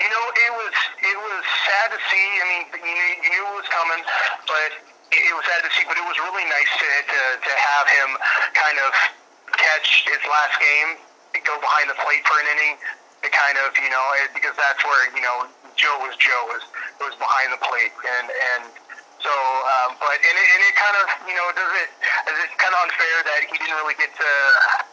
You 0.00 0.10
know, 0.10 0.24
it 0.34 0.52
was 0.56 0.74
it 0.98 1.18
was 1.18 1.42
sad 1.68 1.88
to 1.94 2.00
see. 2.10 2.26
I 2.40 2.44
mean, 2.50 2.62
you 2.74 2.94
knew, 2.94 3.08
you 3.22 3.30
knew 3.36 3.44
it 3.52 3.56
was 3.62 3.70
coming, 3.70 4.02
but 4.48 4.70
it, 5.14 5.22
it 5.30 5.34
was 5.36 5.44
sad 5.46 5.62
to 5.62 5.70
see. 5.74 5.84
But 5.86 5.96
it 5.96 6.06
was 6.06 6.18
really 6.18 6.46
nice 6.48 6.72
to 6.72 6.88
to, 7.06 7.20
to 7.38 7.52
have 7.52 7.86
him 7.86 8.08
kind 8.56 8.78
of 8.82 8.90
catch 9.54 10.08
his 10.08 10.22
last 10.26 10.56
game, 10.58 10.98
go 11.44 11.54
behind 11.60 11.92
the 11.92 11.98
plate 12.02 12.24
for 12.26 12.36
an 12.42 12.48
inning, 12.58 12.74
to 13.22 13.28
kind 13.30 13.56
of 13.62 13.76
you 13.78 13.90
know 13.92 14.06
it, 14.24 14.34
because 14.34 14.56
that's 14.58 14.82
where 14.82 15.06
you 15.14 15.22
know 15.22 15.46
Joe 15.78 15.96
was 16.02 16.16
Joe 16.18 16.42
was 16.50 16.64
was 16.98 17.14
behind 17.16 17.54
the 17.54 17.60
plate 17.62 17.94
and 18.20 18.28
and. 18.28 18.81
So, 19.22 19.30
um, 19.30 19.94
but 20.02 20.18
and 20.18 20.34
it, 20.34 20.48
and 20.50 20.60
it 20.66 20.74
kind 20.74 20.96
of, 20.98 21.06
you 21.30 21.34
know, 21.38 21.46
does 21.54 21.72
it 21.78 21.90
is 22.26 22.38
it 22.42 22.50
kind 22.58 22.74
of 22.74 22.80
unfair 22.90 23.16
that 23.22 23.40
he 23.46 23.54
didn't 23.54 23.78
really 23.78 23.94
get 23.94 24.10
to, 24.10 24.30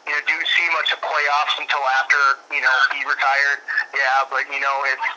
you 0.06 0.14
know, 0.14 0.22
do 0.30 0.38
see 0.54 0.68
much 0.78 0.94
of 0.94 1.02
playoffs 1.02 1.58
until 1.58 1.82
after, 1.98 2.22
you 2.54 2.62
know, 2.62 2.76
he 2.94 3.02
retired. 3.10 3.60
Yeah, 3.98 4.30
but 4.30 4.46
you 4.54 4.62
know, 4.62 4.76
it's 4.86 5.08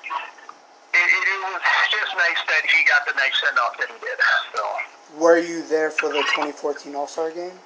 it, 0.97 1.09
it, 1.09 1.39
was 1.45 1.61
just 1.93 2.13
nice 2.17 2.41
that 2.49 2.65
he 2.69 2.85
got 2.89 3.05
the 3.05 3.13
nice 3.17 3.37
send 3.41 3.57
off 3.61 3.77
that 3.81 3.89
he 3.89 3.99
did. 4.01 4.17
So, 4.57 4.63
Were 5.21 5.39
you 5.41 5.65
there 5.69 5.91
for 5.91 6.09
the 6.09 6.25
2014 6.37 6.95
All 6.97 7.09
Star 7.09 7.31
game? 7.31 7.57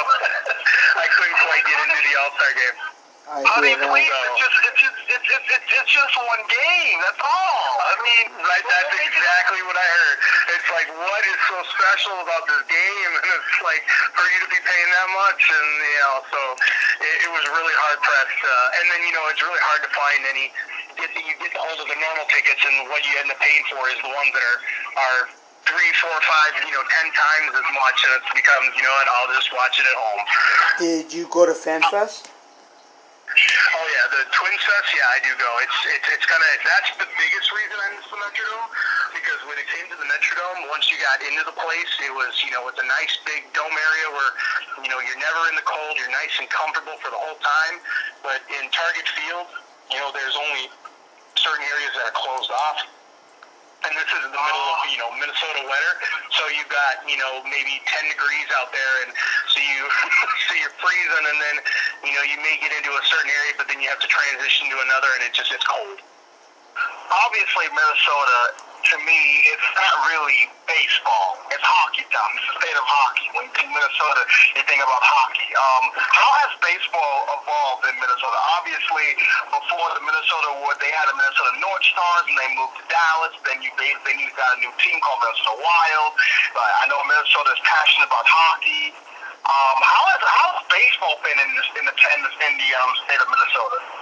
I 1.04 1.06
couldn't 1.12 1.38
quite 1.44 1.64
get 1.64 1.78
into 1.78 2.00
the 2.00 2.14
All-Star 2.20 2.52
game. 2.56 2.76
I 3.22 3.38
I 3.38 3.54
hear 3.62 3.78
mean, 3.78 3.78
that. 3.78 3.90
please, 3.94 4.10
it's 4.10 4.40
just, 4.42 4.56
it's 4.66 4.80
just, 4.82 4.98
it's, 5.06 5.28
it's, 5.30 5.48
it's, 5.54 5.68
it's 5.70 5.92
just 5.94 6.14
one 6.18 6.42
game. 6.50 6.98
That's 7.06 7.22
all. 7.22 7.70
I 7.80 7.94
mean, 8.02 8.26
Right, 8.42 8.66
that's 8.66 8.94
exactly 8.98 9.62
what 9.64 9.78
I 9.78 9.86
heard. 9.86 10.18
It's 10.58 10.68
like, 10.74 10.88
what 10.90 11.22
is 11.24 11.38
so 11.46 11.58
special 11.70 12.16
about 12.20 12.44
this 12.50 12.62
game? 12.66 13.10
And 13.22 13.30
it's 13.38 13.62
like, 13.62 13.82
for 14.18 14.26
you 14.26 14.38
to 14.42 14.50
be 14.50 14.58
paying 14.58 14.90
that 14.90 15.08
much, 15.14 15.42
and 15.46 15.68
you 15.78 16.00
know, 16.02 16.16
so 16.34 16.40
it, 17.06 17.16
it 17.24 17.30
was 17.30 17.44
really 17.54 17.76
hard 17.78 18.02
pressed. 18.02 18.42
Uh, 18.42 18.76
and 18.82 18.84
then 18.90 19.00
you 19.06 19.14
know, 19.14 19.24
it's 19.30 19.40
really 19.40 19.62
hard 19.62 19.80
to 19.86 19.90
find 19.94 20.26
any. 20.26 20.50
Get 21.02 21.10
the, 21.18 21.22
you 21.26 21.34
get 21.42 21.50
the 21.50 21.58
hold 21.58 21.82
of 21.82 21.90
the 21.90 21.98
normal 21.98 22.30
tickets, 22.30 22.62
and 22.62 22.86
what 22.86 23.02
you 23.02 23.10
end 23.18 23.26
up 23.26 23.42
paying 23.42 23.66
for 23.66 23.82
is 23.90 23.98
the 24.06 24.12
ones 24.14 24.30
that 24.38 24.44
are 24.46 24.58
are 25.02 25.20
three, 25.66 25.90
four, 25.98 26.14
five, 26.14 26.54
you 26.62 26.70
know, 26.70 26.84
ten 26.94 27.10
times 27.10 27.58
as 27.58 27.68
much, 27.74 27.98
and 28.06 28.22
it 28.22 28.24
becomes, 28.38 28.70
you 28.78 28.86
know, 28.86 28.94
what, 28.94 29.10
I'll 29.10 29.32
just 29.34 29.50
watch 29.50 29.82
it 29.82 29.86
at 29.90 29.98
home. 29.98 30.22
Did 30.78 31.10
you 31.10 31.26
go 31.26 31.42
to 31.42 31.58
FanFest? 31.58 32.30
Oh 33.32 33.86
yeah, 33.88 34.06
the 34.12 34.22
Twin 34.28 34.52
Fest. 34.60 34.88
Yeah, 34.92 35.08
I 35.08 35.18
do 35.24 35.32
go. 35.40 35.48
It's 35.64 35.78
it's 35.88 36.08
it's 36.20 36.26
kind 36.28 36.44
of 36.44 36.50
that's 36.68 36.92
the 37.00 37.08
biggest 37.16 37.48
reason 37.48 37.76
I 37.80 37.88
miss 37.96 38.04
the 38.12 38.20
Metrodome 38.20 38.68
because 39.16 39.40
when 39.48 39.56
it 39.56 39.64
came 39.72 39.88
to 39.88 39.96
the 39.96 40.04
Metrodome, 40.04 40.68
once 40.68 40.92
you 40.92 41.00
got 41.00 41.24
into 41.24 41.40
the 41.48 41.56
place, 41.56 41.92
it 42.04 42.12
was 42.12 42.36
you 42.44 42.52
know 42.52 42.68
it's 42.68 42.76
a 42.76 42.84
nice 42.84 43.16
big 43.24 43.48
dome 43.56 43.72
area 43.72 44.06
where 44.12 44.32
you 44.84 44.92
know 44.92 45.00
you're 45.00 45.16
never 45.16 45.48
in 45.48 45.56
the 45.56 45.64
cold, 45.64 45.96
you're 45.96 46.12
nice 46.12 46.36
and 46.36 46.48
comfortable 46.52 47.00
for 47.00 47.08
the 47.08 47.16
whole 47.16 47.40
time. 47.40 47.80
But 48.20 48.44
in 48.52 48.68
Target 48.68 49.08
Field, 49.16 49.48
you 49.88 49.96
know 49.96 50.12
there's 50.12 50.36
only 50.36 50.68
certain 51.42 51.66
areas 51.74 51.92
that 51.98 52.06
are 52.06 52.16
closed 52.16 52.50
off. 52.50 52.86
And 53.82 53.90
this 53.98 54.06
is 54.06 54.22
in 54.22 54.30
the 54.30 54.38
middle 54.38 54.66
of 54.78 54.86
you 54.94 54.98
know 55.02 55.10
Minnesota 55.18 55.66
winter, 55.66 55.94
so 56.38 56.46
you've 56.54 56.70
got 56.70 57.02
you 57.02 57.18
know 57.18 57.42
maybe 57.42 57.82
10 57.90 58.14
degrees 58.14 58.46
out 58.54 58.70
there, 58.70 58.94
and 59.02 59.10
so 59.50 59.58
you 59.58 59.82
so 60.46 60.50
you're 60.54 60.76
freezing, 60.78 61.26
and 61.26 61.38
then 61.42 61.56
you 62.06 62.14
know 62.14 62.22
you 62.22 62.38
may 62.46 62.54
get 62.62 62.70
into 62.70 62.94
a 62.94 63.02
certain 63.10 63.26
area, 63.34 63.58
but 63.58 63.66
then 63.66 63.82
you 63.82 63.90
have 63.90 63.98
to 63.98 64.06
transition 64.06 64.70
to 64.70 64.78
another, 64.86 65.10
and 65.18 65.26
it 65.26 65.34
just 65.34 65.50
it's 65.50 65.66
cold. 65.66 65.98
obviously 67.10 67.66
Minnesota, 67.74 68.38
to 68.82 68.96
me, 69.06 69.20
it's 69.46 69.70
not 69.78 69.94
really 70.10 70.50
baseball. 70.66 71.38
It's 71.54 71.62
hockey 71.62 72.02
town. 72.10 72.30
It's 72.34 72.46
the 72.50 72.56
state 72.58 72.74
of 72.74 72.82
hockey. 72.82 73.26
When 73.38 73.46
you 73.46 73.52
think 73.54 73.70
Minnesota, 73.70 74.22
you 74.58 74.62
think 74.66 74.82
about 74.82 75.02
hockey. 75.02 75.50
Um, 75.54 75.84
how 75.94 76.30
has 76.42 76.52
baseball 76.58 77.16
evolved 77.38 77.86
in 77.86 77.94
Minnesota? 78.02 78.38
Obviously, 78.58 79.06
before 79.54 79.88
the 79.94 80.02
Minnesota 80.02 80.46
Award, 80.58 80.82
they 80.82 80.90
had 80.90 81.06
the 81.06 81.16
Minnesota 81.16 81.62
North 81.62 81.84
Stars, 81.86 82.24
and 82.26 82.34
they 82.34 82.50
moved 82.58 82.74
to 82.82 82.84
Dallas. 82.90 83.34
Then 83.46 83.62
you 83.62 83.70
then 83.78 84.16
you 84.18 84.28
got 84.34 84.50
a 84.54 84.58
new 84.58 84.72
team 84.82 84.98
called 84.98 85.22
Minnesota 85.22 85.62
Wild. 85.62 86.12
Uh, 86.58 86.82
I 86.82 86.84
know 86.90 86.98
Minnesota 87.06 87.54
is 87.54 87.62
passionate 87.62 88.10
about 88.10 88.26
hockey. 88.26 88.90
Um, 89.42 89.78
how 89.82 90.02
has 90.10 90.22
how 90.22 90.48
has 90.58 90.62
baseball 90.70 91.18
been 91.22 91.38
in 91.38 91.50
this 91.54 91.68
the 91.74 91.82
in 91.82 91.86
the, 91.86 92.32
in 92.50 92.52
the 92.58 92.70
um, 92.78 92.90
state 93.06 93.20
of 93.22 93.28
Minnesota? 93.30 94.01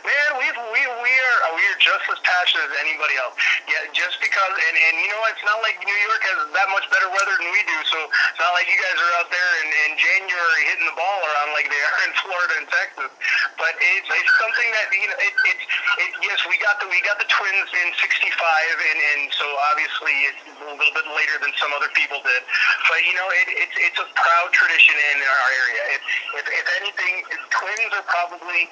Man, 0.00 0.30
we 0.40 0.48
we 0.48 0.80
we 0.80 1.12
are 1.12 1.38
uh, 1.44 1.52
we 1.52 1.62
are 1.68 1.76
just 1.76 2.04
as 2.08 2.20
passionate 2.24 2.72
as 2.72 2.74
anybody 2.80 3.20
else. 3.20 3.36
Yeah, 3.68 3.84
just 3.92 4.16
because, 4.24 4.54
and 4.56 4.76
and 4.80 4.94
you 4.96 5.12
know, 5.12 5.20
it's 5.28 5.44
not 5.44 5.60
like 5.60 5.76
New 5.84 6.00
York 6.08 6.22
has 6.24 6.38
that 6.56 6.68
much 6.72 6.88
better 6.88 7.04
weather 7.12 7.36
than 7.36 7.52
we 7.52 7.60
do. 7.68 7.78
So 7.84 7.98
it's 8.08 8.40
not 8.40 8.56
like 8.56 8.64
you 8.64 8.80
guys 8.80 8.96
are 8.96 9.12
out 9.20 9.28
there 9.28 9.52
in, 9.60 9.68
in 9.68 9.90
January 10.00 10.62
hitting 10.72 10.88
the 10.88 10.96
ball 10.96 11.20
around 11.20 11.52
like 11.52 11.68
they 11.68 11.82
are 11.84 11.98
in 12.08 12.12
Florida 12.16 12.54
and 12.64 12.68
Texas. 12.72 13.12
But 13.60 13.76
it's 13.76 14.08
it's 14.08 14.34
something 14.40 14.68
that 14.72 14.86
you 14.88 15.04
know, 15.04 15.18
it, 15.20 15.34
it's 15.52 15.64
it, 16.00 16.10
yes, 16.24 16.40
we 16.48 16.56
got 16.64 16.80
the 16.80 16.88
we 16.88 16.96
got 17.04 17.20
the 17.20 17.28
Twins 17.28 17.68
in 17.68 17.88
'65, 18.00 18.08
and 18.08 18.98
and 19.04 19.20
so 19.36 19.44
obviously 19.68 20.16
it's 20.32 20.42
a 20.48 20.76
little 20.80 20.96
bit 20.96 21.08
later 21.12 21.36
than 21.44 21.52
some 21.60 21.76
other 21.76 21.92
people 21.92 22.24
did. 22.24 22.42
But 22.88 23.04
you 23.04 23.12
know, 23.12 23.28
it, 23.36 23.52
it's 23.68 23.76
it's 23.76 24.00
a 24.00 24.08
proud 24.16 24.48
tradition 24.56 24.96
in 24.96 25.16
our 25.20 25.50
area. 25.60 25.82
It, 25.92 26.00
if 26.40 26.44
if 26.48 26.66
anything, 26.80 27.14
Twins 27.52 27.92
are 27.92 28.06
probably 28.08 28.64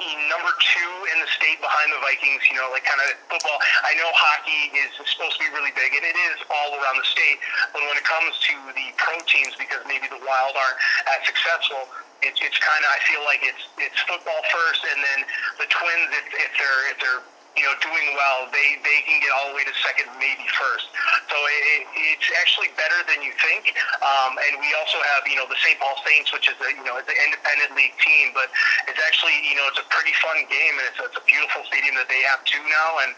number 0.00 0.52
two 0.58 0.92
in 1.12 1.16
the 1.20 1.28
state 1.36 1.60
behind 1.60 1.92
the 1.92 2.00
Vikings, 2.00 2.42
you 2.48 2.56
know, 2.56 2.68
like 2.72 2.84
kind 2.84 2.98
of 3.04 3.14
football. 3.28 3.58
I 3.84 3.92
know 3.98 4.08
hockey 4.12 4.72
is 4.74 4.90
supposed 4.96 5.36
to 5.38 5.42
be 5.44 5.50
really 5.52 5.74
big, 5.76 5.92
and 5.94 6.04
it 6.04 6.16
is 6.32 6.38
all 6.48 6.74
around 6.78 6.96
the 6.98 7.06
state. 7.06 7.38
But 7.70 7.84
when 7.84 7.96
it 7.96 8.06
comes 8.06 8.34
to 8.50 8.54
the 8.72 8.86
pro 8.96 9.20
teams, 9.28 9.54
because 9.58 9.84
maybe 9.86 10.08
the 10.08 10.20
Wild 10.22 10.54
aren't 10.56 10.78
as 11.12 11.20
successful, 11.28 11.86
it's 12.22 12.38
it's 12.40 12.58
kind 12.58 12.82
of 12.86 12.90
I 12.90 13.00
feel 13.04 13.22
like 13.26 13.42
it's 13.42 13.64
it's 13.78 13.98
football 14.06 14.42
first, 14.50 14.82
and 14.86 14.98
then 15.02 15.18
the 15.58 15.68
Twins, 15.68 16.08
if, 16.14 16.26
if 16.34 16.50
they're 16.56 16.82
if 16.94 16.96
they're 17.02 17.22
you 17.56 17.64
know 17.68 17.74
doing 17.84 18.08
well, 18.16 18.48
they 18.48 18.80
they 18.80 18.98
can 19.04 19.20
get 19.20 19.32
all 19.36 19.52
the 19.52 19.56
way 19.56 19.64
to 19.64 19.74
second, 19.84 20.08
maybe 20.16 20.44
first. 20.56 20.88
So 21.28 21.36
it, 21.36 21.84
it's 22.16 22.28
actually 22.40 22.72
better 22.80 22.96
than 23.04 23.20
you 23.20 23.32
think. 23.40 23.76
Um, 24.00 24.40
and 24.40 24.56
we 24.56 24.72
also 24.80 24.96
have 25.16 25.28
you 25.28 25.36
know 25.36 25.44
the 25.48 25.58
St. 25.60 25.76
Paul 25.76 25.96
Saints, 26.04 26.32
which 26.32 26.48
is 26.48 26.56
a 26.56 26.68
you 26.72 26.84
know 26.84 26.96
it's 26.96 27.08
an 27.08 27.18
independent 27.20 27.76
league 27.76 27.96
team, 28.00 28.32
but 28.32 28.48
it's 28.88 29.00
actually 29.04 29.36
you 29.44 29.56
know 29.56 29.68
it's 29.68 29.80
a 29.80 29.88
pretty 29.92 30.16
fun 30.24 30.40
game, 30.48 30.74
and 30.80 30.84
it's, 30.88 31.00
it's 31.00 31.18
a 31.18 31.24
beautiful 31.28 31.60
stadium 31.68 31.96
that 32.00 32.08
they 32.08 32.24
have 32.24 32.40
too 32.48 32.62
now. 32.64 32.90
And 33.04 33.12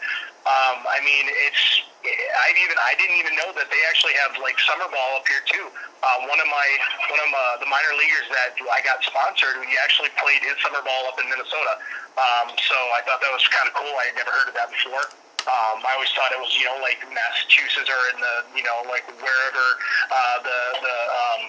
um, 0.45 0.77
I 0.83 0.99
mean 0.99 1.31
it's 1.31 1.85
I 2.05 2.53
even 2.61 2.77
I 2.77 2.93
didn't 2.99 3.17
even 3.17 3.33
know 3.39 3.49
that 3.57 3.67
they 3.71 3.81
actually 3.89 4.13
have 4.25 4.37
like 4.37 4.59
summer 4.61 4.85
ball 4.91 5.11
up 5.17 5.25
here 5.25 5.41
too. 5.47 5.67
Um, 6.05 6.29
one 6.29 6.37
of 6.37 6.45
my 6.45 6.67
one 7.09 7.21
of 7.23 7.29
my, 7.33 7.57
the 7.63 7.69
minor 7.69 7.93
leaguers 7.97 8.29
that 8.29 8.53
I 8.61 8.79
got 8.85 9.01
sponsored, 9.01 9.57
he 9.65 9.73
actually 9.81 10.13
played 10.21 10.43
his 10.45 10.57
summer 10.61 10.81
ball 10.85 11.09
up 11.09 11.17
in 11.17 11.25
Minnesota. 11.25 11.81
Um, 12.15 12.53
so 12.61 12.77
I 12.95 13.03
thought 13.03 13.19
that 13.19 13.33
was 13.33 13.43
kind 13.49 13.67
of 13.67 13.73
cool. 13.75 13.91
I 13.97 14.13
had 14.13 14.15
never 14.25 14.33
heard 14.41 14.49
of 14.49 14.57
that 14.57 14.73
before. 14.73 15.05
Um, 15.45 15.77
I 15.85 15.93
always 15.93 16.09
thought 16.17 16.33
it 16.33 16.41
was, 16.41 16.49
you 16.57 16.65
know, 16.65 16.81
like 16.81 16.97
Massachusetts 17.05 17.85
or 17.85 18.01
in 18.09 18.17
the, 18.17 18.35
you 18.57 18.65
know, 18.65 18.81
like 18.89 19.05
wherever 19.21 19.65
uh, 20.09 20.37
the 20.41 20.59
the 20.81 20.97
um, 21.13 21.41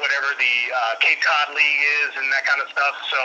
whatever 0.00 0.32
the 0.40 0.54
uh, 0.72 0.96
Cape 1.04 1.20
Cod 1.20 1.52
League 1.52 1.82
is 2.00 2.16
and 2.16 2.32
that 2.32 2.48
kind 2.48 2.64
of 2.64 2.68
stuff. 2.72 2.96
So, 3.12 3.20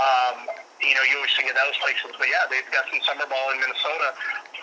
um, 0.00 0.36
you 0.80 0.96
know, 0.96 1.04
you 1.04 1.20
always 1.20 1.36
think 1.36 1.52
of 1.52 1.56
those 1.56 1.76
places. 1.84 2.16
But 2.16 2.32
yeah, 2.32 2.48
they've 2.48 2.64
got 2.72 2.88
some 2.88 3.00
summer 3.04 3.28
ball 3.28 3.52
in 3.52 3.60
Minnesota. 3.60 4.16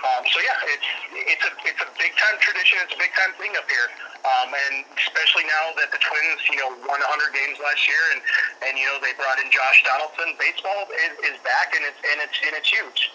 Um, 0.04 0.26
so 0.26 0.42
yeah, 0.42 0.74
it's 0.74 0.90
it's 1.38 1.46
a 1.46 1.52
it's 1.70 1.82
a 1.86 1.90
big 2.02 2.18
time 2.18 2.42
tradition. 2.42 2.82
It's 2.82 2.98
a 2.98 3.02
big 3.02 3.14
time 3.14 3.38
thing 3.38 3.54
up 3.54 3.70
here, 3.70 3.94
um, 4.26 4.58
and 4.58 4.90
especially 4.98 5.46
now 5.46 5.78
that 5.78 5.94
the 5.94 6.02
Twins, 6.02 6.42
you 6.50 6.58
know, 6.58 6.74
won 6.90 6.98
100 6.98 7.30
games 7.30 7.62
last 7.62 7.86
year, 7.86 8.04
and 8.18 8.20
and 8.66 8.74
you 8.74 8.90
know 8.90 8.98
they 9.06 9.14
brought 9.22 9.38
in 9.38 9.54
Josh 9.54 9.86
Donaldson. 9.86 10.34
Baseball 10.42 10.90
is, 10.98 11.14
is 11.30 11.38
back, 11.46 11.78
and 11.78 11.86
it's 11.86 12.02
and 12.10 12.18
it's 12.26 12.38
and 12.42 12.54
it's 12.58 12.68
huge. 12.74 13.14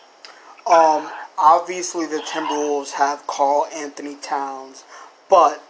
Um, 0.69 1.09
obviously 1.39 2.05
the 2.05 2.19
Timberwolves 2.19 2.93
have 2.93 3.27
Karl-Anthony 3.27 4.17
Towns, 4.17 4.85
but 5.31 5.63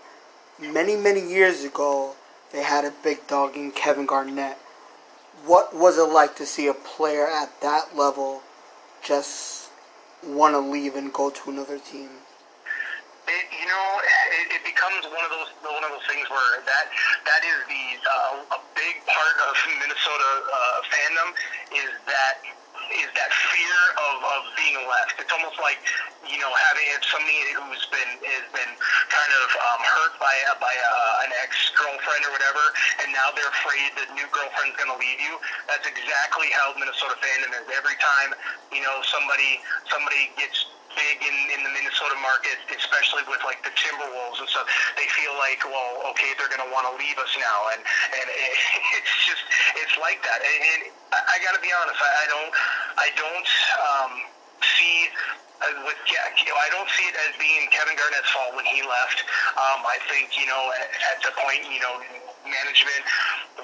many 0.59 0.97
many 0.97 1.21
years 1.21 1.63
ago 1.63 2.17
they 2.51 2.65
had 2.65 2.85
a 2.85 2.93
big 3.05 3.25
dog 3.29 3.57
in 3.57 3.71
Kevin 3.71 4.07
Garnett. 4.07 4.57
What 5.47 5.73
was 5.73 5.99
it 5.99 6.11
like 6.11 6.35
to 6.37 6.47
see 6.47 6.67
a 6.67 6.75
player 6.75 7.29
at 7.29 7.61
that 7.61 7.97
level 7.97 8.43
just 9.01 9.71
want 10.27 10.55
to 10.55 10.59
leave 10.59 10.97
and 10.97 11.13
go 11.13 11.31
to 11.31 11.51
another 11.51 11.79
team? 11.79 12.11
It, 13.29 13.47
you 13.55 13.69
know, 13.71 13.87
it, 14.03 14.51
it 14.51 14.65
becomes 14.67 15.07
one 15.07 15.23
of 15.23 15.31
those 15.31 15.53
one 15.63 15.85
of 15.85 15.95
those 15.95 16.07
things 16.11 16.27
where 16.27 16.59
that 16.67 16.91
that 17.23 17.47
is 17.47 17.59
the 17.71 17.85
uh, 18.03 18.57
a 18.57 18.61
big 18.75 18.99
part 19.07 19.37
of 19.47 19.55
Minnesota 19.79 20.31
uh, 20.43 20.79
fandom 20.91 21.29
is 21.87 21.93
that 22.11 22.43
is 22.95 23.11
that 23.15 23.31
fear 23.53 23.79
of, 24.09 24.17
of 24.25 24.41
being 24.57 24.81
left. 24.89 25.21
It's 25.21 25.33
almost 25.33 25.61
like 25.61 25.81
you 26.25 26.39
know 26.41 26.53
having 26.71 26.89
somebody 27.05 27.41
who's 27.57 27.85
been 27.93 28.13
has 28.39 28.47
been 28.53 28.73
kind 29.13 29.33
of 29.45 29.47
um, 29.73 29.81
hurt 29.85 30.15
by 30.21 30.35
a, 30.49 30.57
by 30.61 30.73
a, 30.73 30.93
an 31.29 31.31
ex 31.45 31.73
girlfriend 31.77 32.23
or 32.29 32.33
whatever, 32.33 32.65
and 33.05 33.13
now 33.13 33.33
they're 33.35 33.53
afraid 33.53 33.93
that 34.01 34.09
new 34.17 34.27
girlfriend's 34.33 34.77
going 34.81 34.93
to 34.93 34.99
leave 35.01 35.21
you. 35.21 35.37
That's 35.69 35.85
exactly 35.85 36.49
how 36.55 36.73
Minnesota 36.77 37.17
fandom 37.21 37.53
is. 37.57 37.67
Every 37.73 37.97
time 38.01 38.33
you 38.73 38.81
know 38.81 39.01
somebody 39.05 39.61
somebody 39.89 40.33
gets 40.37 40.65
big 40.97 41.17
in, 41.21 41.37
in 41.53 41.61
the 41.65 41.73
Minnesota 41.73 42.17
market, 42.21 42.57
especially 42.73 43.25
with 43.29 43.41
like 43.45 43.61
the 43.65 43.73
Timberwolves 43.75 44.41
and 44.41 44.49
stuff. 44.49 44.69
They 44.97 45.09
feel 45.13 45.35
like, 45.37 45.61
well, 45.65 46.09
okay, 46.15 46.33
they're 46.37 46.51
going 46.51 46.65
to 46.65 46.73
want 46.73 46.89
to 46.89 46.95
leave 46.97 47.19
us 47.21 47.33
now, 47.37 47.61
and 47.77 47.81
and 47.81 48.27
it, 48.29 48.53
it's 49.01 49.15
just 49.27 49.45
it's 49.77 49.97
like 50.01 50.21
that. 50.25 50.41
And, 50.41 50.61
and 50.63 50.81
I, 51.13 51.21
I 51.21 51.37
got 51.45 51.53
to 51.57 51.63
be 51.63 51.73
honest, 51.73 51.99
I, 51.99 52.11
I 52.13 52.27
don't 52.31 52.53
I 52.97 53.09
don't 53.17 53.51
um, 53.77 54.13
see 54.63 55.09
uh, 55.59 55.75
with 55.83 55.99
Jack, 56.07 56.39
you 56.39 56.55
know, 56.55 56.59
I 56.59 56.71
don't 56.71 56.87
see 56.95 57.07
it 57.11 57.17
as 57.19 57.35
being 57.35 57.67
Kevin 57.75 57.99
Garnett's 57.99 58.31
fault 58.31 58.55
when 58.55 58.63
he 58.63 58.79
left. 58.87 59.27
Um, 59.59 59.83
I 59.83 59.99
think, 60.07 60.39
you 60.39 60.47
know, 60.47 60.71
at, 60.79 60.87
at 61.15 61.19
the 61.27 61.35
point, 61.35 61.67
you 61.67 61.83
know, 61.83 61.99
management 62.47 63.03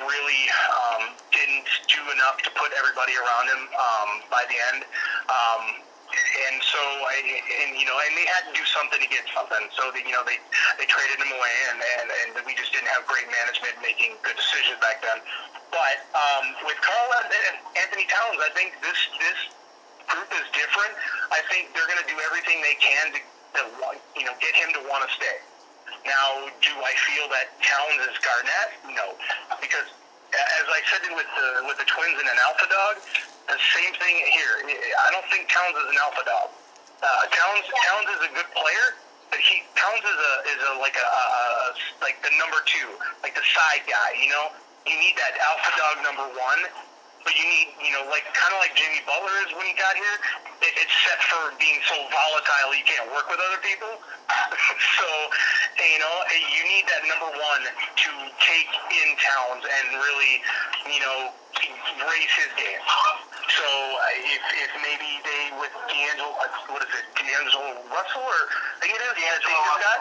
really 0.02 0.42
um, 0.74 1.14
didn't 1.30 1.70
do 1.86 2.02
enough 2.10 2.42
to 2.42 2.50
put 2.58 2.74
everybody 2.74 3.14
around 3.14 3.46
him 3.46 3.62
um, 3.78 4.10
by 4.26 4.42
the 4.50 4.58
end. 4.74 4.80
Um, 5.30 5.62
and 6.50 6.56
so 6.62 6.80
I, 6.80 7.16
and 7.66 7.78
you 7.78 7.86
know, 7.86 7.96
and 7.96 8.12
they 8.14 8.26
had 8.28 8.46
to 8.50 8.54
do 8.54 8.64
something 8.68 9.00
to 9.00 9.10
get 9.10 9.26
something. 9.32 9.64
So 9.74 9.90
that 9.90 10.02
you 10.02 10.14
know, 10.14 10.22
they 10.26 10.38
they 10.78 10.86
traded 10.86 11.18
him 11.18 11.30
away, 11.32 11.56
and 11.72 11.78
and, 11.80 12.06
and 12.10 12.28
we 12.46 12.54
just 12.54 12.72
didn't 12.74 12.90
have 12.94 13.06
great 13.06 13.26
management 13.28 13.78
making 13.82 14.18
good 14.22 14.36
decisions 14.36 14.78
back 14.78 15.02
then. 15.02 15.18
But 15.74 15.98
um, 16.14 16.54
with 16.68 16.78
Carl 16.80 17.08
and 17.18 17.58
Anthony 17.78 18.06
Towns, 18.06 18.38
I 18.38 18.50
think 18.54 18.78
this 18.80 19.00
this 19.18 19.40
group 20.06 20.30
is 20.36 20.46
different. 20.54 20.92
I 21.32 21.40
think 21.50 21.72
they're 21.74 21.88
going 21.88 22.00
to 22.00 22.10
do 22.10 22.18
everything 22.28 22.60
they 22.60 22.78
can 22.78 23.16
to, 23.16 23.20
to 23.20 23.62
you 24.14 24.24
know 24.28 24.34
get 24.38 24.54
him 24.54 24.70
to 24.78 24.82
want 24.86 25.06
to 25.06 25.10
stay. 25.14 25.38
Now, 26.04 26.52
do 26.60 26.72
I 26.84 26.92
feel 27.08 27.26
that 27.32 27.48
Towns 27.64 28.02
is 28.12 28.16
Garnett? 28.20 28.70
No, 28.92 29.16
because 29.56 29.88
as 30.60 30.66
I 30.66 30.80
said 30.90 31.02
with 31.14 31.30
the 31.38 31.48
with 31.66 31.78
the 31.78 31.88
Twins 31.88 32.18
and 32.18 32.28
an 32.28 32.38
alpha 32.46 32.66
dog, 32.70 32.94
the 33.46 33.60
same 33.76 33.92
thing 33.98 34.14
here. 34.34 34.54
I 34.64 35.08
don't 35.14 35.26
think 35.30 35.48
Towns 35.48 35.76
is 35.76 35.88
an 35.90 35.98
alpha 36.00 36.24
dog. 36.26 36.48
Uh, 37.02 37.08
Towns 37.30 37.64
Towns 37.68 38.08
is 38.18 38.20
a 38.26 38.30
good 38.32 38.50
player, 38.56 38.86
but 39.30 39.38
he 39.38 39.62
Towns 39.76 40.02
is 40.02 40.18
a 40.18 40.32
is 40.54 40.60
a 40.64 40.72
like 40.80 40.96
a, 40.96 41.06
a, 41.06 41.24
a 41.34 41.66
like 42.00 42.18
the 42.24 42.32
number 42.40 42.58
two, 42.66 42.88
like 43.22 43.34
the 43.36 43.46
side 43.54 43.84
guy. 43.86 44.16
You 44.18 44.30
know, 44.32 44.50
you 44.88 44.96
need 44.98 45.16
that 45.20 45.36
alpha 45.38 45.70
dog 45.76 45.96
number 46.02 46.26
one, 46.36 46.60
but 47.24 47.32
you 47.34 47.44
need 47.48 47.68
you 47.80 47.92
know 47.96 48.04
like 48.12 48.24
kind 48.36 48.52
of 48.52 48.60
like 48.60 48.76
Jimmy 48.76 49.00
Butler 49.08 49.34
is 49.48 49.50
when 49.56 49.66
he 49.66 49.74
got 49.74 49.96
here. 49.96 50.16
It, 50.60 50.72
it's 50.76 50.96
set 51.04 51.20
for 51.28 51.56
being 51.56 51.80
so 51.88 51.96
volatile 52.12 52.72
you 52.76 52.84
can't 52.84 53.08
work 53.10 53.26
with 53.32 53.40
other 53.40 53.60
people. 53.64 53.90
so 55.00 55.08
you 55.80 55.98
know 56.00 56.14
you 56.30 56.62
need 56.68 56.84
that 56.86 57.02
number 57.08 57.32
one 57.32 57.62
to 57.64 58.10
take 58.44 58.70
in 58.92 59.08
Towns 59.18 59.64
and 59.64 59.84
really 59.96 60.34
you 60.92 61.00
know 61.00 61.32
raise 62.04 62.32
his 62.36 62.52
game. 62.60 62.82
So 63.54 63.66
uh, 63.68 64.34
if, 64.34 64.42
if 64.66 64.70
maybe 64.80 65.20
they 65.22 65.42
with 65.60 65.70
D'Angelo, 65.86 66.32
what 66.72 66.82
is 66.82 66.90
it, 66.90 67.06
D'Angelo 67.14 67.76
Russell 67.92 68.24
or 68.24 68.40
I 68.50 68.88
think 68.88 68.96
it 68.96 69.02
is, 69.04 69.14
D'Angelo 69.14 69.62
Scott. 69.78 70.00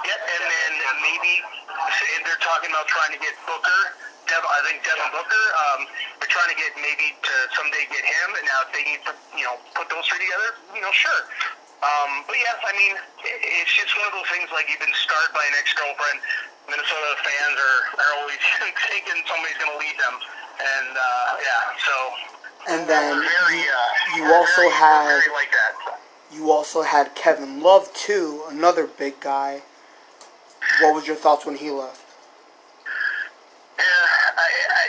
Yep, 0.00 0.20
and 0.20 0.42
then 0.48 0.96
maybe 1.04 1.32
if 1.44 2.20
they're 2.24 2.42
talking 2.42 2.72
about 2.72 2.88
trying 2.88 3.12
to 3.12 3.20
get 3.20 3.36
Booker. 3.46 4.09
Dev, 4.30 4.46
I 4.46 4.60
think 4.62 4.86
Devin 4.86 5.10
Booker. 5.10 5.44
Um, 5.58 5.80
they're 6.22 6.30
trying 6.30 6.54
to 6.54 6.58
get 6.58 6.70
maybe 6.78 7.18
to 7.18 7.34
someday 7.58 7.82
get 7.90 8.06
him. 8.06 8.28
And 8.38 8.46
now 8.46 8.62
if 8.62 8.70
they 8.70 8.86
need 8.86 9.02
to, 9.10 9.12
you 9.34 9.42
know, 9.42 9.58
put 9.74 9.90
those 9.90 10.06
three 10.06 10.22
together, 10.22 10.54
you 10.70 10.82
know, 10.86 10.94
sure. 10.94 11.22
Um, 11.82 12.22
but 12.30 12.38
yes, 12.38 12.60
I 12.62 12.72
mean, 12.78 12.94
it's 13.26 13.74
just 13.74 13.90
one 13.98 14.06
of 14.06 14.14
those 14.14 14.30
things 14.30 14.46
like 14.54 14.70
you've 14.70 14.78
been 14.78 14.94
scarred 14.94 15.34
by 15.34 15.42
an 15.42 15.54
ex-girlfriend. 15.58 16.22
Minnesota 16.70 17.10
fans 17.26 17.56
are, 17.58 17.80
are 18.06 18.12
always 18.22 18.38
thinking 18.92 19.18
somebody's 19.26 19.58
going 19.58 19.74
to 19.74 19.80
lead 19.82 19.96
them. 19.98 20.16
And, 20.60 20.92
uh, 20.94 21.30
yeah, 21.42 21.62
so 21.82 21.96
and 22.68 22.88
then 22.88 23.16
very, 23.16 23.58
you, 23.58 23.66
uh, 23.66 24.16
you 24.16 24.24
also 24.34 24.68
very, 24.68 24.70
had 24.70 25.08
very 25.24 25.32
like 25.32 25.50
that. 25.50 25.98
you 26.30 26.52
also 26.52 26.82
had 26.82 27.14
Kevin 27.14 27.62
Love 27.62 27.92
too, 27.94 28.44
another 28.50 28.86
big 28.86 29.18
guy. 29.18 29.62
What 30.82 30.94
was 30.94 31.06
your 31.06 31.16
thoughts 31.16 31.46
when 31.46 31.56
he 31.56 31.70
left? 31.70 32.04
Yeah, 33.78 33.84
I, 34.36 34.44
I, 34.44 34.84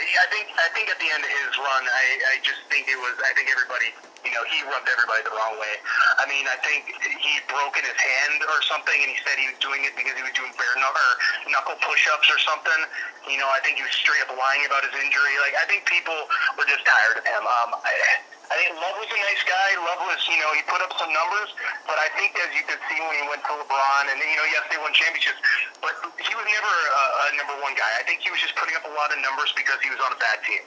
I 0.62 0.70
think 0.70 0.86
at 0.86 0.98
the 1.02 1.10
end 1.10 1.26
of 1.26 1.32
his 1.32 1.52
run, 1.58 1.82
I, 1.82 2.04
I 2.30 2.34
just 2.46 2.62
think 2.70 2.86
it 2.86 2.94
was. 2.94 3.18
I 3.18 3.34
think 3.34 3.50
everybody, 3.50 3.90
you 4.22 4.30
know, 4.30 4.46
he 4.46 4.62
rubbed 4.70 4.86
everybody 4.86 5.26
the 5.26 5.34
wrong 5.34 5.58
way. 5.58 5.74
I 6.22 6.24
mean, 6.30 6.46
I 6.46 6.54
think 6.62 6.86
he'd 6.86 7.44
broken 7.50 7.82
his 7.82 7.98
hand 7.98 8.38
or 8.46 8.62
something, 8.70 8.94
and 8.94 9.10
he 9.10 9.18
said 9.26 9.42
he 9.42 9.50
was 9.50 9.58
doing 9.58 9.82
it 9.82 9.98
because 9.98 10.14
he 10.14 10.22
was 10.22 10.34
doing 10.38 10.54
bare 10.54 10.76
knuckle, 10.78 11.12
knuckle 11.50 11.78
push-ups 11.82 12.30
or 12.30 12.38
something. 12.46 12.80
You 13.26 13.42
know, 13.42 13.50
I 13.50 13.58
think 13.66 13.82
he 13.82 13.84
was 13.84 13.94
straight 13.98 14.22
up 14.22 14.30
lying 14.30 14.62
about 14.70 14.86
his 14.86 14.94
injury. 14.94 15.34
Like, 15.42 15.58
I 15.58 15.66
think 15.66 15.82
people 15.90 16.14
were 16.54 16.68
just 16.70 16.86
tired 16.86 17.18
of 17.18 17.26
him. 17.26 17.42
Um, 17.42 17.74
I, 17.82 18.22
I 18.52 18.60
think 18.60 18.76
Love 18.76 19.00
was 19.00 19.08
a 19.08 19.16
nice 19.16 19.44
guy. 19.48 19.68
Love 19.80 20.00
was, 20.12 20.20
you 20.28 20.36
know, 20.36 20.52
he 20.52 20.60
put 20.68 20.84
up 20.84 20.92
some 21.00 21.08
numbers, 21.08 21.56
but 21.88 21.96
I 21.96 22.12
think 22.20 22.36
as 22.36 22.52
you 22.52 22.60
could 22.68 22.76
see 22.84 23.00
when 23.00 23.16
he 23.16 23.24
went 23.24 23.40
to 23.48 23.52
LeBron, 23.56 24.04
and 24.12 24.20
you 24.20 24.36
know, 24.36 24.44
yes, 24.52 24.68
they 24.68 24.76
won 24.76 24.92
championships, 24.92 25.40
but 25.80 25.96
he 26.20 26.36
was 26.36 26.44
never 26.44 26.68
a, 26.68 27.04
a 27.32 27.40
number 27.40 27.56
one 27.64 27.72
guy. 27.80 27.88
I 27.96 28.04
think 28.04 28.20
he 28.20 28.28
was 28.28 28.44
just 28.44 28.52
putting 28.60 28.76
up 28.76 28.84
a 28.84 28.92
lot 28.92 29.08
of 29.08 29.24
numbers 29.24 29.56
because 29.56 29.80
he 29.80 29.88
was 29.88 29.96
on 30.04 30.12
a 30.12 30.20
bad 30.20 30.44
team. 30.44 30.60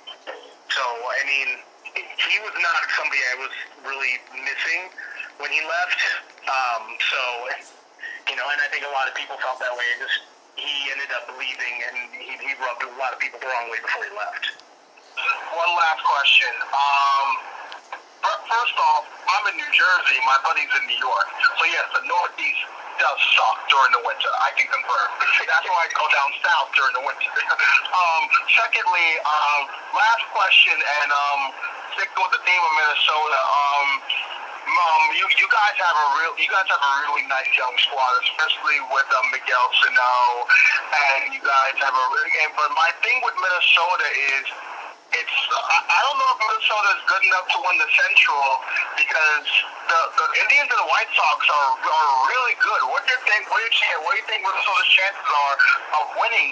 So, 0.74 0.82
I 0.82 1.22
mean, 1.30 1.62
he 1.94 2.36
was 2.42 2.58
not 2.58 2.82
somebody 2.98 3.22
I 3.22 3.36
was 3.38 3.54
really 3.86 4.18
missing 4.34 4.90
when 5.38 5.54
he 5.54 5.62
left. 5.62 6.02
Um, 6.50 6.84
so, 6.98 7.22
you 8.34 8.36
know, 8.36 8.50
and 8.50 8.60
I 8.66 8.68
think 8.74 8.82
a 8.82 8.94
lot 8.98 9.06
of 9.06 9.14
people 9.14 9.38
felt 9.46 9.62
that 9.62 9.78
way. 9.78 9.86
Just 10.02 10.26
he 10.58 10.90
ended 10.90 11.14
up 11.14 11.30
leaving, 11.38 11.76
and 11.86 11.94
he, 12.18 12.34
he 12.34 12.52
rubbed 12.66 12.82
a 12.82 12.90
lot 12.98 13.14
of 13.14 13.22
people 13.22 13.38
the 13.38 13.46
wrong 13.46 13.70
way 13.70 13.78
before 13.78 14.10
he 14.10 14.14
left. 14.18 14.58
One 15.54 15.72
last 15.78 16.02
question. 16.02 16.52
Um, 16.74 17.55
first 18.48 18.76
off, 18.80 19.04
I'm 19.28 19.44
in 19.54 19.56
New 19.58 19.72
Jersey. 19.74 20.18
My 20.26 20.40
buddy's 20.46 20.72
in 20.82 20.84
New 20.88 21.02
York. 21.02 21.28
So 21.58 21.64
yes, 21.70 21.86
the 21.94 22.04
Northeast 22.06 22.64
does 22.98 23.20
suck 23.36 23.58
during 23.68 23.92
the 23.92 24.04
winter. 24.08 24.32
I 24.40 24.56
can 24.56 24.68
confirm. 24.72 25.10
That's 25.52 25.68
why 25.68 25.82
I 25.84 25.90
go 25.92 26.06
down 26.10 26.30
south 26.40 26.70
during 26.74 26.96
the 26.96 27.04
winter. 27.04 27.32
um, 28.02 28.24
secondly, 28.56 29.08
um, 29.26 29.62
last 29.92 30.24
question, 30.32 30.76
and 30.76 31.10
um, 31.12 31.42
sticking 31.98 32.20
with 32.20 32.34
the 32.34 32.42
theme 32.48 32.64
of 32.64 32.74
Minnesota. 32.80 33.40
Um, 33.40 33.88
um, 34.66 35.04
you, 35.14 35.26
you 35.38 35.48
guys 35.54 35.76
have 35.78 35.94
a 35.94 36.08
real, 36.18 36.34
you 36.42 36.50
guys 36.50 36.66
have 36.66 36.82
a 36.82 36.94
really 37.06 37.26
nice 37.30 37.52
young 37.54 37.76
squad, 37.86 38.14
especially 38.26 38.82
with 38.90 39.06
um, 39.14 39.26
Miguel 39.30 39.68
Sano, 39.78 40.50
and 40.50 41.30
you 41.30 41.42
guys 41.44 41.76
have 41.86 41.94
a 41.94 42.06
really. 42.18 42.34
And, 42.44 42.52
but 42.58 42.74
my 42.74 42.90
thing 43.06 43.22
with 43.22 43.38
Minnesota 43.38 44.08
is 44.10 44.46
it's 45.22 45.38
I, 45.56 46.00
don't 46.04 46.18
know 46.20 46.30
if 46.36 46.40
Minnesota 46.44 46.90
is 47.00 47.04
good 47.08 47.24
enough 47.24 47.48
to 47.56 47.58
win 47.64 47.76
the 47.80 47.90
Central 47.90 48.46
because 49.00 49.48
the, 49.88 50.00
the 50.20 50.28
Indians 50.44 50.70
and 50.72 50.80
the 50.82 50.90
White 50.92 51.12
Sox 51.16 51.40
are 51.48 51.72
are 51.80 52.12
really 52.28 52.56
good. 52.60 52.82
What 52.92 53.04
do 53.08 53.16
you 53.16 53.22
think? 53.24 53.48
What 53.48 53.60
do 53.64 53.66
you 53.70 53.74
think? 53.76 54.00
What 54.04 54.12
do 54.14 54.20
you 54.20 54.28
think 54.28 54.40
Minnesota's 54.44 54.92
chances 54.92 55.28
are 55.30 55.56
of 56.02 56.06
winning 56.20 56.52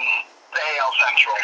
the 0.52 0.60
AL 0.80 0.92
Central? 0.96 1.38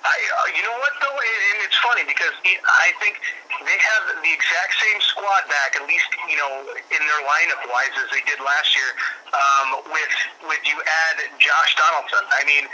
I, 0.00 0.16
uh, 0.16 0.48
you 0.56 0.64
know 0.64 0.76
what 0.80 0.96
though, 1.04 1.12
and 1.12 1.60
it's 1.60 1.76
funny 1.84 2.08
because 2.08 2.32
I 2.40 2.88
think 3.04 3.20
they 3.60 3.76
have 3.76 4.02
the 4.24 4.32
exact 4.32 4.72
same 4.80 5.00
squad 5.04 5.44
back, 5.52 5.76
at 5.76 5.84
least 5.84 6.08
you 6.24 6.40
know 6.40 6.64
in 6.72 7.02
their 7.04 7.22
lineup 7.28 7.60
wise 7.68 7.92
as 8.00 8.08
they 8.08 8.24
did 8.24 8.40
last 8.40 8.72
year. 8.72 8.90
Um, 9.30 9.68
with 9.92 10.14
with 10.48 10.62
you 10.64 10.80
add 10.80 11.16
Josh 11.36 11.76
Donaldson, 11.76 12.24
I 12.32 12.42
mean 12.48 12.64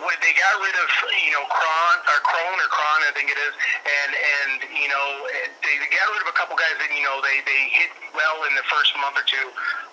what 0.00 0.16
they 0.24 0.32
got 0.32 0.54
rid 0.64 0.72
of, 0.72 0.88
you 1.20 1.32
know, 1.36 1.44
Cron 1.52 1.96
or 2.08 2.18
Crone 2.24 2.56
or 2.56 2.70
Cron, 2.72 2.98
I 3.04 3.12
think 3.12 3.28
it 3.28 3.36
is, 3.36 3.54
and 3.84 4.10
and 4.16 4.58
you 4.72 4.88
know 4.88 5.28
they, 5.60 5.76
got 5.92 6.08
rid 6.08 6.24
of 6.24 6.30
a 6.32 6.36
couple 6.36 6.56
guys 6.56 6.72
that 6.80 6.88
you 6.88 7.04
know 7.04 7.20
they 7.20 7.44
they 7.44 7.60
hit 7.76 7.92
well 8.16 8.44
in 8.48 8.56
the 8.56 8.64
first 8.72 8.96
month 8.96 9.20
or 9.20 9.26
two, 9.28 9.48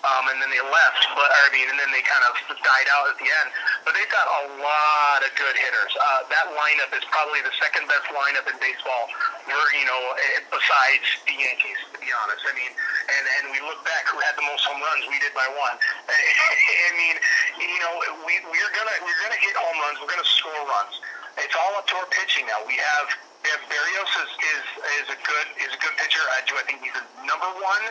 um, 0.08 0.32
and 0.32 0.40
then 0.40 0.48
they 0.48 0.64
left. 0.64 1.04
But 1.20 1.28
I 1.28 1.52
mean, 1.52 1.68
and 1.68 1.76
then 1.76 1.92
they 1.92 2.04
kind 2.06 2.24
of 2.32 2.40
died 2.64 2.88
out 2.96 3.12
at 3.12 3.18
the 3.20 3.28
end. 3.28 3.50
But 3.84 3.98
they've 3.98 4.14
got 4.14 4.28
a 4.28 4.44
lot 4.64 5.20
of 5.26 5.32
good 5.36 5.56
hitters. 5.60 5.92
Uh, 5.98 6.30
that 6.32 6.48
lineup 6.56 6.92
is 6.96 7.04
probably 7.12 7.44
the 7.44 7.56
second 7.60 7.90
best 7.92 8.08
lineup 8.16 8.48
in 8.48 8.56
baseball. 8.64 9.12
You 9.50 9.86
know, 9.90 10.02
eh, 10.16 10.46
besides 10.54 11.08
the 11.26 11.34
Yankees, 11.34 11.80
to 11.92 11.98
be 11.98 12.08
honest. 12.14 12.46
I 12.46 12.54
mean, 12.54 12.70
and 12.70 13.24
and 13.40 13.44
we 13.50 13.60
look 13.66 13.82
back, 13.82 14.06
who 14.08 14.22
had 14.22 14.38
the 14.38 14.46
most 14.46 14.62
home 14.70 14.80
runs? 14.80 15.04
We 15.10 15.18
did 15.18 15.34
by 15.34 15.50
one. 15.50 15.76
I 16.86 16.92
mean, 16.94 17.18
you 17.58 17.80
know, 17.82 17.94
we 18.30 18.38
we're 18.46 18.74
gonna 18.78 18.96
we're 19.02 19.22
gonna 19.26 19.42
hit 19.42 19.56
home 19.58 19.78
runs. 19.82 19.89
We're 19.98 20.12
gonna 20.12 20.28
score 20.38 20.54
runs. 20.54 21.02
It's 21.42 21.56
all 21.58 21.74
up 21.80 21.90
to 21.90 21.96
our 21.98 22.10
pitching 22.14 22.46
now. 22.46 22.62
We 22.70 22.78
have 22.78 23.08
yeah, 23.40 23.56
Berrios 23.72 24.12
is, 24.20 24.32
is 24.36 24.66
is 25.00 25.08
a 25.16 25.20
good 25.24 25.48
is 25.64 25.72
a 25.72 25.80
good 25.80 25.96
pitcher. 25.96 26.20
I 26.36 26.44
do. 26.44 26.60
I 26.60 26.64
think 26.68 26.84
he's 26.84 26.94
a 26.94 27.06
number 27.24 27.48
one, 27.64 27.84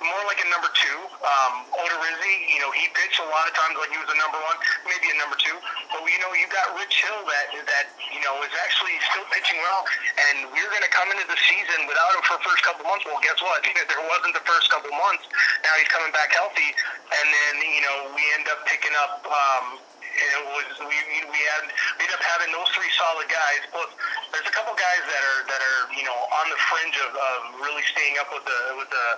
more 0.00 0.22
like 0.24 0.40
a 0.40 0.48
number 0.48 0.72
two. 0.72 0.98
Um, 1.20 1.68
Odorizzi, 1.76 2.48
you 2.48 2.56
know, 2.64 2.72
he 2.72 2.88
pitched 2.96 3.20
a 3.20 3.28
lot 3.28 3.44
of 3.44 3.52
times 3.52 3.76
like 3.76 3.92
he 3.92 4.00
was 4.00 4.08
a 4.08 4.16
number 4.16 4.40
one, 4.40 4.56
maybe 4.88 5.12
a 5.12 5.16
number 5.20 5.36
two. 5.36 5.52
But 5.92 6.08
you 6.08 6.16
know, 6.24 6.32
you've 6.32 6.48
got 6.48 6.72
Rich 6.72 7.04
Hill 7.04 7.20
that 7.20 7.46
that 7.68 7.86
you 8.16 8.24
know 8.24 8.40
is 8.48 8.54
actually 8.64 8.96
still 9.12 9.28
pitching 9.28 9.60
well, 9.60 9.84
and 10.32 10.48
we're 10.56 10.72
going 10.72 10.86
to 10.88 10.94
come 10.94 11.12
into 11.12 11.28
the 11.28 11.36
season 11.52 11.84
without 11.84 12.16
him 12.16 12.24
for 12.24 12.40
the 12.40 12.44
first 12.48 12.64
couple 12.64 12.88
months. 12.88 13.04
Well, 13.04 13.20
guess 13.20 13.36
what? 13.44 13.60
there 13.92 14.04
wasn't 14.08 14.32
the 14.32 14.46
first 14.48 14.72
couple 14.72 14.88
months. 14.88 15.28
Now 15.68 15.76
he's 15.76 15.90
coming 15.92 16.16
back 16.16 16.32
healthy, 16.32 16.72
and 17.12 17.26
then 17.28 17.54
you 17.60 17.82
know 17.84 17.96
we 18.16 18.24
end 18.40 18.48
up 18.48 18.64
picking 18.64 18.96
up. 19.04 19.20
Um, 19.28 19.84
it 20.14 20.42
was 20.54 20.66
we 20.86 20.96
we 21.26 21.40
had 21.50 21.64
we 21.98 22.06
ended 22.06 22.14
up 22.14 22.24
having 22.24 22.50
those 22.54 22.70
three 22.74 22.90
solid 22.94 23.26
guys. 23.26 23.62
Plus, 23.74 23.90
there's 24.30 24.46
a 24.46 24.54
couple 24.54 24.70
guys 24.78 25.02
that 25.10 25.22
are 25.22 25.40
that 25.50 25.62
are 25.62 25.82
you 25.94 26.06
know 26.06 26.14
on 26.14 26.46
the 26.50 26.58
fringe 26.70 26.96
of, 27.02 27.10
of 27.12 27.38
really 27.58 27.82
staying 27.90 28.16
up 28.22 28.30
with 28.30 28.46
the 28.46 28.60
with 28.78 28.90
the 28.90 29.08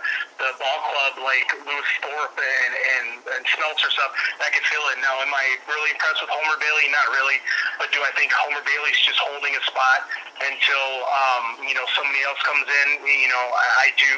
the 0.40 0.50
ball 0.56 0.80
club 0.88 1.12
like 1.24 1.48
Lewis 1.68 1.90
Thorpe 2.00 2.38
and 2.40 2.72
and, 2.72 3.06
and 3.36 3.42
Smeltzer 3.52 3.92
stuff 3.92 4.12
that 4.40 4.50
can 4.52 4.64
fill 4.64 4.84
it. 4.92 5.00
Now, 5.04 5.20
am 5.20 5.32
I 5.32 5.46
really 5.68 5.92
impressed 5.92 6.24
with 6.24 6.32
Homer 6.32 6.58
Bailey? 6.58 6.88
Not 6.88 7.08
really. 7.12 7.38
But 7.76 7.92
do 7.92 8.00
I 8.00 8.12
think 8.16 8.32
Homer 8.32 8.64
Bailey's 8.64 9.00
just 9.04 9.20
holding 9.20 9.52
a 9.52 9.62
spot 9.68 10.08
until 10.40 10.86
um, 11.08 11.44
you 11.68 11.76
know 11.76 11.84
somebody 11.92 12.24
else 12.24 12.40
comes 12.42 12.64
in? 12.64 12.88
You 13.04 13.28
know, 13.28 13.44
I, 13.52 13.66
I 13.84 13.96
do. 14.00 14.14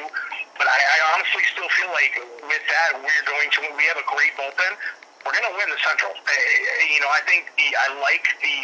But 0.58 0.66
I, 0.66 0.74
I 0.74 0.98
honestly 1.14 1.46
still 1.54 1.70
feel 1.78 1.90
like 1.94 2.18
with 2.50 2.64
that 2.66 2.98
we're 2.98 3.26
going 3.30 3.46
to 3.46 3.58
we 3.78 3.86
have 3.86 3.98
a 3.98 4.06
great 4.10 4.34
bullpen 4.34 4.74
we're 5.24 5.34
going 5.34 5.48
to 5.50 5.56
win 5.58 5.68
the 5.70 5.80
Central. 5.82 6.12
Uh, 6.14 6.30
you 6.86 7.00
know, 7.00 7.10
I 7.10 7.22
think 7.26 7.50
the 7.58 7.68
I 7.74 7.86
like 8.02 8.26
the 8.42 8.58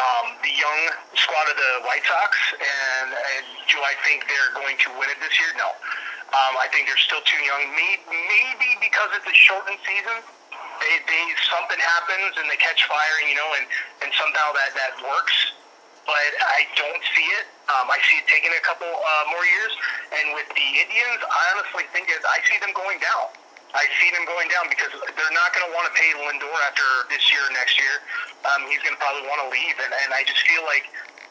um, 0.00 0.26
the 0.40 0.52
young 0.52 0.80
squad 1.14 1.46
of 1.52 1.56
the 1.56 1.72
White 1.84 2.04
Sox, 2.08 2.32
and, 2.56 3.12
and 3.12 3.44
do 3.68 3.76
I 3.84 3.92
think 4.02 4.24
they're 4.24 4.52
going 4.56 4.76
to 4.88 4.88
win 4.96 5.12
it 5.12 5.20
this 5.20 5.36
year? 5.36 5.52
No. 5.60 5.68
Um, 6.32 6.56
I 6.56 6.64
think 6.72 6.88
they're 6.88 7.04
still 7.04 7.20
too 7.28 7.42
young. 7.44 7.60
Maybe, 7.76 8.70
because 8.80 9.12
it's 9.12 9.28
a 9.28 9.36
shortened 9.36 9.76
season, 9.84 10.24
they, 10.80 10.94
they 11.04 11.22
something 11.52 11.76
happens 11.76 12.40
and 12.40 12.48
they 12.48 12.56
catch 12.56 12.88
fire, 12.88 13.18
you 13.28 13.36
know, 13.36 13.50
and, 13.60 13.68
and 14.00 14.10
somehow 14.16 14.48
that 14.56 14.72
that 14.72 14.96
works. 15.04 15.36
But 16.08 16.32
I 16.40 16.66
don't 16.74 17.04
see 17.14 17.28
it. 17.38 17.46
Um, 17.70 17.86
I 17.86 18.00
see 18.08 18.18
it 18.18 18.26
taking 18.26 18.50
a 18.50 18.64
couple 18.64 18.90
uh, 18.90 19.24
more 19.30 19.44
years. 19.44 19.72
And 20.10 20.34
with 20.34 20.48
the 20.50 20.68
Indians, 20.82 21.20
I 21.22 21.42
honestly 21.54 21.86
think 21.94 22.10
that 22.10 22.24
I 22.26 22.42
see 22.48 22.58
them 22.58 22.74
going 22.74 22.98
down. 22.98 23.30
I 23.72 23.88
see 23.96 24.12
them 24.12 24.28
going 24.28 24.52
down 24.52 24.68
because 24.68 24.92
they're 24.92 25.36
not 25.36 25.56
going 25.56 25.64
to 25.64 25.72
want 25.72 25.88
to 25.88 25.94
pay 25.96 26.12
Lindor 26.12 26.52
after 26.68 26.84
this 27.08 27.24
year 27.32 27.40
or 27.40 27.52
next 27.56 27.80
year. 27.80 28.04
Um, 28.44 28.68
he's 28.68 28.84
going 28.84 28.92
to 28.92 29.00
probably 29.00 29.24
want 29.24 29.40
to 29.44 29.48
leave, 29.48 29.76
and, 29.80 29.92
and 29.92 30.10
I 30.12 30.28
just 30.28 30.44
feel 30.44 30.60
like 30.68 30.84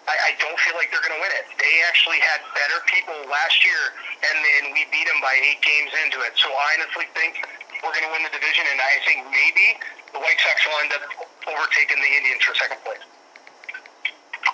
I, 0.10 0.34
I 0.34 0.42
don't 0.42 0.58
feel 0.66 0.74
like 0.74 0.90
they're 0.90 1.06
going 1.06 1.14
to 1.14 1.22
win 1.22 1.34
it. 1.38 1.46
They 1.62 1.76
actually 1.86 2.18
had 2.18 2.42
better 2.58 2.82
people 2.90 3.14
last 3.30 3.62
year, 3.62 3.94
and 4.26 4.36
then 4.42 4.74
we 4.74 4.90
beat 4.90 5.06
them 5.06 5.22
by 5.22 5.38
eight 5.38 5.62
games 5.62 5.94
into 6.02 6.26
it. 6.26 6.34
So 6.34 6.50
I 6.50 6.82
honestly 6.82 7.06
think 7.14 7.46
we're 7.86 7.94
going 7.94 8.10
to 8.10 8.14
win 8.14 8.26
the 8.26 8.34
division, 8.34 8.66
and 8.74 8.82
I 8.82 8.94
think 9.06 9.30
maybe 9.30 9.78
the 10.18 10.20
White 10.20 10.42
Sox 10.42 10.58
will 10.66 10.80
end 10.82 10.94
up 10.98 11.06
overtaking 11.46 12.02
the 12.02 12.12
Indians 12.18 12.42
for 12.42 12.58
second 12.58 12.82
place. 12.82 13.06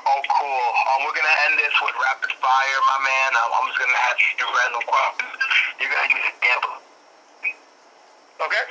Oh, 0.08 0.22
cool. 0.28 0.68
Um, 0.92 1.08
we're 1.08 1.16
going 1.16 1.28
to 1.28 1.38
end 1.48 1.56
this 1.60 1.76
with 1.80 1.96
rapid 1.96 2.32
fire, 2.44 2.80
my 2.84 3.00
man. 3.08 3.30
Um, 3.40 3.50
I'm 3.56 3.66
just 3.72 3.80
going 3.80 3.92
to 3.96 4.02
ask 4.12 4.20
you 4.20 4.48
random 4.52 4.84
questions. 4.84 5.40
You're 5.80 5.92
get 6.44 6.60
the 6.60 6.87
Okay. 8.38 8.66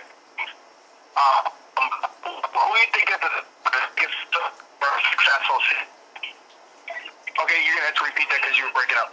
Uh, 1.17 1.43
um, 1.77 1.91
who 2.23 2.71
do 2.71 2.79
you 2.79 2.91
think 2.95 3.11
is 3.11 3.19
the 3.19 3.33
biggest 3.99 4.15
factor 4.31 4.47
for 4.79 4.91
a 4.95 5.01
successful 5.11 5.59
season? 5.67 5.91
Okay, 7.35 7.59
you're 7.67 7.75
gonna 7.75 7.91
have 7.91 7.99
to 7.99 8.07
repeat 8.07 8.31
that 8.31 8.41
because 8.47 8.57
you 8.57 8.65
were 8.71 8.77
breaking 8.79 8.97
up. 9.03 9.11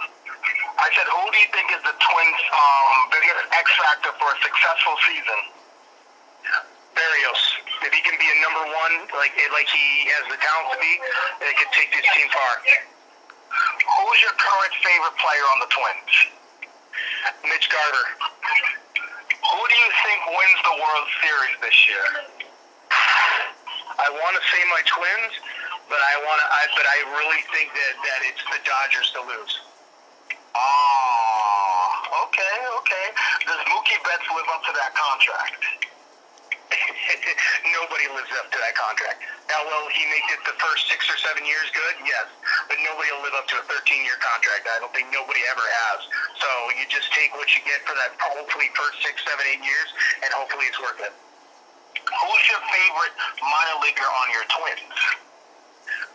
I 0.78 0.88
said, 0.94 1.10
who 1.10 1.24
do 1.26 1.38
you 1.42 1.50
think 1.58 1.74
is 1.74 1.82
the 1.82 1.96
Twins' 1.98 2.44
um, 2.54 2.96
biggest 3.10 3.50
X 3.50 3.66
factor 3.82 4.14
for 4.22 4.30
a 4.30 4.38
successful 4.46 4.96
season? 5.10 5.40
Berrios. 6.94 7.44
If 7.82 7.90
he 7.90 8.02
can 8.06 8.14
be 8.22 8.30
a 8.30 8.38
number 8.46 8.64
one, 8.70 8.94
like 9.18 9.34
like 9.34 9.70
he 9.74 10.06
has 10.14 10.30
the 10.30 10.38
talent 10.38 10.70
to 10.70 10.78
be, 10.78 10.94
it 11.50 11.58
could 11.58 11.72
take 11.74 11.90
this 11.90 12.06
team 12.14 12.30
far. 12.30 12.62
Who's 12.62 14.20
your 14.22 14.38
current 14.38 14.74
favorite 14.86 15.18
player 15.18 15.46
on 15.50 15.58
the 15.66 15.70
Twins? 15.74 16.14
Mitch 17.50 17.68
Garver. 17.74 18.06
Who 19.52 19.60
do 19.68 19.76
you 19.76 19.92
think 20.08 20.20
wins 20.32 20.62
the 20.64 20.76
World 20.80 21.08
Series 21.20 21.56
this 21.60 21.78
year? 21.92 22.08
I 24.00 24.08
want 24.08 24.34
to 24.40 24.44
say 24.48 24.62
my 24.72 24.82
Twins, 24.88 25.34
but 25.92 26.00
I 26.00 26.14
want 26.24 26.40
to. 26.40 26.48
I, 26.48 26.64
but 26.76 26.88
I 26.88 26.98
really 27.20 27.44
think 27.52 27.76
that 27.76 27.94
that 28.08 28.20
it's 28.24 28.44
the 28.48 28.60
Dodgers 28.64 29.12
to 29.20 29.22
lose. 29.28 29.54
Oh, 30.56 32.28
okay, 32.30 32.58
okay. 32.80 33.08
Does 33.46 33.62
Mookie 33.68 34.00
Betts 34.08 34.28
live 34.32 34.48
up 34.54 34.64
to 34.64 34.74
that 34.80 34.96
contract? 34.96 35.83
nobody 37.78 38.08
lives 38.12 38.32
up 38.38 38.50
to 38.52 38.58
that 38.60 38.76
contract. 38.76 39.22
Now, 39.50 39.64
will 39.66 39.88
he 39.94 40.04
make 40.10 40.26
it 40.32 40.42
the 40.48 40.56
first 40.58 40.90
six 40.90 41.06
or 41.10 41.18
seven 41.22 41.46
years 41.46 41.68
good? 41.74 41.96
Yes. 42.06 42.28
But 42.70 42.80
nobody 42.82 43.10
will 43.14 43.24
live 43.26 43.38
up 43.38 43.48
to 43.54 43.58
a 43.60 43.66
13-year 43.68 44.18
contract. 44.20 44.66
I 44.70 44.80
don't 44.82 44.94
think 44.94 45.12
nobody 45.14 45.42
ever 45.50 45.64
has. 45.64 46.00
So 46.42 46.50
you 46.78 46.86
just 46.90 47.12
take 47.14 47.34
what 47.38 47.50
you 47.54 47.62
get 47.68 47.84
for 47.86 47.96
that 47.98 48.16
hopefully 48.20 48.72
first 48.74 49.02
six, 49.04 49.22
seven, 49.24 49.44
eight 49.50 49.64
years, 49.64 49.90
and 50.26 50.30
hopefully 50.34 50.68
it's 50.68 50.80
worth 50.80 51.00
it. 51.02 51.14
Who's 52.04 52.44
your 52.52 52.62
favorite 52.68 53.16
minor 53.40 53.78
leaguer 53.82 54.08
on 54.08 54.28
your 54.34 54.46
Twins? 54.52 55.00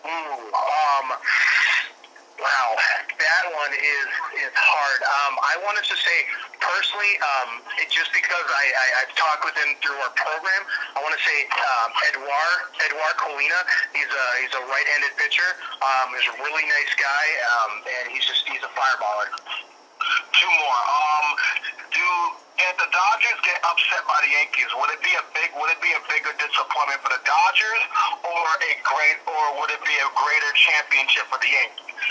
Ooh, 0.04 0.52
um, 0.52 1.06
Wow, 2.38 2.70
that 3.18 3.44
one 3.50 3.74
is 3.74 4.08
is 4.46 4.54
hard. 4.54 5.00
Um, 5.02 5.34
I 5.42 5.58
wanted 5.66 5.82
to 5.90 5.96
say 5.98 6.18
personally, 6.60 7.12
um, 7.22 7.62
it, 7.80 7.88
just 7.90 8.10
because 8.12 8.46
I, 8.46 8.64
I 8.70 8.86
I've 9.02 9.14
talked 9.14 9.42
with 9.46 9.56
him 9.58 9.74
through 9.82 9.98
our 10.02 10.12
program, 10.14 10.62
I 10.94 11.02
want 11.02 11.14
to 11.14 11.22
say 11.22 11.38
um, 11.54 11.88
Edwar 12.12 12.48
Edwar 12.82 13.10
Colina. 13.18 13.60
He's 13.94 14.10
a 14.10 14.24
he's 14.42 14.54
a 14.54 14.62
right-handed 14.66 15.14
pitcher. 15.18 15.48
Um, 15.82 16.14
he's 16.14 16.28
a 16.30 16.36
really 16.42 16.66
nice 16.66 16.92
guy, 16.98 17.24
um, 17.56 17.72
and 17.86 18.04
he's 18.12 18.26
just 18.26 18.46
he's 18.46 18.62
a 18.62 18.72
fireballer. 18.74 19.28
Two 20.34 20.52
more. 20.62 20.80
Um, 20.86 21.26
do 21.90 22.08
if 22.58 22.74
the 22.74 22.90
Dodgers 22.90 23.38
get 23.46 23.62
upset 23.62 24.02
by 24.10 24.18
the 24.22 24.30
Yankees, 24.34 24.70
would 24.74 24.90
it 24.90 25.02
be 25.02 25.14
a 25.14 25.24
big 25.30 25.50
would 25.54 25.70
it 25.70 25.80
be 25.82 25.94
a 25.94 26.02
bigger 26.10 26.34
disappointment 26.42 26.98
for 27.06 27.10
the 27.14 27.22
Dodgers 27.22 27.82
or 28.26 28.46
a 28.66 28.72
great 28.82 29.18
or 29.30 29.42
would 29.62 29.70
it 29.70 29.82
be 29.86 29.94
a 29.94 30.08
greater 30.18 30.52
championship 30.58 31.24
for 31.30 31.38
the 31.38 31.50
Yankees? 31.50 32.02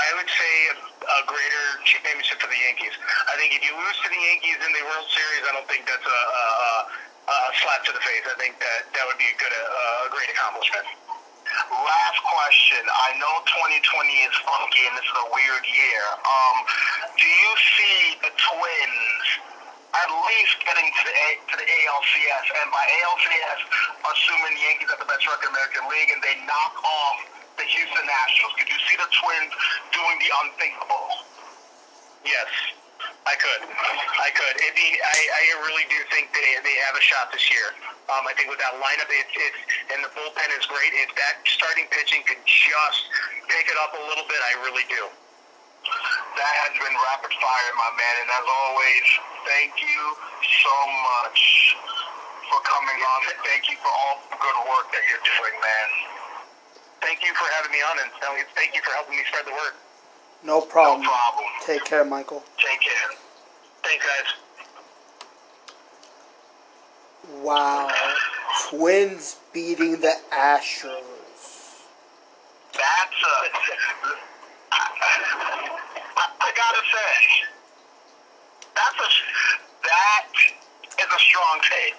I 0.00 0.16
would 0.16 0.30
say 0.32 0.54
a 1.04 1.20
greater 1.28 1.66
championship 1.84 2.40
for 2.40 2.48
the 2.48 2.56
Yankees. 2.56 2.96
I 3.28 3.36
think 3.36 3.52
if 3.52 3.60
you 3.60 3.76
lose 3.76 3.98
to 4.00 4.08
the 4.08 4.16
Yankees 4.16 4.56
in 4.64 4.72
the 4.72 4.84
World 4.88 5.08
Series, 5.12 5.44
I 5.44 5.52
don't 5.52 5.68
think 5.68 5.84
that's 5.84 6.08
a, 6.08 6.22
a, 6.40 6.72
a 7.28 7.36
slap 7.60 7.84
to 7.84 7.92
the 7.92 8.00
face. 8.00 8.24
I 8.24 8.36
think 8.40 8.56
that 8.64 8.88
that 8.96 9.04
would 9.04 9.20
be 9.20 9.28
a 9.28 9.36
good, 9.36 9.52
a, 9.52 10.08
a 10.08 10.08
great 10.08 10.32
accomplishment. 10.32 10.88
Last 11.68 12.20
question. 12.24 12.80
I 12.80 13.12
know 13.20 13.44
2020 13.44 14.24
is 14.24 14.34
funky 14.40 14.88
and 14.88 14.94
this 14.96 15.04
is 15.04 15.18
a 15.20 15.28
weird 15.36 15.64
year. 15.68 16.04
Um, 16.24 16.56
do 17.20 17.28
you 17.28 17.52
see 17.76 17.98
the 18.24 18.32
Twins 18.32 19.26
at 19.90 20.08
least 20.08 20.64
getting 20.64 20.86
to 20.88 21.02
the 21.04 21.12
A, 21.12 21.28
to 21.44 21.54
the 21.60 21.68
ALCS? 21.68 22.46
And 22.56 22.66
by 22.72 22.84
ALCS, 23.04 23.60
assuming 24.16 24.52
the 24.56 24.64
Yankees 24.64 24.88
have 24.94 25.02
the 25.02 25.10
best 25.10 25.28
record 25.28 25.50
in 25.50 25.52
the 25.52 25.60
American 25.60 25.84
League 25.92 26.10
and 26.14 26.20
they 26.24 26.40
knock 26.48 26.72
off 26.80 27.39
the 27.56 27.64
Houston 27.66 28.06
Astros, 28.06 28.52
could 28.58 28.70
you 28.70 28.80
see 28.86 28.96
the 28.98 29.08
Twins 29.10 29.52
doing 29.94 30.16
the 30.20 30.30
unthinkable? 30.44 31.06
Yes, 32.24 32.50
I 33.24 33.34
could. 33.36 33.62
I 33.64 34.28
could. 34.36 34.54
It 34.60 34.74
be, 34.76 34.88
I, 35.00 35.18
I 35.32 35.42
really 35.64 35.86
do 35.88 35.98
think 36.12 36.32
they 36.36 36.60
they 36.60 36.76
have 36.84 36.96
a 36.96 37.04
shot 37.04 37.32
this 37.32 37.44
year. 37.48 37.72
Um, 38.12 38.26
I 38.28 38.32
think 38.36 38.52
with 38.52 38.60
that 38.60 38.76
lineup, 38.76 39.08
it's 39.08 39.32
it's 39.32 39.60
and 39.92 40.04
the 40.04 40.12
bullpen 40.12 40.50
is 40.58 40.66
great. 40.68 40.92
If 40.92 41.14
that 41.16 41.40
starting 41.48 41.88
pitching 41.88 42.26
could 42.28 42.40
just 42.44 43.00
pick 43.48 43.66
it 43.68 43.78
up 43.80 43.96
a 43.96 44.02
little 44.04 44.26
bit, 44.28 44.40
I 44.40 44.52
really 44.68 44.84
do. 44.88 45.08
That 46.36 46.54
has 46.68 46.72
been 46.76 46.92
rapid 46.92 47.32
fire, 47.40 47.72
my 47.80 47.90
man, 47.96 48.14
and 48.20 48.28
as 48.36 48.46
always, 48.46 49.06
thank 49.48 49.72
you 49.80 50.00
so 50.60 50.76
much 51.08 51.40
for 52.52 52.60
coming 52.68 53.00
on, 53.00 53.20
and 53.32 53.38
thank 53.48 53.64
you 53.72 53.76
for 53.80 53.88
all 53.88 54.20
the 54.28 54.36
good 54.36 54.58
work 54.68 54.92
that 54.92 55.02
you're 55.08 55.24
doing, 55.24 55.56
man. 55.56 55.88
Thank 57.00 57.22
you 57.24 57.32
for 57.34 57.44
having 57.56 57.72
me 57.72 57.78
on, 57.78 57.98
and 58.02 58.10
thank 58.54 58.74
you 58.74 58.82
for 58.82 58.90
helping 58.92 59.16
me 59.16 59.22
spread 59.28 59.46
the 59.46 59.52
word. 59.52 59.72
No 60.44 60.60
problem. 60.60 61.02
No 61.02 61.08
problem. 61.08 61.44
Take 61.66 61.84
care, 61.84 62.04
Michael. 62.04 62.42
Take 62.56 62.80
care. 62.80 63.16
Thanks, 63.82 64.04
guys. 64.04 64.34
Wow. 67.42 67.88
Twins 68.68 69.36
beating 69.52 70.00
the 70.00 70.14
Astros. 70.32 71.00
That's 72.72 73.20
a. 73.22 73.36
I, 74.72 74.76
I, 76.40 76.52
gotta 76.56 76.82
say, 76.92 77.46
that's 78.74 78.96
a. 78.96 79.08
That 79.82 80.26
is 80.98 81.06
a 81.06 81.18
strong 81.18 81.60
take. 81.62 81.98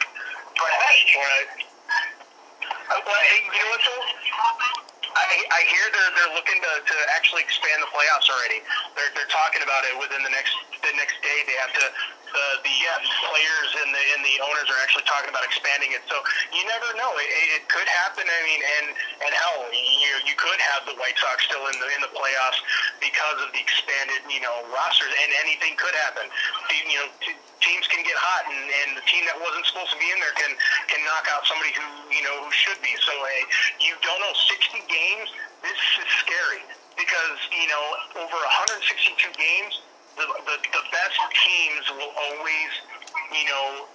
But 0.55 0.71
hey, 0.87 1.17
Right. 1.17 3.05
Well, 3.05 3.15
you 3.33 3.51
know 3.51 3.69
what, 3.69 3.81
though? 3.85 4.90
I, 5.16 5.26
I 5.51 5.62
hear 5.68 5.86
they're 5.91 6.14
they're 6.16 6.34
looking 6.36 6.59
to, 6.62 6.74
to 6.82 6.97
actually 7.16 7.43
expand 7.43 7.84
the 7.84 7.91
playoffs 7.91 8.32
already. 8.32 8.64
They're 8.95 9.12
they're 9.16 9.32
talking 9.32 9.64
about 9.64 9.84
it 9.88 9.95
within 9.99 10.24
the 10.24 10.32
next 10.32 10.55
the 10.84 10.93
next 10.95 11.20
day. 11.24 11.43
They 11.47 11.57
have 11.59 11.74
to 11.76 11.86
Uh, 12.32 12.63
the 12.63 12.77
the 13.03 13.11
players 13.27 13.69
and 13.84 13.91
the 13.91 14.03
and 14.15 14.21
the 14.23 14.36
owners 14.39 14.67
are 14.71 14.79
actually 14.79 15.03
talking 15.03 15.27
about 15.27 15.43
expanding 15.43 15.91
it. 15.91 15.99
So 16.07 16.15
you 16.55 16.63
never 16.63 16.88
know. 16.95 17.11
It, 17.19 17.27
it 17.59 17.63
could 17.67 17.88
happen. 17.88 18.23
I 18.23 18.39
mean, 18.47 18.61
and 18.63 18.88
and 19.27 19.32
hell, 19.36 19.67
you 19.75 20.11
you 20.23 20.36
could 20.39 20.59
have 20.73 20.88
the 20.88 20.95
White 20.95 21.19
Sox 21.19 21.43
still 21.43 21.67
in 21.67 21.75
the 21.75 21.88
in 21.91 21.99
the 21.99 22.11
playoffs 22.15 22.59
because 23.03 23.43
of 23.43 23.51
the 23.51 23.59
expanded 23.59 24.23
you 24.32 24.39
know 24.39 24.63
rosters, 24.71 25.11
and 25.11 25.29
anything 25.43 25.75
could 25.75 25.95
happen. 26.07 26.32
You 26.71 27.03
know, 27.03 27.07
teams 27.59 27.86
can 27.91 28.01
get 28.07 28.15
hot, 28.15 28.47
and, 28.47 28.63
and 28.63 28.89
the 28.95 29.05
team 29.11 29.27
that 29.27 29.38
wasn't 29.38 29.67
supposed 29.67 29.91
to 29.91 29.99
be 29.99 30.07
in 30.07 30.17
there 30.23 30.36
can 30.39 30.55
can 30.88 31.03
knock 31.03 31.27
out 31.36 31.43
somebody 31.51 31.75
who 31.75 31.88
you 32.15 32.23
know 32.23 32.47
who 32.47 32.51
should 32.55 32.79
be. 32.79 32.95
So 33.03 33.11
hey, 33.11 33.43
you 33.84 33.93
don't 34.01 34.19
know 34.23 34.34
60 34.34 34.88
games. 34.88 35.29
This 35.61 35.79
is 35.99 36.09
scary 36.23 36.63
because 36.95 37.38
you 37.51 37.67
know 37.67 37.86
over 38.23 38.39
162 38.39 39.19
games, 39.36 39.73
the 40.18 40.26
the, 40.28 40.55
the 40.59 40.84
best 40.91 41.18
teams 41.36 41.86
will 41.95 42.14
always 42.16 42.72
you 43.32 43.45
know 43.47 43.88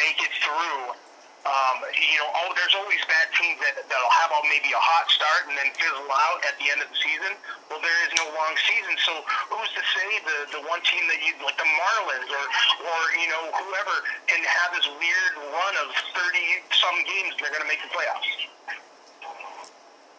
make 0.00 0.18
it 0.20 0.32
through. 0.40 0.96
Um, 1.40 1.80
you 1.96 2.20
know, 2.20 2.28
oh, 2.36 2.52
there's 2.52 2.76
always 2.76 3.00
bad 3.08 3.32
teams 3.32 3.56
that 3.64 3.72
that'll 3.88 4.16
have 4.20 4.28
a, 4.28 4.44
maybe 4.52 4.76
a 4.76 4.82
hot 4.92 5.08
start 5.08 5.48
and 5.48 5.56
then 5.56 5.72
fizzle 5.72 6.04
out 6.12 6.44
at 6.44 6.52
the 6.60 6.68
end 6.68 6.84
of 6.84 6.88
the 6.92 6.98
season. 7.00 7.32
Well, 7.72 7.80
there 7.80 7.96
is 8.04 8.12
no 8.12 8.28
long 8.36 8.52
season, 8.68 8.92
so 9.00 9.24
who's 9.48 9.72
to 9.72 9.80
say 9.96 10.08
the 10.20 10.60
the 10.60 10.62
one 10.68 10.84
team 10.84 11.00
that 11.08 11.16
you 11.24 11.32
like 11.40 11.56
the 11.56 11.64
Marlins 11.64 12.28
or 12.28 12.44
or 12.44 13.00
you 13.16 13.28
know 13.32 13.48
whoever 13.56 13.96
can 14.28 14.44
have 14.44 14.76
this 14.76 14.84
weird 15.00 15.32
run 15.48 15.74
of 15.80 15.88
30 16.12 16.60
some 16.76 16.96
games 17.08 17.32
they're 17.40 17.48
going 17.48 17.64
to 17.64 17.70
make 17.72 17.80
the 17.80 17.88
playoffs. 17.88 18.28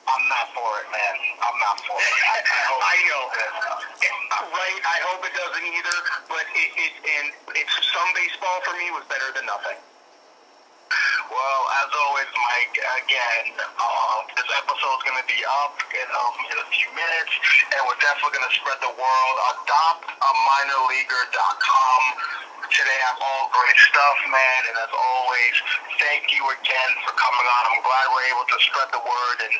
I'm 0.08 0.28
not 0.30 0.48
for 0.54 0.72
it, 0.82 0.88
man. 0.90 1.16
I'm 1.42 1.58
not 1.62 1.78
for 1.86 1.98
it. 1.98 2.14
I, 2.26 2.42
I 2.94 2.96
know. 3.06 3.24
Right, 4.52 4.82
I 4.82 4.98
hope 5.06 5.22
it 5.26 5.34
doesn't 5.38 5.64
either, 5.66 5.98
but 6.28 6.44
it, 6.58 6.70
it 6.76 6.94
and 7.06 7.32
it's 7.54 7.74
some 7.94 8.10
baseball 8.18 8.62
for 8.66 8.74
me 8.78 8.90
was 8.92 9.04
better 9.08 9.30
than 9.36 9.46
nothing. 9.46 9.78
Well, 11.32 11.62
as 11.80 11.88
always, 11.96 12.28
Mike, 12.36 12.76
again, 13.08 13.56
um, 13.80 14.28
this 14.36 14.44
episode's 14.52 15.00
going 15.08 15.16
to 15.16 15.24
be 15.32 15.40
up 15.64 15.80
in, 15.88 16.04
um, 16.12 16.36
in 16.52 16.60
a 16.60 16.68
few 16.76 16.92
minutes, 16.92 17.32
and 17.72 17.80
we're 17.88 17.96
definitely 18.04 18.36
going 18.36 18.52
to 18.52 18.56
spread 18.60 18.84
the 18.84 18.92
word. 18.92 19.36
AdoptAminorleaguer.com. 19.56 22.04
Today, 22.72 23.00
have 23.06 23.20
all 23.20 23.52
great 23.52 23.80
stuff, 23.84 24.18
man, 24.32 24.62
and 24.72 24.76
as 24.80 24.92
always, 24.96 25.56
thank 26.00 26.32
you 26.32 26.44
again 26.56 26.92
for 27.04 27.12
coming 27.20 27.48
on. 27.48 27.62
I'm 27.76 27.84
glad 27.84 28.06
we're 28.16 28.30
able 28.32 28.48
to 28.48 28.58
spread 28.64 28.90
the 28.96 29.04
word 29.04 29.38
and 29.44 29.54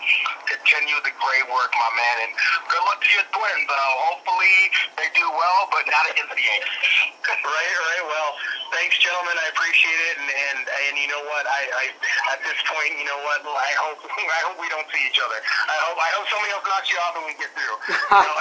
continue 0.48 0.98
the 1.04 1.12
great 1.20 1.46
work, 1.52 1.72
my 1.76 1.92
man, 1.96 2.18
and 2.28 2.32
good 2.72 2.84
luck 2.88 3.04
to 3.04 3.10
your 3.12 3.28
twins. 3.36 3.68
Uh, 3.68 3.76
hopefully, 4.12 4.58
they 4.96 5.10
do 5.14 5.28
well, 5.28 5.62
but 5.76 5.86
not 5.92 6.08
against 6.08 6.32
the 6.32 6.40
Yankees. 6.40 6.88
Right, 7.28 7.76
right. 7.84 8.04
Well, 8.08 8.32
thanks, 8.72 8.98
gentlemen. 8.98 9.36
I 9.38 9.48
appreciate 9.52 10.02
it, 10.12 10.16
and 10.24 10.30
and, 10.32 10.60
and 10.66 10.94
you 10.98 11.08
know 11.12 11.22
what? 11.28 11.44
I, 11.46 11.62
I 11.72 11.86
at 12.34 12.40
this 12.42 12.58
point, 12.66 12.96
you 12.98 13.06
know 13.06 13.20
what? 13.28 13.44
I 13.44 13.72
hope 13.78 14.00
I 14.40 14.42
hope 14.48 14.58
we 14.58 14.68
don't 14.72 14.88
see 14.90 15.04
each 15.06 15.20
other. 15.22 15.38
I 15.40 15.78
hope 15.88 15.98
I 16.00 16.10
hope 16.16 16.26
somebody 16.32 16.52
else 16.56 16.66
knocks 16.66 16.90
you 16.90 16.98
off 17.04 17.14
and 17.20 17.26
we 17.28 17.36
get 17.38 17.52
through. 17.54 17.78
You 18.12 18.28
know? 18.28 18.38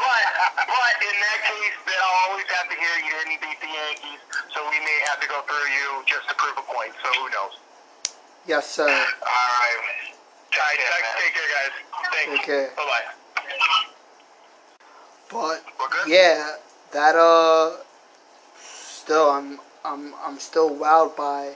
but 0.00 0.24
but 0.56 0.94
in 1.04 1.16
that 1.20 1.40
case, 1.46 1.76
then 1.86 1.98
I'll 2.00 2.20
always 2.32 2.48
have 2.52 2.68
to 2.68 2.76
hear 2.76 2.94
you 3.04 3.12
didn't 3.22 3.40
beat 3.40 3.58
the 3.60 3.70
Yankees, 3.70 4.20
so 4.52 4.64
we 4.68 4.78
may 4.80 4.98
have 5.08 5.20
to 5.20 5.28
go 5.28 5.40
through 5.46 5.68
you 5.72 6.04
just 6.08 6.28
to 6.28 6.34
prove 6.36 6.56
a 6.58 6.64
point. 6.66 6.92
So 7.04 7.08
who 7.16 7.28
knows? 7.30 7.54
Yes, 8.46 8.66
sir. 8.68 8.88
All 8.88 8.88
right. 8.90 9.80
Take, 10.50 10.78
care, 10.80 11.00
man. 11.00 11.14
take 11.16 11.32
care, 11.32 11.48
guys. 11.48 11.74
Thanks. 12.12 12.30
Take 12.36 12.46
care. 12.46 12.68
Bye 12.76 12.84
bye. 12.90 13.06
But 15.30 15.64
yeah, 16.06 16.56
that 16.92 17.16
uh, 17.16 17.81
still 19.02 19.30
I'm 19.30 19.58
I'm 19.84 20.14
I'm 20.24 20.38
still 20.38 20.70
wowed 20.70 21.16
by 21.16 21.54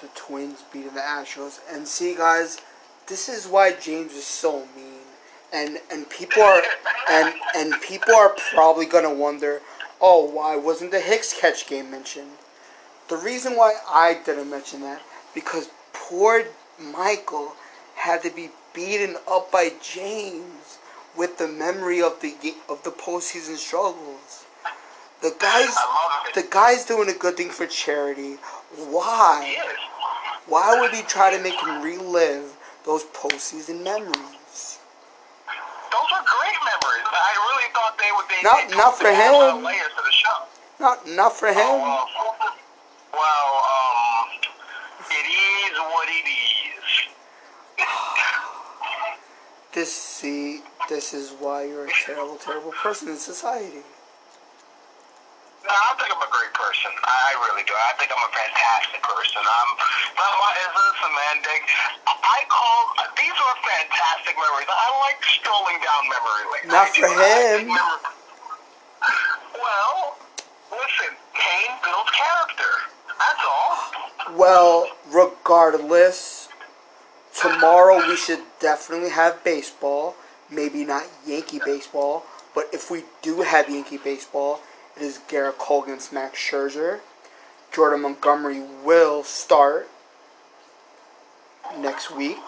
the 0.00 0.08
Twins 0.16 0.64
beating 0.72 0.94
the 0.94 1.00
Astros. 1.00 1.60
And 1.70 1.86
see, 1.86 2.16
guys, 2.16 2.60
this 3.06 3.28
is 3.28 3.46
why 3.46 3.72
James 3.72 4.14
is 4.14 4.26
so 4.26 4.66
mean. 4.74 5.06
And 5.52 5.78
and 5.92 6.10
people 6.10 6.42
are 6.42 6.62
and 7.08 7.34
and 7.56 7.80
people 7.80 8.14
are 8.14 8.34
probably 8.52 8.86
gonna 8.86 9.14
wonder, 9.14 9.60
oh, 10.00 10.24
why 10.24 10.56
wasn't 10.56 10.90
the 10.90 11.00
Hicks 11.00 11.32
catch 11.32 11.68
game 11.68 11.92
mentioned? 11.92 12.32
The 13.08 13.16
reason 13.16 13.56
why 13.56 13.74
I 13.88 14.20
didn't 14.26 14.50
mention 14.50 14.80
that 14.80 15.02
because 15.32 15.70
poor 15.92 16.44
Michael 16.80 17.52
had 17.94 18.22
to 18.24 18.30
be 18.30 18.50
beaten 18.74 19.16
up 19.30 19.52
by 19.52 19.70
James 19.80 20.78
with 21.16 21.38
the 21.38 21.46
memory 21.46 22.02
of 22.02 22.20
the 22.20 22.34
of 22.68 22.82
the 22.82 22.90
postseason 22.90 23.56
struggles. 23.56 24.46
The 25.22 25.34
guys, 25.38 25.68
I 25.76 25.84
love 25.84 26.26
it. 26.28 26.34
the 26.34 26.48
guy's 26.50 26.84
doing 26.86 27.08
a 27.10 27.12
good 27.12 27.36
thing 27.36 27.50
for 27.50 27.66
charity. 27.66 28.36
Why? 28.88 29.56
Why 30.46 30.80
would 30.80 30.92
he 30.92 31.02
try 31.02 31.30
to 31.36 31.42
make 31.42 31.60
him 31.60 31.82
relive 31.82 32.56
those 32.86 33.04
postseason 33.04 33.82
memories? 33.84 34.78
Those 35.92 36.10
are 36.14 36.24
great 36.24 36.58
memories. 36.64 37.04
I 37.12 37.32
really 37.52 37.68
thought 37.74 37.98
they 37.98 38.10
would. 38.16 38.26
They, 38.30 38.42
Not- 38.42 38.68
they 38.70 38.76
not 38.76 38.96
for 38.96 39.04
the 39.04 39.10
add 39.10 39.34
a 39.34 39.36
lot 39.36 39.48
of 39.50 39.56
him. 39.58 39.64
Layers 39.64 39.92
to 39.96 40.02
the 40.02 40.12
show. 40.12 40.46
Not 40.80 41.06
not 41.10 41.36
for 41.36 41.48
him. 41.48 41.56
Oh, 41.58 41.78
well, 41.82 42.06
well, 43.12 43.50
um, 43.68 44.28
it 45.10 45.26
is 45.28 45.78
what 45.78 46.08
it 46.08 46.26
is. 46.28 46.88
This 49.72 49.92
see, 49.92 50.62
this 50.88 51.14
is 51.14 51.30
why 51.38 51.62
you're 51.64 51.84
a 51.86 51.90
terrible, 52.04 52.36
terrible 52.36 52.72
person 52.72 53.08
in 53.08 53.16
society. 53.18 53.82
No, 55.70 55.78
I 55.86 55.94
think 56.02 56.10
I'm 56.10 56.18
a 56.18 56.32
great 56.34 56.50
person. 56.50 56.90
I 56.98 57.38
really 57.46 57.62
do. 57.62 57.70
I 57.78 57.94
think 57.94 58.10
I'm 58.10 58.18
a 58.26 58.32
fantastic 58.34 59.06
person. 59.06 59.38
Um, 59.38 59.70
I'm. 60.18 60.18
Not 60.18 60.34
my, 60.42 60.50
listen, 60.74 61.12
man, 61.14 61.36
Dick. 61.46 61.62
I 62.10 62.42
call 62.50 62.90
these 63.14 63.38
are 63.38 63.56
fantastic 63.62 64.34
memories. 64.34 64.66
I 64.66 64.88
like 65.06 65.22
strolling 65.30 65.78
down 65.78 66.02
memory 66.10 66.44
lane. 66.50 66.66
Not 66.74 66.90
I 66.90 66.98
for 66.98 67.06
think 67.06 67.70
him. 67.70 67.78
well, 69.62 70.18
listen, 70.74 71.14
pain 71.38 71.70
builds 71.86 72.10
character. 72.18 72.72
That's 73.14 73.44
all. 73.46 73.74
Well, 74.34 74.90
regardless, 75.06 76.48
tomorrow 77.38 78.02
we 78.08 78.16
should 78.16 78.42
definitely 78.58 79.10
have 79.10 79.42
baseball. 79.44 80.16
Maybe 80.50 80.84
not 80.84 81.04
Yankee 81.24 81.60
baseball, 81.64 82.26
but 82.56 82.66
if 82.72 82.90
we 82.90 83.04
do 83.22 83.42
have 83.42 83.70
Yankee 83.70 83.98
baseball, 83.98 84.60
is 85.00 85.20
Gerrit 85.28 85.58
Cole 85.58 85.84
against 85.84 86.12
Max 86.12 86.38
Scherzer. 86.38 87.00
Jordan 87.72 88.02
Montgomery 88.02 88.62
will 88.84 89.22
start 89.22 89.88
next 91.78 92.10
week. 92.10 92.38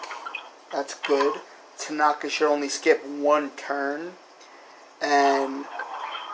That's 0.71 0.95
good. 0.95 1.39
Tanaka 1.77 2.29
should 2.29 2.51
only 2.51 2.69
skip 2.69 3.05
one 3.05 3.51
turn. 3.51 4.13
And 5.01 5.65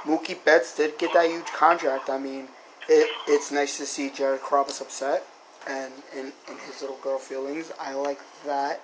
Mookie 0.04 0.44
Betts 0.44 0.76
did 0.76 0.98
get 0.98 1.14
that 1.14 1.30
huge 1.30 1.48
contract. 1.48 2.10
I 2.10 2.18
mean, 2.18 2.48
it, 2.88 3.10
it's 3.28 3.52
nice 3.52 3.78
to 3.78 3.86
see 3.86 4.10
Jared 4.10 4.42
Carrabis 4.42 4.82
upset 4.82 5.26
and 5.68 5.94
in, 6.16 6.32
his 6.66 6.82
little 6.82 6.98
girl 6.98 7.20
feelings. 7.20 7.72
I 7.80 7.94
like 7.94 8.20
that. 8.46 8.82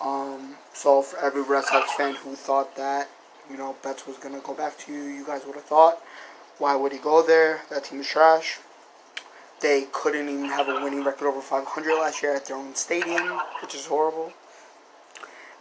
Um, 0.00 0.56
so 0.72 1.02
for 1.02 1.18
every 1.18 1.42
Red 1.42 1.64
Sox 1.64 1.92
fan 1.94 2.14
who 2.14 2.34
thought 2.34 2.76
that, 2.76 3.08
you 3.50 3.56
know, 3.56 3.76
Betts 3.82 4.06
was 4.06 4.16
gonna 4.18 4.40
go 4.40 4.54
back 4.54 4.78
to 4.78 4.92
you, 4.92 5.02
you 5.02 5.24
guys 5.24 5.42
would 5.46 5.54
have 5.54 5.64
thought, 5.64 6.00
why 6.58 6.76
would 6.76 6.92
he 6.92 6.98
go 6.98 7.22
there? 7.22 7.62
That 7.70 7.84
team 7.84 8.00
is 8.00 8.08
trash. 8.08 8.58
They 9.60 9.86
couldn't 9.92 10.28
even 10.28 10.46
have 10.46 10.68
a 10.68 10.74
winning 10.82 11.04
record 11.04 11.28
over 11.28 11.40
500 11.40 11.94
last 11.94 12.22
year 12.22 12.34
at 12.34 12.46
their 12.46 12.56
own 12.56 12.74
stadium, 12.74 13.40
which 13.62 13.74
is 13.74 13.86
horrible. 13.86 14.32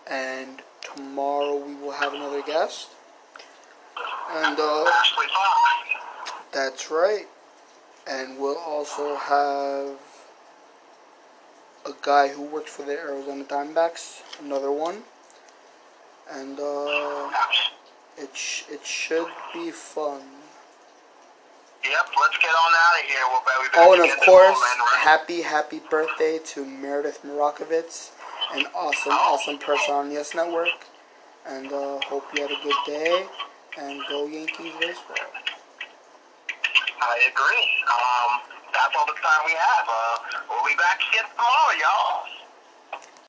And 0.09 0.61
tomorrow 0.81 1.55
we 1.57 1.75
will 1.75 1.91
have 1.91 2.13
another 2.13 2.41
guest. 2.41 2.89
And 4.31 4.57
uh, 4.59 4.91
that's 6.51 6.91
right. 6.91 7.27
and 8.07 8.37
we'll 8.39 8.57
also 8.57 9.15
have 9.15 9.97
a 11.85 11.93
guy 12.01 12.27
who 12.29 12.43
works 12.43 12.71
for 12.73 12.83
the 12.83 12.93
Arizona 12.97 13.43
Diamondbacks, 13.45 14.21
another 14.43 14.71
one, 14.71 15.03
and 16.31 16.59
uh, 16.59 17.29
it 18.17 18.35
sh- 18.35 18.63
it 18.69 18.85
should 18.85 19.27
be 19.53 19.71
fun. 19.71 20.21
Yep, 21.83 22.07
let's 22.19 22.37
get 22.37 22.49
on 22.49 22.71
out 22.75 22.99
of 22.99 23.05
here. 23.07 23.23
We'll, 23.27 23.41
we 23.61 23.67
better 23.69 23.83
Oh, 23.83 23.93
and 23.93 24.03
of 24.03 24.19
course, 24.19 24.63
happy 24.99 25.41
happy 25.41 25.81
birthday 25.89 26.39
to 26.39 26.65
Meredith 26.65 27.21
Marakovits, 27.23 28.11
an 28.53 28.65
awesome 28.73 29.11
awesome 29.11 29.57
person 29.57 29.93
on 29.93 30.11
Yes 30.11 30.33
Network, 30.33 30.69
and 31.45 31.71
uh, 31.73 31.99
hope 32.07 32.23
you 32.33 32.41
had 32.41 32.51
a 32.51 32.63
good 32.63 32.75
day, 32.85 33.25
and 33.77 34.01
go 34.09 34.27
Yankees 34.27 34.73
baseball. 34.79 35.17
I 37.01 37.19
agree. 37.27 37.67
Um, 37.91 38.41
that's 38.71 38.95
all 38.97 39.05
the 39.05 39.19
time 39.19 39.43
we 39.45 39.51
have. 39.51 39.85
Uh, 39.89 40.17
we'll 40.49 40.63
be 40.65 40.75
back 40.77 41.01
again 41.11 41.25
tomorrow, 41.35 41.73
y'all. 41.79 42.42